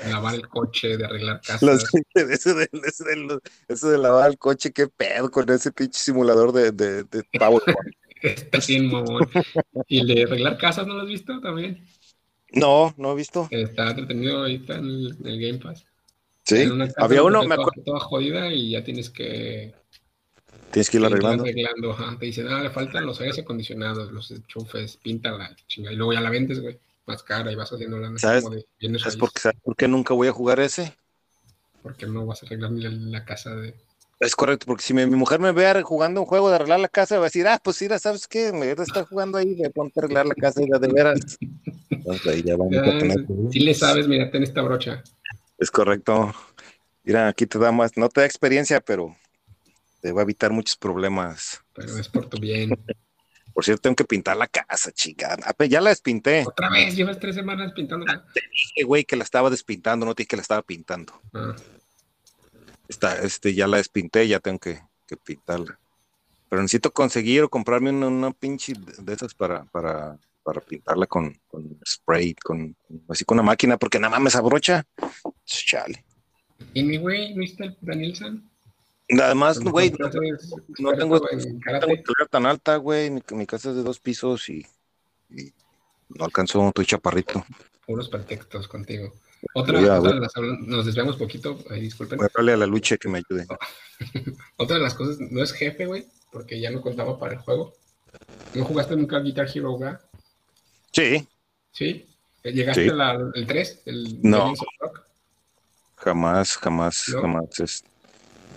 lavar 0.08 0.34
el 0.34 0.48
coche, 0.48 0.96
de 0.96 1.04
arreglar 1.04 1.40
casas. 1.40 1.84
eso, 2.14 2.54
de, 2.54 2.68
eso, 3.68 3.90
de, 3.90 3.98
lavar 3.98 4.30
el 4.30 4.38
coche, 4.38 4.72
qué 4.72 4.86
pedo 4.86 5.30
con 5.30 5.48
ese 5.50 5.72
pinche 5.72 5.98
simulador 5.98 6.52
de, 6.52 6.70
de, 6.70 7.04
de 7.04 7.24
PowerPoint. 7.38 7.96
Está 8.22 8.58
bien, 8.66 8.90
mamón. 8.90 9.28
Y 9.88 10.00
el 10.00 10.06
de 10.06 10.22
arreglar 10.22 10.56
casas, 10.56 10.86
¿no 10.86 10.94
lo 10.94 11.02
has 11.02 11.08
visto 11.08 11.40
también? 11.40 11.84
No, 12.52 12.94
no 12.96 13.12
he 13.12 13.14
visto. 13.14 13.48
Está 13.50 13.90
entretenido 13.90 14.38
ahorita 14.38 14.76
en 14.76 14.84
el, 14.84 15.16
en 15.20 15.26
el 15.26 15.40
Game 15.40 15.58
Pass. 15.58 15.84
Sí, 16.44 16.64
había 16.96 17.22
uno, 17.22 17.42
me 17.44 17.54
acuerdo. 17.54 17.82
toda 17.84 18.00
jodida 18.00 18.52
y 18.52 18.70
ya 18.70 18.82
tienes 18.82 19.10
que 19.10 19.74
Tienes 20.72 20.88
que 20.90 20.98
Sí, 20.98 21.04
arreglando. 21.04 21.44
arreglando, 21.44 21.92
ajá. 21.92 22.16
Te 22.18 22.26
dicen, 22.26 22.48
ah, 22.48 22.62
le 22.62 22.70
faltan 22.70 23.04
los 23.06 23.20
aires 23.20 23.38
acondicionados, 23.38 24.10
los 24.10 24.30
enchufes, 24.30 24.96
píntala, 24.96 25.54
chinga. 25.66 25.92
Y 25.92 25.96
luego 25.96 26.14
ya 26.14 26.20
la 26.20 26.30
vendes, 26.30 26.60
güey, 26.60 26.78
más 27.06 27.22
cara 27.22 27.52
y 27.52 27.54
vas 27.54 27.72
haciendo 27.72 27.98
lana. 27.98 28.18
¿Sabes? 28.18 28.42
Como 28.42 28.56
de 28.56 28.62
¿Sabes 28.80 29.02
raíces, 29.02 29.16
por, 29.16 29.32
qué, 29.32 29.40
¿Sabes 29.40 29.60
por 29.62 29.76
qué 29.76 29.86
nunca 29.86 30.14
voy 30.14 30.28
a 30.28 30.32
jugar 30.32 30.60
ese? 30.60 30.96
porque 31.82 32.06
no 32.06 32.24
vas 32.26 32.42
a 32.42 32.46
arreglar 32.46 32.70
ni 32.70 32.80
la, 32.82 32.90
la 32.90 33.24
casa 33.24 33.54
de... 33.56 33.74
Es 34.20 34.36
correcto, 34.36 34.66
porque 34.66 34.84
si 34.84 34.94
mi, 34.94 35.04
mi 35.04 35.16
mujer 35.16 35.40
me 35.40 35.50
ve 35.50 35.82
jugando 35.82 36.20
un 36.20 36.26
juego 36.26 36.48
de 36.48 36.54
arreglar 36.54 36.78
la 36.78 36.88
casa, 36.88 37.16
va 37.16 37.22
a 37.22 37.24
decir, 37.24 37.46
ah, 37.48 37.60
pues 37.62 37.82
mira, 37.82 37.98
¿sabes 37.98 38.28
qué? 38.28 38.52
Me 38.52 38.70
está 38.70 39.04
jugando 39.04 39.36
ahí, 39.36 39.56
de 39.56 39.68
ponte 39.70 39.98
a 39.98 40.04
arreglar 40.04 40.26
la 40.26 40.34
casa 40.36 40.62
y 40.62 40.66
de 40.68 40.88
veras. 40.88 41.38
Entonces 42.04 42.26
ahí 42.26 42.42
ya 42.42 42.56
vamos 42.56 42.76
a 42.76 42.80
Ah, 42.80 42.98
tener. 42.98 43.26
si 43.52 43.60
le 43.60 43.74
sabes, 43.74 44.08
mira, 44.08 44.30
ten 44.30 44.42
esta 44.42 44.60
brocha. 44.62 45.02
Es 45.58 45.70
correcto. 45.70 46.34
Mira, 47.04 47.28
aquí 47.28 47.46
te 47.46 47.58
da 47.58 47.70
más, 47.70 47.96
no 47.96 48.08
te 48.08 48.20
da 48.20 48.26
experiencia, 48.26 48.80
pero 48.80 49.16
te 50.00 50.10
va 50.12 50.22
a 50.22 50.24
evitar 50.24 50.50
muchos 50.50 50.76
problemas. 50.76 51.62
Pero 51.74 51.96
es 51.98 52.08
por 52.08 52.28
tu 52.28 52.38
bien. 52.38 52.70
Por 53.54 53.66
cierto, 53.66 53.82
tengo 53.82 53.96
que 53.96 54.04
pintar 54.06 54.34
la 54.38 54.46
casa, 54.46 54.90
chica. 54.92 55.36
Ah, 55.44 55.52
pues 55.52 55.68
Ya 55.68 55.82
la 55.82 55.90
despinté. 55.90 56.42
Otra 56.46 56.70
vez, 56.70 56.96
llevas 56.96 57.18
tres 57.20 57.34
semanas 57.34 57.72
pintando. 57.74 58.06
Dije, 58.06 58.82
güey, 58.86 59.04
que 59.04 59.14
la 59.14 59.24
estaba 59.24 59.50
despintando, 59.50 60.06
no 60.06 60.14
te 60.14 60.22
dije 60.22 60.28
que 60.28 60.36
la 60.36 60.42
estaba 60.42 60.62
pintando. 60.62 61.20
Ah, 61.34 61.54
Está, 62.88 63.20
este, 63.22 63.52
ya 63.52 63.66
la 63.66 63.76
despinté, 63.76 64.26
ya 64.26 64.40
tengo 64.40 64.58
que, 64.58 64.80
que 65.06 65.18
pintarla. 65.18 65.78
Pero 66.48 66.62
necesito 66.62 66.92
conseguir 66.92 67.42
o 67.42 67.50
comprarme 67.50 67.90
una, 67.90 68.08
una 68.08 68.30
pinche 68.32 68.72
de 68.98 69.12
esas 69.12 69.34
para, 69.34 69.64
para, 69.66 70.18
para 70.42 70.60
pintarla 70.60 71.06
con, 71.06 71.38
con 71.48 71.78
spray, 71.86 72.34
con, 72.34 72.76
así 73.08 73.24
con 73.24 73.38
una 73.38 73.46
máquina, 73.46 73.76
porque 73.76 73.98
nada 73.98 74.10
más 74.10 74.20
me 74.20 74.30
sabrocha. 74.30 74.84
Chale. 75.44 76.04
¿Y 76.74 76.82
mi 76.82 76.96
güey, 76.98 77.34
Mr. 77.34 77.76
Danielson? 77.80 78.48
Además, 79.20 79.58
güey, 79.58 79.92
no, 80.78 80.92
tengo, 80.94 81.28
escalera 81.28 82.26
tan 82.30 82.46
alta, 82.46 82.76
güey. 82.76 83.10
Mi, 83.10 83.20
mi 83.32 83.46
casa 83.46 83.70
es 83.70 83.76
de 83.76 83.82
dos 83.82 84.00
pisos 84.00 84.48
y, 84.48 84.64
y 85.28 85.52
no 86.08 86.24
alcanzó, 86.24 86.66
estoy 86.68 86.86
chaparrito. 86.86 87.44
Puros 87.86 88.08
pretextos 88.08 88.68
contigo. 88.68 89.12
Otra, 89.54 89.80
de 89.80 90.20
las, 90.20 90.32
nos 90.60 90.86
desviamos 90.86 91.16
poquito, 91.16 91.58
ahí 91.68 91.80
disculpen. 91.80 92.18
Voy 92.18 92.50
a 92.50 92.56
la 92.56 92.66
lucha 92.66 92.96
que 92.96 93.08
me 93.08 93.18
ayude. 93.18 93.46
Otra 94.56 94.76
de 94.76 94.82
las 94.82 94.94
cosas, 94.94 95.18
no 95.18 95.42
es 95.42 95.52
jefe, 95.52 95.86
güey, 95.86 96.06
porque 96.30 96.60
ya 96.60 96.70
no 96.70 96.80
contaba 96.80 97.18
para 97.18 97.34
el 97.34 97.40
juego. 97.40 97.74
¿No 98.54 98.64
jugaste 98.64 98.96
nunca 98.96 99.18
Guitar 99.18 99.48
Hero, 99.52 99.72
güey? 99.72 99.92
Sí, 100.92 101.26
¿Sí? 101.70 102.06
¿Llegaste 102.44 102.84
Sí. 102.84 102.90
al 102.90 103.32
el 103.34 103.46
3? 103.46 103.82
El 103.86 104.20
No. 104.22 104.52
Jamás, 105.96 106.56
jamás, 106.56 107.08
¿No? 107.08 107.20
jamás, 107.22 107.60
es- 107.60 107.84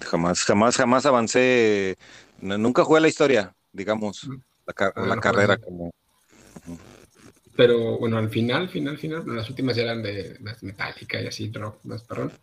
jamás, 0.01 0.43
jamás, 0.43 0.75
jamás 0.77 1.05
avancé. 1.05 1.95
n- 2.41 2.57
Nunca 2.57 2.83
jugué 2.83 2.99
la 3.01 3.07
historia, 3.07 3.55
digamos, 3.71 4.27
la, 4.65 4.73
car- 4.73 4.93
Ah, 4.95 5.05
la 5.05 5.15
no 5.15 5.21
carrera 5.21 5.57
como. 5.57 5.91
Pero 7.55 7.97
bueno, 7.99 8.17
al 8.17 8.29
final, 8.29 8.67
final, 8.67 8.97
final, 8.97 9.23
las 9.27 9.49
últimas 9.49 9.75
ya 9.77 9.83
eran 9.83 10.03
de 10.03 10.37
las 10.41 10.61
Metallica 10.63 11.21
y 11.21 11.27
así, 11.27 11.51
rock, 11.53 11.79
más 11.85 12.03
perrón. 12.03 12.33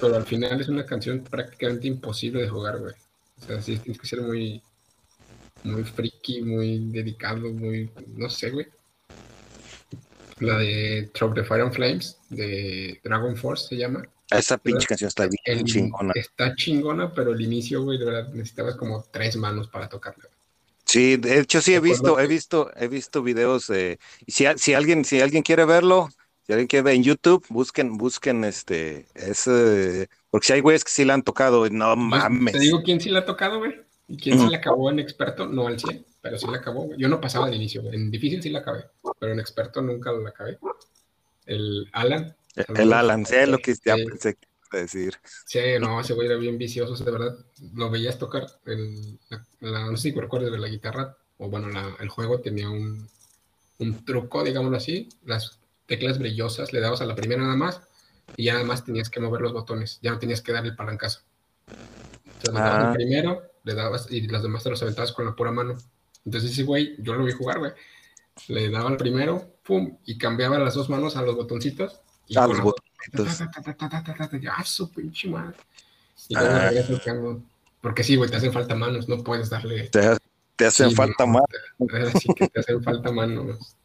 Pero 0.00 0.16
al 0.16 0.24
final 0.24 0.60
es 0.60 0.68
una 0.68 0.86
canción 0.86 1.22
prácticamente 1.24 1.88
imposible 1.88 2.42
de 2.42 2.48
jugar, 2.48 2.78
güey. 2.78 2.94
O 3.38 3.44
sea, 3.44 3.60
sí 3.60 3.76
tienes 3.78 4.00
que 4.00 4.06
ser 4.06 4.22
muy, 4.22 4.62
muy 5.64 5.84
friki, 5.84 6.42
muy 6.42 6.78
dedicado, 6.90 7.52
muy, 7.52 7.90
no 8.16 8.30
sé, 8.30 8.50
güey. 8.50 8.66
La 10.40 10.58
de 10.58 11.10
Through 11.12 11.34
the 11.34 11.44
Fire 11.44 11.62
and 11.62 11.72
Flames, 11.72 12.18
de 12.28 13.00
Dragon 13.04 13.36
Force 13.36 13.68
se 13.68 13.76
llama. 13.76 14.04
Esa 14.30 14.58
pinche 14.58 14.86
canción 14.86 15.08
está 15.08 15.26
bien 15.26 15.38
El- 15.44 15.64
chingona. 15.64 16.12
Está 16.14 16.54
chingona, 16.54 17.12
pero 17.12 17.32
el 17.32 17.40
inicio, 17.40 17.82
güey, 17.82 17.98
de 17.98 18.04
verdad 18.04 18.28
necesitabas 18.32 18.76
como 18.76 19.04
tres 19.10 19.36
manos 19.36 19.68
para 19.68 19.88
tocarla. 19.88 20.24
Sí, 20.84 21.16
de 21.16 21.40
hecho 21.40 21.60
sí 21.60 21.74
he 21.74 21.80
¿Te 21.80 21.80
visto, 21.80 22.18
he 22.18 22.26
visto, 22.26 22.70
he 22.76 22.88
visto 22.88 23.22
videos 23.22 23.66
de, 23.66 23.98
y 24.26 24.32
si, 24.32 24.46
si 24.56 24.74
alguien, 24.74 25.04
si 25.04 25.20
alguien 25.20 25.42
quiere 25.42 25.64
verlo, 25.66 26.08
si 26.46 26.52
alguien 26.52 26.66
quiere 26.66 26.82
ver 26.82 26.94
en 26.94 27.02
YouTube, 27.04 27.44
busquen, 27.50 27.98
busquen 27.98 28.42
este, 28.44 29.06
ese, 29.14 30.08
porque 30.30 30.46
si 30.46 30.52
hay 30.54 30.60
güeyes 30.60 30.84
que 30.84 30.90
sí 30.90 31.04
la 31.04 31.14
han 31.14 31.22
tocado, 31.22 31.68
no 31.68 31.94
mames. 31.94 32.54
Te 32.54 32.60
digo 32.60 32.82
quién 32.82 33.00
sí 33.00 33.10
la 33.10 33.20
ha 33.20 33.24
tocado, 33.26 33.58
güey. 33.58 33.74
Y 34.08 34.16
quién 34.16 34.38
sí 34.38 34.48
la 34.48 34.56
acabó 34.58 34.90
en 34.90 34.98
experto, 35.00 35.46
no 35.46 35.66
al 35.66 35.78
100, 35.78 36.04
pero 36.22 36.38
sí 36.38 36.46
la 36.50 36.58
acabó. 36.58 36.94
Yo 36.96 37.08
no 37.08 37.20
pasaba 37.20 37.48
de 37.50 37.56
inicio. 37.56 37.82
En 37.92 38.10
difícil 38.10 38.42
sí 38.42 38.48
la 38.50 38.60
acabé, 38.60 38.86
pero 39.18 39.32
en 39.32 39.40
experto 39.40 39.82
nunca 39.82 40.12
la 40.12 40.30
acabé. 40.30 40.58
El 41.46 41.88
Alan. 41.92 42.34
El 42.74 42.92
Alan, 42.92 43.24
sí, 43.26 43.36
es 43.36 43.48
lo 43.48 43.58
que 43.58 43.74
ya 43.84 43.96
Sí. 43.96 44.04
pensé 44.06 44.34
que 44.34 44.48
iba 44.72 44.78
a 44.78 44.82
decir. 44.82 45.14
Sí, 45.46 45.58
no, 45.80 46.00
ese 46.00 46.14
güey 46.14 46.26
era 46.26 46.36
bien 46.36 46.56
vicioso, 46.58 47.02
de 47.04 47.10
verdad. 47.10 47.36
Lo 47.74 47.90
veías 47.90 48.18
tocar, 48.18 48.46
el, 48.66 49.18
la, 49.28 49.44
la- 49.60 49.90
no 49.90 49.96
sé 49.96 50.10
si 50.10 50.18
recuerdas 50.18 50.50
de 50.52 50.58
la 50.58 50.68
guitarra, 50.68 51.16
o 51.38 51.48
bueno, 51.48 51.68
la- 51.68 51.96
el 52.00 52.08
juego 52.08 52.40
tenía 52.40 52.68
un, 52.70 53.08
un 53.78 54.04
truco, 54.04 54.42
digámoslo 54.42 54.76
así. 54.78 55.08
Las 55.24 55.58
teclas 55.86 56.18
brillosas, 56.18 56.72
le 56.72 56.80
dabas 56.80 57.00
a 57.02 57.06
la 57.06 57.14
primera 57.14 57.42
nada 57.42 57.56
más, 57.56 57.80
y 58.36 58.44
ya 58.44 58.54
nada 58.54 58.64
más 58.64 58.84
tenías 58.84 59.10
que 59.10 59.20
mover 59.20 59.42
los 59.42 59.52
botones, 59.52 59.98
ya 60.02 60.10
no 60.12 60.18
tenías 60.18 60.40
que 60.42 60.52
dar 60.52 60.64
el 60.64 60.74
palancazo. 60.76 61.20
Te 62.42 62.52
las 62.52 62.62
ah. 62.62 62.92
primero, 62.94 63.42
le 63.64 63.74
dabas, 63.74 64.10
y 64.10 64.26
las 64.28 64.42
demás 64.42 64.62
te 64.62 64.70
las 64.70 64.82
aventabas 64.82 65.12
con 65.12 65.26
la 65.26 65.34
pura 65.34 65.50
mano. 65.52 65.76
Entonces, 66.24 66.54
sí, 66.54 66.62
güey, 66.62 66.94
yo 66.98 67.14
lo 67.14 67.24
vi 67.24 67.32
jugar, 67.32 67.58
güey. 67.58 67.72
Le 68.48 68.70
daba 68.70 68.90
el 68.90 68.96
primero, 68.96 69.54
pum, 69.64 69.98
y 70.04 70.18
cambiaba 70.18 70.58
las 70.58 70.74
dos 70.74 70.88
manos 70.88 71.16
a 71.16 71.22
los 71.22 71.34
botoncitos. 71.34 72.00
Y 72.26 72.38
a 72.38 72.46
los 72.46 72.60
botoncitos. 72.60 73.40
Ah, 74.50 74.64
su 74.64 74.90
pinche 74.90 75.28
madre. 75.28 75.56
Y 76.28 76.36
ah. 76.36 76.70
Porque 77.80 78.02
sí, 78.02 78.16
güey, 78.16 78.30
te 78.30 78.36
hacen 78.36 78.52
falta 78.52 78.74
manos, 78.74 79.08
no 79.08 79.22
puedes 79.22 79.50
darle. 79.50 79.88
Te, 79.88 80.66
hacen 80.66 80.92
falta 80.92 81.26
manos. 81.26 81.48
Sí, 82.20 82.28
que 82.34 82.48
te 82.48 82.60
hacen 82.60 82.82
falta 82.82 83.12
manos. 83.12 83.76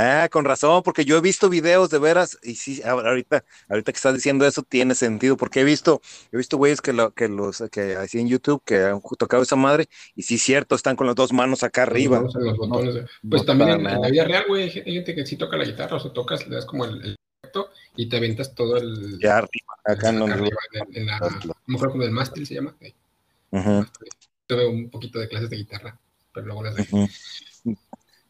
Ah, 0.00 0.28
con 0.30 0.44
razón, 0.44 0.84
porque 0.84 1.04
yo 1.04 1.16
he 1.16 1.20
visto 1.20 1.48
videos 1.48 1.90
de 1.90 1.98
veras, 1.98 2.38
y 2.44 2.54
sí, 2.54 2.80
ahorita, 2.84 3.44
ahorita 3.68 3.90
que 3.90 3.96
estás 3.96 4.14
diciendo 4.14 4.46
eso 4.46 4.62
tiene 4.62 4.94
sentido, 4.94 5.36
porque 5.36 5.60
he 5.60 5.64
visto, 5.64 6.00
he 6.30 6.36
visto 6.36 6.56
güeyes 6.56 6.80
que 6.80 6.92
lo, 6.92 7.12
que 7.12 7.28
los, 7.28 7.64
que 7.72 7.96
así 7.96 8.20
en 8.20 8.28
YouTube, 8.28 8.62
que 8.64 8.84
han 8.84 9.00
tocado 9.18 9.42
esa 9.42 9.56
madre, 9.56 9.88
y 10.14 10.22
sí, 10.22 10.38
cierto, 10.38 10.76
están 10.76 10.94
con 10.94 11.08
las 11.08 11.16
dos 11.16 11.32
manos 11.32 11.64
acá 11.64 11.82
arriba. 11.82 12.20
Los 12.20 12.56
botones, 12.56 12.94
no 12.94 13.30
Pues 13.30 13.44
también 13.44 13.70
en, 13.70 13.82
la 13.82 14.08
vida 14.08 14.24
real, 14.24 14.44
güey, 14.46 14.62
hay 14.64 14.70
gente- 14.70 15.16
que 15.16 15.26
sí 15.26 15.36
toca 15.36 15.56
la 15.56 15.64
guitarra, 15.64 15.96
o 15.96 16.00
sea, 16.00 16.12
tocas, 16.12 16.46
le 16.46 16.54
das 16.54 16.64
como 16.64 16.84
el, 16.84 17.04
el 17.04 17.16
y 17.96 18.08
te 18.08 18.18
aventas 18.18 18.54
todo 18.54 18.76
el. 18.76 19.18
Ya 19.18 19.38
arriba, 19.38 19.74
acá 19.84 20.10
en 20.10 21.06
la. 21.06 21.40
¿Cómo 21.66 21.78
fue 21.78 21.90
como 21.90 22.04
el 22.04 22.12
mástil 22.12 22.46
se 22.46 22.54
llama? 22.54 22.76
Tuve 24.46 24.66
un 24.66 24.90
poquito 24.90 25.18
de 25.18 25.28
clases 25.28 25.50
de 25.50 25.56
guitarra, 25.56 25.98
pero 26.32 26.46
luego 26.46 26.62
las 26.62 26.76
dejé. 26.76 26.94
ujú. 26.94 27.08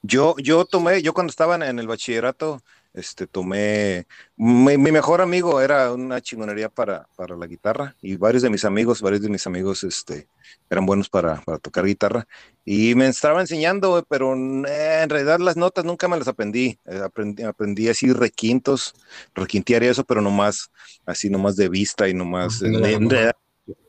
Yo, 0.03 0.36
yo 0.38 0.64
tomé, 0.64 1.03
yo 1.03 1.12
cuando 1.12 1.30
estaba 1.30 1.57
en 1.57 1.78
el 1.78 1.86
bachillerato, 1.86 2.62
este, 2.94 3.26
tomé, 3.26 4.07
mi, 4.36 4.76
mi 4.78 4.90
mejor 4.90 5.20
amigo 5.20 5.61
era 5.61 5.92
una 5.92 6.20
chingonería 6.20 6.68
para, 6.68 7.07
para 7.16 7.36
la 7.36 7.46
guitarra 7.46 7.94
y 8.01 8.16
varios 8.16 8.42
de 8.42 8.51
mis 8.51 8.64
amigos, 8.64 9.03
varios 9.03 9.22
de 9.22 9.28
mis 9.28 9.46
amigos, 9.46 9.84
este, 9.84 10.28
eran 10.70 10.86
buenos 10.86 11.09
para, 11.09 11.40
para 11.42 11.59
tocar 11.59 11.84
guitarra 11.84 12.26
y 12.64 12.94
me 12.94 13.07
estaba 13.07 13.40
enseñando, 13.40 14.05
pero 14.09 14.34
eh, 14.34 15.01
en 15.03 15.11
realidad 15.11 15.38
las 15.38 15.57
notas 15.57 15.84
nunca 15.84 16.09
me 16.09 16.16
las 16.16 16.28
aprendí, 16.28 16.78
Eh, 16.86 17.01
aprendí, 17.05 17.42
aprendí 17.42 17.88
así 17.88 18.12
requintos, 18.12 18.94
requintear 19.34 19.82
y 19.82 19.86
eso, 19.88 20.05
pero 20.05 20.20
nomás, 20.20 20.70
así 21.07 21.28
nomás 21.28 21.57
de 21.57 21.68
vista 21.68 22.09
y 22.09 22.14
nomás, 22.14 22.62
No, 22.62 22.78
no, 22.80 23.01
no. 23.01 23.30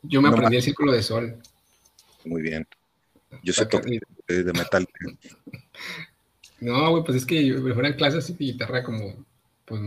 Yo 0.02 0.20
me 0.20 0.28
aprendí 0.28 0.56
el 0.56 0.62
círculo 0.62 0.92
de 0.92 1.02
sol. 1.02 1.38
muy 2.24 2.42
bien. 2.42 2.66
Yo 3.42 3.52
sé 3.52 3.66
tocar 3.66 3.90
de, 4.28 4.44
de 4.44 4.52
metal. 4.52 4.86
No, 6.60 6.90
güey, 6.90 7.02
pues 7.04 7.16
es 7.16 7.24
que 7.26 7.44
yo- 7.46 7.60
me 7.62 7.72
fueran 7.72 7.94
clases 7.94 8.26
de 8.28 8.34
guitarra 8.44 8.82
como. 8.84 9.24
Pues, 9.64 9.80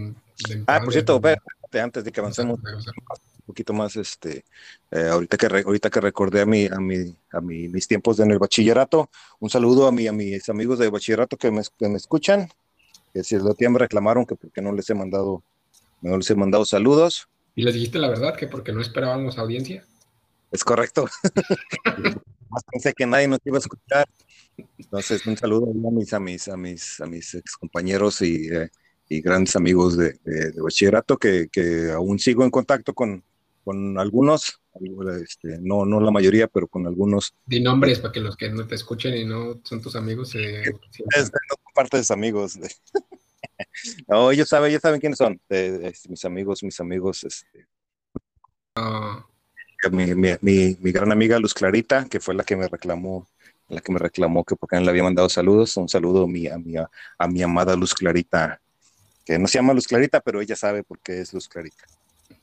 de 0.50 0.64
Ah, 0.66 0.82
por 0.84 0.92
cierto, 0.92 1.20
de- 1.20 1.34
espérate, 1.34 1.80
antes 1.82 2.04
de 2.04 2.12
que 2.12 2.20
avancemos, 2.20 2.60
un 2.60 3.46
poquito 3.46 3.74
más, 3.74 3.96
este, 3.96 4.44
eh, 4.90 5.08
ahorita 5.12 5.38
que 5.38 5.50
re- 5.50 5.64
ahorita 5.64 5.90
que 5.92 6.02
recordé 6.02 6.42
a 6.42 6.46
mi, 6.48 6.66
a 6.66 6.80
mi, 6.80 7.16
a 7.32 7.42
mi- 7.42 7.68
mis 7.70 7.88
tiempos 7.88 8.20
en 8.22 8.32
el 8.32 8.40
bachillerato, 8.40 9.10
un 9.40 9.50
saludo 9.52 9.86
a 9.88 9.92
mi, 9.92 10.08
a 10.08 10.14
mis 10.14 10.50
amigos 10.50 10.80
de 10.80 10.90
bachillerato 10.90 11.38
que 11.38 11.52
me, 11.52 11.62
que 11.78 11.90
me 11.90 11.98
escuchan, 11.98 12.50
que 13.14 13.24
si 13.24 13.38
día 13.38 13.70
me 13.70 13.78
reclamaron 13.78 14.26
que 14.26 14.36
porque 14.36 14.62
no 14.62 14.72
les 14.72 14.90
he 14.90 14.96
mandado, 14.96 15.44
no 16.02 16.18
les 16.18 16.30
he 16.32 16.36
mandado 16.36 16.66
saludos, 16.66 17.28
Y 17.56 17.62
les 17.64 17.76
dijiste 17.76 18.00
la 18.00 18.08
verdad, 18.10 18.36
que 18.36 18.48
porque 18.48 18.72
no 18.72 18.82
esperábamos 18.82 19.38
audiencia. 19.38 19.86
es 20.52 20.64
correcto. 20.64 21.06
Más 22.54 22.64
pensé 22.72 22.94
que 22.94 23.06
nadie 23.06 23.28
nos 23.28 23.40
iba 23.46 23.58
a 23.58 23.60
escuchar. 23.60 24.08
Entonces, 24.78 25.26
un 25.26 25.36
saludo 25.36 25.72
a 25.72 25.92
mis, 25.92 26.14
a 26.14 26.20
mis, 26.20 26.48
a 26.48 26.56
mis, 26.58 27.02
a 27.02 27.06
mis 27.06 27.34
ex 27.34 27.58
compañeros 27.58 28.22
y, 28.22 28.48
eh, 28.54 28.70
y 29.10 29.22
grandes 29.22 29.56
amigos 29.56 29.98
de, 29.98 30.20
de- 30.24 30.52
de 30.52 30.62
bachillerato 30.62 31.18
que, 31.18 31.48
que 31.52 31.92
aún 31.92 32.20
sigo 32.20 32.44
en 32.44 32.52
contacto 32.52 32.94
con, 32.94 33.24
con 33.64 33.98
algunos, 33.98 34.60
este, 35.22 35.58
no, 35.60 35.86
no 35.86 36.00
la 36.00 36.12
mayoría, 36.12 36.48
pero 36.48 36.68
con 36.68 36.86
algunos. 36.86 37.34
Di 37.46 37.60
nombres 37.62 38.00
para 38.00 38.12
que 38.12 38.20
los 38.20 38.36
que 38.38 38.50
no 38.50 38.68
te 38.68 38.76
escuchen 38.76 39.16
y 39.16 39.26
no 39.26 39.60
son 39.64 39.82
tus 39.82 39.96
amigos 39.96 40.30
se 40.30 40.62
Es, 40.62 40.72
no 40.72 41.56
son 41.58 41.74
parte 41.74 41.98
de 41.98 42.04
sus 42.04 42.12
amigos. 42.12 42.60
No, 44.08 44.32
ellos 44.32 44.50
saben, 44.50 44.70
ellos 44.70 44.82
saben 44.82 45.00
quiénes 45.00 45.18
son. 45.18 45.40
mis 46.10 46.26
amigos, 46.26 46.64
mis 46.64 46.80
amigos, 46.80 47.24
este. 47.24 47.68
Ah. 48.76 49.26
Mi, 49.92 50.16
mi, 50.16 50.78
mi, 50.80 50.92
gran 50.92 51.12
amiga 51.12 51.40
Luz 51.40 51.54
Clarita, 51.54 52.06
que 52.06 52.20
fue 52.20 52.34
la 52.34 52.44
que 52.44 52.56
me 52.56 52.68
reclamó, 52.68 53.28
la 53.68 53.82
que 53.82 53.92
me 53.92 54.00
reclamó 54.00 54.44
que 54.44 54.56
porque 54.56 54.78
no 54.78 54.84
le 54.84 54.90
había 54.90 55.04
mandado 55.04 55.30
saludos. 55.30 55.76
Un 55.78 55.90
saludo 55.90 56.24
a 56.24 56.28
mi, 56.28 56.48
a 56.48 56.58
mi, 56.58 56.76
a 56.78 57.28
mi 57.28 57.42
amada 57.42 57.76
Luz 57.76 57.94
Clarita, 57.94 58.62
que 59.26 59.38
no 59.38 59.48
se 59.48 59.58
llama 59.58 59.74
Luz 59.74 59.88
Clarita, 59.88 60.22
pero 60.22 60.42
ella 60.42 60.56
sabe 60.56 60.84
por 60.84 61.00
qué 61.00 61.22
es 61.22 61.34
Luz 61.34 61.48
Clarita. 61.48 61.86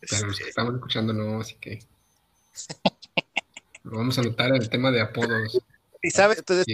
Claro, 0.01 0.29
que 0.37 0.49
estamos 0.49 0.75
escuchando 0.75 1.13
no, 1.13 1.41
así 1.41 1.57
que 1.61 1.81
vamos 3.85 4.19
a 4.19 4.23
notar 4.23 4.55
el 4.55 4.69
tema 4.69 4.91
de 4.91 5.01
apodos. 5.01 5.63
Y 6.03 6.11
sabe, 6.11 6.37
entonces, 6.39 6.65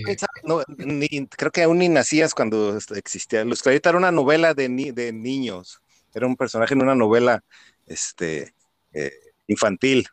creo 1.37 1.51
que 1.51 1.63
aún 1.65 1.79
ni 1.79 1.89
nacías 1.89 2.33
cuando 2.33 2.79
existía. 2.95 3.45
Luz 3.45 3.63
Clarita 3.63 3.89
era 3.89 3.99
una 3.99 4.13
novela 4.13 4.55
de, 4.55 4.69
de 4.69 5.13
niños, 5.13 5.81
era 6.15 6.27
un 6.27 6.37
personaje 6.37 6.75
en 6.75 6.83
una 6.83 6.95
novela 6.95 7.43
este, 7.87 8.55
eh, 8.93 9.13
infantil, 9.49 10.07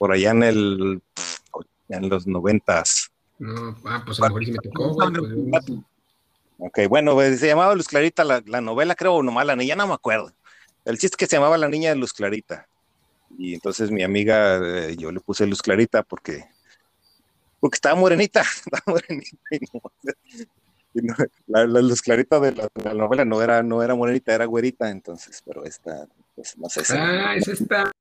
por 0.00 0.12
allá 0.12 0.30
en 0.30 0.42
el 0.42 1.02
en 1.90 2.08
los 2.08 2.26
noventas. 2.26 3.10
No, 3.38 3.76
ah, 3.84 4.02
pues 4.06 4.18
a 4.18 4.22
lo 4.22 4.28
mejor 4.28 4.44
sí 4.46 4.52
me 4.52 4.58
tocó, 4.58 4.94
güey. 4.94 5.12
Pues, 5.50 5.64
ok, 6.58 6.78
bueno, 6.88 7.12
pues, 7.12 7.38
se 7.38 7.48
llamaba 7.48 7.74
Luz 7.74 7.86
Clarita 7.86 8.24
la, 8.24 8.42
la 8.46 8.62
novela, 8.62 8.94
creo, 8.94 9.16
o 9.16 9.22
nomás 9.22 9.44
la 9.44 9.56
niña, 9.56 9.76
no 9.76 9.86
me 9.86 9.92
acuerdo. 9.92 10.32
El 10.86 10.94
chiste 10.94 11.14
es 11.14 11.16
que 11.16 11.26
se 11.26 11.36
llamaba 11.36 11.58
La 11.58 11.68
Niña 11.68 11.90
de 11.90 11.96
Luz 11.96 12.14
Clarita. 12.14 12.66
Y 13.38 13.52
entonces 13.52 13.90
mi 13.90 14.02
amiga, 14.02 14.58
eh, 14.62 14.96
yo 14.96 15.12
le 15.12 15.20
puse 15.20 15.46
Luz 15.46 15.60
Clarita 15.60 16.02
porque, 16.02 16.46
porque 17.60 17.76
estaba 17.76 17.94
morenita, 17.94 18.40
estaba 18.64 18.82
morenita. 18.86 19.36
Y 20.94 21.00
la, 21.46 21.64
Luz 21.64 22.00
Clarita 22.00 22.40
de 22.40 22.52
la, 22.52 22.94
novela 22.94 23.26
no 23.26 23.42
era, 23.42 23.62
no 23.62 23.82
era 23.82 23.94
morenita, 23.94 24.34
era 24.34 24.46
güerita, 24.46 24.88
entonces, 24.88 25.42
pero 25.44 25.64
esta, 25.64 26.06
pues 26.34 26.56
no 26.56 26.70
sé. 26.70 26.82
Ah, 26.88 27.36
es 27.36 27.46
esta. 27.46 27.92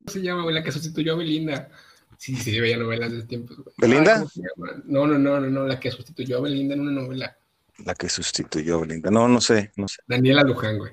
¿Cómo 0.00 0.12
se 0.12 0.22
llama, 0.22 0.50
La 0.50 0.62
que 0.62 0.72
sustituyó 0.72 1.12
a 1.12 1.16
Belinda. 1.16 1.68
Sí, 2.16 2.36
sí, 2.36 2.58
veía 2.60 2.76
novelas 2.76 3.12
de 3.12 3.22
tiempo. 3.22 3.54
¿Belinda? 3.78 4.26
no, 4.84 5.06
no, 5.06 5.18
no, 5.18 5.40
no, 5.40 5.48
no, 5.48 5.66
la 5.66 5.80
que 5.80 5.90
sustituyó 5.90 6.38
a 6.38 6.40
Belinda 6.42 6.74
en 6.74 6.80
una 6.80 7.02
novela. 7.02 7.36
La 7.84 7.94
que 7.94 8.08
sustituyó 8.08 8.76
a 8.76 8.80
Belinda, 8.80 9.10
no, 9.10 9.26
no 9.26 9.40
sé, 9.40 9.72
no 9.76 9.88
sé. 9.88 10.02
Daniela 10.06 10.42
Luján, 10.42 10.78
güey. 10.78 10.92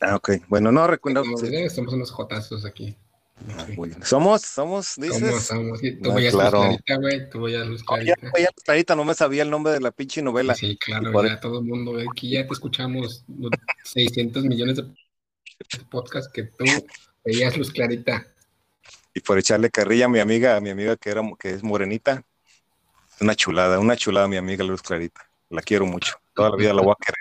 Ah, 0.00 0.16
ok. 0.16 0.30
Bueno, 0.48 0.70
no 0.70 0.86
recuerdo. 0.86 1.24
Somos 1.70 1.94
unos 1.94 2.10
jotazos 2.10 2.64
aquí. 2.64 2.96
Ah, 3.48 3.66
somos, 4.02 4.42
somos, 4.42 4.94
dices. 4.96 5.18
Somos, 5.18 5.78
somos. 5.78 5.80
Tú 6.02 6.12
voy 6.12 6.26
a 6.26 6.30
claro. 6.30 6.60
Güey. 7.00 7.30
Tú 7.30 7.40
voy 7.40 7.54
a 7.54 7.64
Luz 7.64 7.82
Clarita. 7.82 8.14
Oh, 8.22 8.38
ya, 8.38 8.44
Luz 8.44 8.64
Clarita, 8.64 8.96
no 8.96 9.04
me 9.04 9.14
sabía 9.14 9.42
el 9.42 9.50
nombre 9.50 9.72
de 9.72 9.80
la 9.80 9.90
pinche 9.90 10.22
novela. 10.22 10.54
Sí, 10.54 10.78
claro, 10.78 11.24
ya 11.24 11.38
todo 11.40 11.58
el 11.58 11.64
mundo. 11.64 11.98
Aquí 12.10 12.30
ya 12.30 12.46
te 12.46 12.52
escuchamos 12.52 13.24
600 13.84 14.44
millones 14.44 14.76
de 14.76 14.84
podcasts 15.90 16.30
que 16.32 16.44
tú 16.44 16.64
veías 17.26 17.56
Luz 17.56 17.72
Clarita. 17.72 18.26
Y 19.12 19.20
por 19.20 19.38
echarle 19.38 19.70
carrilla 19.70 20.06
a 20.06 20.08
mi 20.08 20.20
amiga, 20.20 20.56
a 20.56 20.60
mi 20.60 20.70
amiga 20.70 20.96
que, 20.96 21.10
era, 21.10 21.22
que 21.38 21.50
es 21.50 21.62
morenita. 21.62 22.22
Una 23.20 23.34
chulada, 23.34 23.78
una 23.78 23.96
chulada 23.96 24.28
mi 24.28 24.36
amiga 24.36 24.62
Luz 24.62 24.82
Clarita. 24.82 25.28
La 25.50 25.62
quiero 25.62 25.86
mucho. 25.86 26.16
Toda 26.34 26.50
la 26.50 26.56
vida 26.56 26.72
la 26.72 26.82
voy 26.82 26.92
a 26.92 27.04
querer. 27.04 27.16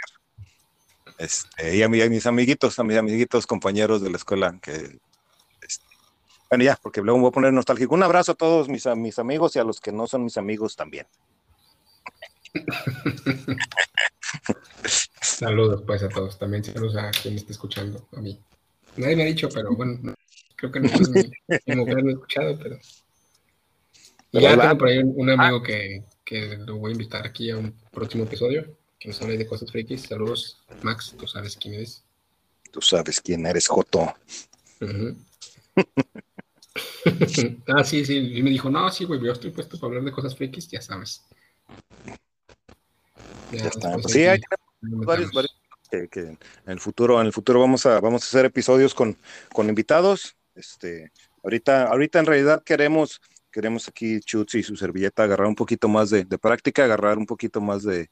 Este, 1.18 1.78
y 1.78 1.84
a, 1.84 1.90
mis 1.90 2.26
amiguitos, 2.26 2.78
a 2.78 2.84
mis 2.84 2.98
amiguitos, 2.98 3.48
compañeros 3.48 4.02
de 4.02 4.10
la 4.10 4.18
escuela, 4.18 4.60
que, 4.62 5.00
este, 5.62 5.86
bueno, 6.50 6.66
ya, 6.66 6.78
porque 6.82 7.02
luego 7.02 7.18
me 7.18 7.22
voy 7.22 7.30
a 7.30 7.34
poner 7.34 7.54
nostálgico. 7.54 7.96
Un 7.96 8.04
abrazo 8.04 8.34
a 8.34 8.36
todos 8.36 8.68
mis, 8.68 8.86
mis 8.98 9.18
amigos 9.18 9.56
y 9.56 9.60
a 9.60 9.64
los 9.64 9.80
que 9.80 9.94
no 9.94 10.08
son 10.08 10.26
mis 10.26 10.38
amigos 10.38 10.76
también. 10.76 11.08
saludos 15.22 15.84
pues 15.86 16.04
a 16.04 16.10
todos, 16.10 16.38
también 16.38 16.64
saludos 16.64 16.96
a 16.98 17.12
quien 17.12 17.34
me 17.34 17.40
está 17.40 17.52
escuchando, 17.52 18.08
a 18.16 18.22
mí. 18.22 18.40
Nadie 18.98 19.16
me 19.16 19.24
ha 19.24 19.28
dicho, 19.28 19.50
pero 19.50 19.76
bueno, 19.76 20.14
creo 20.56 20.72
que 20.72 20.80
no 20.80 20.88
es 20.88 21.10
mi, 21.10 21.76
mujer 21.76 22.04
lo 22.04 22.10
he 22.10 22.14
escuchado, 22.14 22.58
pero... 22.58 22.80
ya 24.32 24.58
tengo 24.58 24.78
por 24.78 24.88
ahí 24.88 25.00
un, 25.04 25.30
amigo 25.30 25.62
que, 25.62 26.04
que 26.24 26.58
lo 26.58 26.78
voy 26.78 26.92
a 26.92 26.94
invitar 26.94 27.26
aquí 27.26 27.52
a 27.52 27.58
un 27.58 27.74
próximo 27.92 28.24
episodio 28.24 28.78
que 29.00 29.10
nos 29.10 29.22
hable 29.22 29.38
de 29.38 29.46
cosas 29.46 29.72
frikis. 29.72 30.02
Saludos, 30.04 30.64
Max, 30.82 31.16
tú 31.18 31.28
sabes 31.28 31.56
quién 31.58 31.76
eres. 31.76 32.04
Tú 32.72 32.82
sabes 32.82 33.22
quién 33.22 33.46
eres, 33.46 33.68
Joto. 33.68 34.14
ah, 37.68 37.84
sí, 37.84 38.06
sí. 38.06 38.18
Y 38.36 38.44
me 38.44 38.50
dijo, 38.50 38.70
no, 38.70 38.90
sí, 38.92 39.06
güey, 39.06 39.22
yo 39.22 39.32
estoy 39.32 39.52
puesto 39.52 39.78
para 39.78 39.90
hablar 39.90 40.04
de 40.06 40.12
cosas 40.12 40.36
frikis, 40.36 40.68
ya 40.68 40.82
sabes. 40.82 41.24
Ya, 43.52 43.68
está. 43.68 43.94
Pues 43.94 44.12
sí, 44.12 44.26
hay 44.26 44.42
varios, 44.82 45.32
varios 45.32 45.56
que, 46.12 46.20
en 46.20 46.38
el 46.66 46.80
futuro, 46.80 47.20
en 47.20 47.28
el 47.28 47.34
futuro 47.34 47.60
vamos 47.60 47.86
a, 47.86 48.00
vamos 48.00 48.24
a 48.24 48.26
hacer 48.28 48.46
episodios 48.46 48.94
con, 48.94 49.18
con 49.54 49.70
invitados. 49.70 50.36
Este, 50.56 51.12
ahorita, 51.44 51.88
ahorita 51.88 52.20
en 52.20 52.26
realidad 52.26 52.64
queremos, 52.64 53.22
queremos 53.52 53.88
aquí 53.88 54.20
Chutz 54.20 54.56
y 54.56 54.64
su 54.64 54.76
servilleta 54.76 55.24
agarrar 55.24 55.48
un 55.48 55.56
poquito 55.56 55.88
más 55.88 56.10
de 56.10 56.26
práctica, 56.38 56.84
agarrar 56.84 57.18
un 57.18 57.26
poquito 57.26 57.62
más 57.62 57.84
de, 57.84 58.10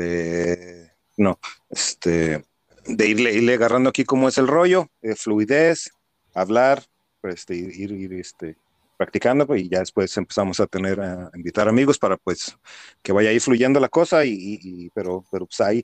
eh, 0.00 0.92
no, 1.16 1.38
este, 1.68 2.44
de 2.86 3.08
irle, 3.08 3.32
irle, 3.34 3.54
agarrando 3.54 3.90
aquí 3.90 4.04
cómo 4.04 4.28
es 4.28 4.38
el 4.38 4.46
rollo, 4.46 4.88
de 5.02 5.16
fluidez, 5.16 5.90
hablar, 6.34 6.84
pues, 7.20 7.40
este, 7.40 7.56
ir, 7.56 7.90
ir 7.90 8.12
este, 8.14 8.56
practicando 8.96 9.46
pues, 9.46 9.62
y 9.62 9.68
ya 9.68 9.80
después 9.80 10.16
empezamos 10.16 10.60
a 10.60 10.66
tener, 10.66 11.00
a 11.00 11.30
invitar 11.34 11.68
amigos 11.68 11.98
para 11.98 12.16
pues 12.16 12.56
que 13.02 13.12
vaya 13.12 13.30
ahí 13.30 13.40
fluyendo 13.40 13.80
la 13.80 13.88
cosa 13.88 14.24
y, 14.24 14.88
pero, 14.94 15.24
pero 15.30 15.46
pues 15.46 15.60
ahí, 15.60 15.82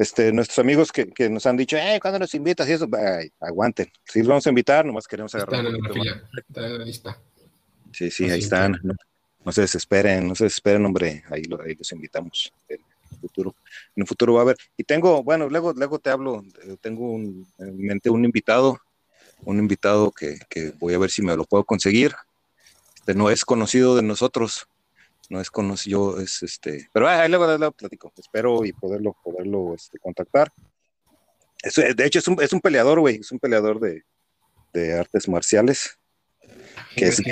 este, 0.00 0.32
nuestros 0.32 0.58
amigos 0.58 0.92
que, 0.92 1.10
que 1.10 1.28
nos 1.28 1.44
han 1.44 1.56
dicho, 1.56 1.76
eh, 1.76 1.98
¿cuándo 2.00 2.18
nos 2.18 2.34
invitas? 2.34 2.66
Y 2.68 2.72
eso, 2.72 2.88
aguanten, 3.38 3.90
si 4.04 4.20
los 4.20 4.28
vamos 4.28 4.46
a 4.46 4.48
invitar, 4.48 4.84
nomás 4.86 5.06
queremos 5.06 5.34
agarrar. 5.34 5.66
Sí, 7.92 8.10
sí, 8.10 8.30
ahí 8.30 8.40
están. 8.40 8.80
No, 9.44 9.52
se 9.52 9.62
desesperen, 9.62 10.26
no 10.26 10.34
se 10.34 10.44
desesperen, 10.44 10.86
hombre, 10.86 11.22
ahí, 11.30 11.42
ahí 11.64 11.74
los 11.74 11.92
invitamos 11.92 12.52
futuro, 13.20 13.54
en 13.94 14.02
el 14.02 14.06
futuro 14.06 14.34
va 14.34 14.40
a 14.40 14.42
haber. 14.42 14.56
Y 14.76 14.84
tengo, 14.84 15.22
bueno, 15.22 15.48
luego, 15.48 15.72
luego 15.74 15.98
te 15.98 16.10
hablo, 16.10 16.42
eh, 16.64 16.76
tengo 16.80 17.16
en 17.16 17.46
mente 17.58 18.08
un 18.08 18.24
invitado, 18.24 18.78
un 19.44 19.58
invitado 19.58 20.10
que, 20.10 20.38
que, 20.48 20.72
voy 20.78 20.94
a 20.94 20.98
ver 20.98 21.10
si 21.10 21.22
me 21.22 21.36
lo 21.36 21.44
puedo 21.44 21.64
conseguir. 21.64 22.14
Este 22.96 23.14
no 23.14 23.30
es 23.30 23.44
conocido 23.44 23.96
de 23.96 24.02
nosotros, 24.02 24.66
no 25.30 25.40
es 25.40 25.50
conocido, 25.50 26.20
es 26.20 26.42
este, 26.42 26.88
pero 26.92 27.08
ahí 27.08 27.28
luego, 27.30 27.46
luego 27.46 27.72
platico, 27.72 28.12
espero 28.16 28.64
y 28.64 28.72
poderlo, 28.72 29.16
poderlo 29.24 29.74
este, 29.74 29.98
contactar. 29.98 30.52
de 31.62 32.04
hecho, 32.04 32.18
es 32.18 32.28
un, 32.28 32.42
es 32.42 32.52
un 32.52 32.60
peleador, 32.60 33.00
güey, 33.00 33.16
es 33.16 33.32
un 33.32 33.38
peleador 33.38 33.80
de, 33.80 34.02
de 34.74 34.98
artes 34.98 35.28
marciales 35.28 35.98
que 36.96 37.06
es, 37.06 37.22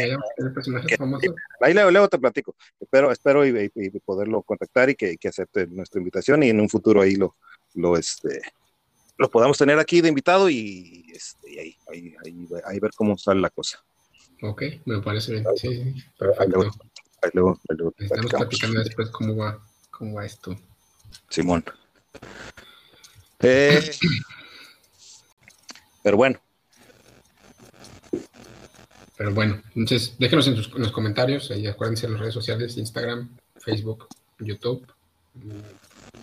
ahí 1.61 1.75
luego, 1.75 2.09
te 2.09 2.19
platico. 2.19 2.55
Espero, 2.81 3.11
espero 3.11 3.47
y, 3.47 3.69
poderlo 4.05 4.43
contactar 4.43 4.91
y 4.91 4.95
que, 4.95 5.17
acepte 5.29 5.67
nuestra 5.67 5.99
invitación 5.99 6.43
y 6.43 6.51
en 6.51 6.61
un 6.61 6.69
futuro 6.69 7.03
ahí 7.03 7.17
lo, 7.17 7.37
lo, 7.75 7.97
este, 7.97 8.41
lo 9.17 9.29
podamos 9.31 9.59
tener 9.59 9.79
aquí 9.79 10.01
de 10.01 10.09
invitado 10.09 10.49
y, 10.49 11.07
este, 11.13 11.61
ahí, 11.61 11.77
ahí, 11.93 12.47
ahí, 12.65 12.79
ver 12.79 12.93
cómo 12.97 13.19
sale 13.19 13.41
la 13.41 13.51
cosa. 13.51 13.85
Ok, 14.43 14.63
me 14.85 15.01
parece 15.01 15.33
bien. 15.33 15.45
Sí, 15.57 15.95
perfecto. 16.17 16.71
Ahí 17.23 17.31
luego, 17.35 17.59
Estamos 17.99 18.31
platicando 18.33 18.81
después 18.81 19.11
cómo 19.11 19.37
va, 19.37 19.59
cómo 19.91 20.14
va 20.14 20.27
esto. 20.27 20.57
Simón. 21.29 21.64
Eh, 23.41 23.91
pero 26.03 26.16
bueno, 26.16 26.41
pero 29.19 29.35
bueno, 29.35 29.61
entonces 29.75 30.14
déjenos 30.16 30.47
en, 30.47 30.57
los 30.57 30.93
comentarios, 30.93 31.51
ahí 31.51 31.66
acuérdense 31.66 32.07
en 32.07 32.12
las 32.12 32.21
redes 32.21 32.35
sociales, 32.35 32.77
Instagram, 32.77 33.29
Facebook, 33.57 34.07
YouTube, 34.39 34.87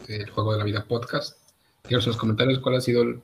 el 0.08 0.30
Juego 0.30 0.54
de 0.54 0.60
la 0.60 0.64
Vida 0.64 0.86
Podcast. 0.86 1.38
Déjenos 1.84 2.06
en 2.06 2.12
los 2.12 2.18
comentarios 2.18 2.60
cuál 2.60 2.76
ha 2.76 2.82
sido 2.82 3.04
el, 3.04 3.22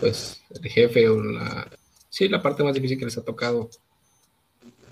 pues, 0.00 0.40
el 0.48 0.70
jefe 0.70 1.06
o 1.10 1.22
la, 1.22 1.68
sí, 2.08 2.30
la 2.30 2.40
parte 2.40 2.64
más 2.64 2.72
difícil 2.74 2.98
que 2.98 3.04
les 3.04 3.18
ha 3.18 3.24
tocado 3.24 3.68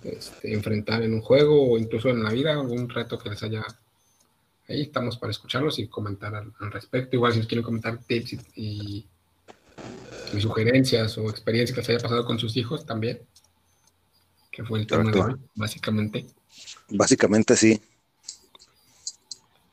este, 0.04 0.52
enfrentar 0.52 1.02
en 1.02 1.14
un 1.14 1.20
juego 1.20 1.72
o 1.72 1.78
incluso 1.78 2.08
en 2.08 2.22
la 2.22 2.30
vida, 2.30 2.52
algún 2.52 2.88
reto 2.88 3.18
que 3.18 3.30
les 3.30 3.42
haya... 3.42 3.64
Ahí 4.68 4.82
estamos 4.82 5.18
para 5.18 5.32
escucharlos 5.32 5.78
y 5.78 5.88
comentar 5.88 6.34
al, 6.34 6.52
respecto. 6.70 7.16
Igual 7.16 7.34
si 7.34 7.40
quieren 7.42 7.64
comentar 7.64 7.98
tips 7.98 8.36
y, 8.54 9.06
y 10.32 10.40
sugerencias 10.40 11.18
o 11.18 11.28
experiencias 11.28 11.74
que 11.74 11.80
les 11.80 11.90
haya 11.90 11.98
pasado 11.98 12.24
con 12.24 12.38
sus 12.38 12.56
hijos 12.56 12.86
también 12.86 13.20
que 14.52 14.62
fue 14.64 14.80
el 14.80 14.86
tema 14.86 15.10
de 15.10 15.20
hoy, 15.20 15.34
básicamente. 15.54 16.26
Básicamente 16.90 17.56
sí. 17.56 17.80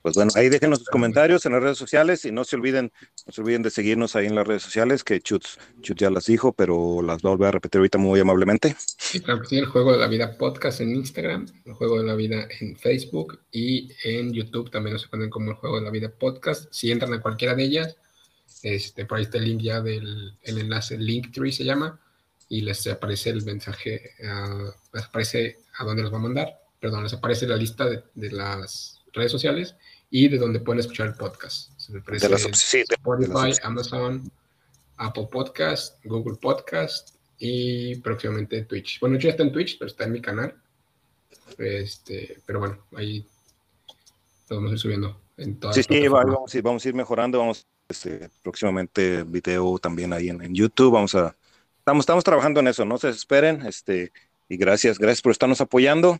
Pues 0.10 0.16
bueno, 0.16 0.32
ahí 0.34 0.49
déjenos 0.49 0.80
sus 0.80 0.89
comentarios 0.89 1.45
en 1.45 1.51
las 1.51 1.62
redes 1.62 1.78
sociales 1.78 2.26
y 2.26 2.32
no 2.32 2.43
se 2.43 2.55
olviden, 2.55 2.91
no 3.28 3.32
se 3.32 3.41
olviden 3.41 3.62
de 3.62 3.70
seguirnos 3.70 4.16
ahí 4.16 4.26
en 4.26 4.34
las 4.34 4.47
redes 4.47 4.64
sociales, 4.64 5.03
que 5.03 5.22
Chutz, 5.22 5.60
ya 5.84 6.10
las 6.10 6.26
dijo, 6.26 6.51
pero 6.51 7.03
las 7.03 7.22
voy 7.22 7.30
a 7.30 7.36
volver 7.36 7.47
a 7.49 7.51
repetir 7.51 7.78
ahorita 7.78 7.99
muy 7.99 8.20
amablemente. 8.20 8.76
Sí, 8.97 9.20
claro 9.20 9.45
sí, 9.45 9.60
el 9.60 9.68
Juego 9.68 9.91
de 9.91 9.99
la 9.99 10.07
Vida 10.07 10.36
Podcast 10.36 10.82
en 10.82 10.95
Instagram, 10.95 11.45
el 11.64 11.74
Juego 11.74 11.99
de 11.99 12.07
la 12.07 12.16
Vida 12.16 12.47
en 12.60 12.76
Facebook 12.76 13.39
y 13.51 13.91
en 14.03 14.34
YouTube 14.34 14.72
también 14.72 14.93
nos 14.93 15.03
encuentran 15.03 15.30
como 15.30 15.51
el 15.51 15.57
Juego 15.57 15.78
de 15.78 15.86
la 15.86 15.91
Vida 15.91 16.10
Podcast. 16.10 16.74
Si 16.74 16.91
entran 16.91 17.14
a 17.14 17.22
cualquiera 17.22 17.53
de 17.53 17.64
ellas, 17.66 17.97
Este, 18.64 19.05
por 19.05 19.20
ahí 19.20 19.26
está 19.26 19.38
el 19.38 19.45
link 19.45 19.62
ya 19.62 19.80
del 19.80 20.34
el 20.41 20.57
enlace 20.57 20.97
Linktree 20.97 21.51
se 21.51 21.64
llama 21.64 21.99
y 22.49 22.62
les 22.62 22.88
aparece 22.88 23.30
el 23.30 23.43
mensaje, 23.45 24.16
uh, 24.24 24.72
les 24.91 25.05
aparece 25.05 25.60
a 25.78 25.86
dónde 25.86 26.01
los 26.01 26.12
va 26.12 26.18
a 26.18 26.22
mandar, 26.22 26.60
perdón, 26.80 27.03
les 27.03 27.14
aparece 27.14 27.47
la 27.47 27.55
lista 27.55 27.86
de, 27.86 28.01
de 28.16 28.32
las 28.32 29.01
redes 29.14 29.32
sociales 29.32 29.76
y 30.10 30.28
de 30.28 30.38
donde 30.38 30.60
pueden 30.60 30.80
escuchar 30.80 31.07
el 31.07 31.14
podcast. 31.16 31.72
Se 31.78 31.91
me 31.93 31.99
De 32.01 32.30
las 32.30 32.45
opciones, 32.45 32.60
sí, 32.60 32.78
de- 32.80 32.95
Spotify, 32.95 33.60
Amazon, 33.64 34.32
Apple 34.97 35.28
Podcast, 35.32 36.03
Google 36.05 36.38
Podcast 36.41 37.16
y 37.38 37.95
próximamente 37.97 38.64
Twitch. 38.64 38.99
Bueno, 38.99 39.18
ya 39.20 39.30
está 39.30 39.43
en 39.43 39.51
Twitch, 39.51 39.78
pero 39.78 39.89
está 39.89 40.03
en 40.05 40.12
mi 40.12 40.22
canal. 40.22 40.55
Este, 41.57 42.38
pero 42.45 42.60
bueno, 42.60 42.78
ahí 42.95 43.26
lo 44.49 44.55
vamos 44.57 44.72
a 44.72 44.74
ir 44.74 44.80
subiendo 44.80 45.20
en 45.38 45.60
todas 45.60 45.76
Sí, 45.76 45.84
sí, 45.84 46.07
vamos, 46.07 46.53
a 46.53 46.57
ir- 46.57 46.64
vamos 46.64 46.86
a 46.86 46.89
ir 46.89 46.95
mejorando, 46.95 47.39
vamos 47.39 47.66
este, 47.88 48.30
próximamente 48.43 49.24
video 49.24 49.78
también 49.80 50.14
ahí 50.14 50.30
en, 50.30 50.41
en 50.41 50.53
YouTube, 50.53 50.93
vamos 50.93 51.16
a, 51.16 51.36
estamos, 51.80 52.03
estamos 52.03 52.24
trabajando 52.24 52.60
en 52.60 52.68
eso, 52.68 52.86
no 52.86 52.97
se 52.97 53.07
desesperen, 53.07 53.66
este, 53.66 54.12
y 54.47 54.57
gracias, 54.57 54.99
gracias 54.99 55.22
por 55.22 55.32
estarnos 55.32 55.60
apoyando, 55.62 56.20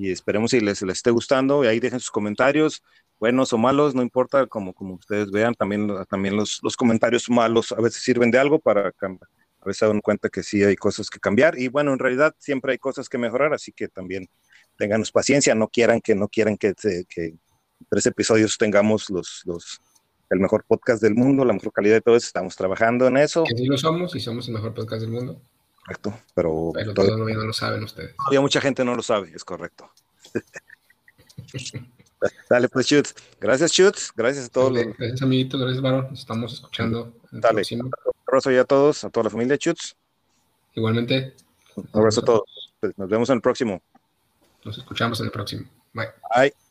y 0.00 0.10
esperemos 0.10 0.52
si 0.52 0.60
les, 0.60 0.80
les 0.80 0.96
esté 0.96 1.10
gustando, 1.10 1.62
y 1.62 1.66
ahí 1.66 1.78
dejen 1.78 2.00
sus 2.00 2.10
comentarios, 2.10 2.82
buenos 3.18 3.52
o 3.52 3.58
malos, 3.58 3.94
no 3.94 4.02
importa, 4.02 4.46
como, 4.46 4.72
como 4.72 4.94
ustedes 4.94 5.30
vean, 5.30 5.54
también, 5.54 5.92
también 6.08 6.36
los, 6.36 6.58
los 6.62 6.74
comentarios 6.74 7.28
malos 7.28 7.72
a 7.72 7.80
veces 7.82 8.02
sirven 8.02 8.30
de 8.30 8.38
algo 8.38 8.58
para 8.58 8.92
cambiar. 8.92 9.28
A 9.60 9.66
veces 9.66 9.86
dan 9.86 10.00
cuenta 10.00 10.30
que 10.30 10.42
sí 10.42 10.64
hay 10.64 10.74
cosas 10.74 11.10
que 11.10 11.20
cambiar 11.20 11.58
y 11.58 11.68
bueno, 11.68 11.92
en 11.92 11.98
realidad 11.98 12.34
siempre 12.38 12.72
hay 12.72 12.78
cosas 12.78 13.10
que 13.10 13.18
mejorar, 13.18 13.52
así 13.52 13.72
que 13.72 13.88
también 13.88 14.26
tenganos 14.78 15.12
paciencia, 15.12 15.54
no 15.54 15.68
quieran 15.68 16.00
que 16.00 16.14
no 16.14 16.28
quieran 16.28 16.56
que 16.56 16.72
tres 16.72 18.06
episodios 18.06 18.56
tengamos 18.56 19.10
los, 19.10 19.42
los, 19.44 19.82
el 20.30 20.40
mejor 20.40 20.64
podcast 20.66 21.02
del 21.02 21.14
mundo, 21.14 21.44
la 21.44 21.52
mejor 21.52 21.72
calidad 21.72 21.96
de 21.96 22.00
todo 22.00 22.16
eso. 22.16 22.26
Estamos 22.26 22.56
trabajando 22.56 23.06
en 23.06 23.18
eso, 23.18 23.44
Que 23.44 23.56
sí 23.56 23.66
lo 23.66 23.76
somos 23.76 24.14
y 24.14 24.20
somos 24.20 24.48
el 24.48 24.54
mejor 24.54 24.72
podcast 24.72 25.02
del 25.02 25.10
mundo, 25.10 25.42
correcto, 25.84 26.14
pero, 26.34 26.70
pero 26.74 26.94
todavía, 26.94 27.14
todavía 27.16 27.36
no 27.36 27.44
lo 27.44 27.52
saben 27.52 27.82
ustedes. 27.84 28.16
todavía 28.16 28.40
mucha 28.40 28.60
gente 28.60 28.84
no 28.84 28.94
lo 28.94 29.02
sabe, 29.02 29.32
es 29.34 29.44
correcto. 29.44 29.90
Dale, 32.50 32.68
pues, 32.68 32.86
Chutz. 32.86 33.14
Gracias, 33.40 33.72
Chutz. 33.72 34.10
Gracias 34.14 34.46
a 34.46 34.48
todos. 34.50 34.74
Dale, 34.74 34.94
Gracias, 34.98 35.22
amiguitos. 35.22 35.60
Gracias, 35.60 35.80
Varo. 35.80 36.02
Nos 36.10 36.20
estamos 36.20 36.52
escuchando. 36.52 37.14
el 37.32 37.40
Dale. 37.40 37.62
Un 37.72 37.90
abrazo 38.26 38.50
ya 38.50 38.60
a 38.60 38.64
todos, 38.64 39.04
a 39.04 39.10
toda 39.10 39.24
la 39.24 39.30
familia 39.30 39.56
Chutz. 39.56 39.94
Igualmente, 40.74 41.34
Un 41.76 41.88
abrazo 41.94 42.20
a 42.20 42.24
todos. 42.24 42.74
Pues, 42.80 42.96
nos 42.98 43.08
vemos 43.08 43.30
en 43.30 43.36
el 43.36 43.42
próximo. 43.42 43.82
nos 44.64 44.76
escuchamos 44.76 45.18
en 45.20 45.26
el 45.26 45.32
próximo. 45.32 45.64
Bye. 45.92 46.08
Bye. 46.34 46.69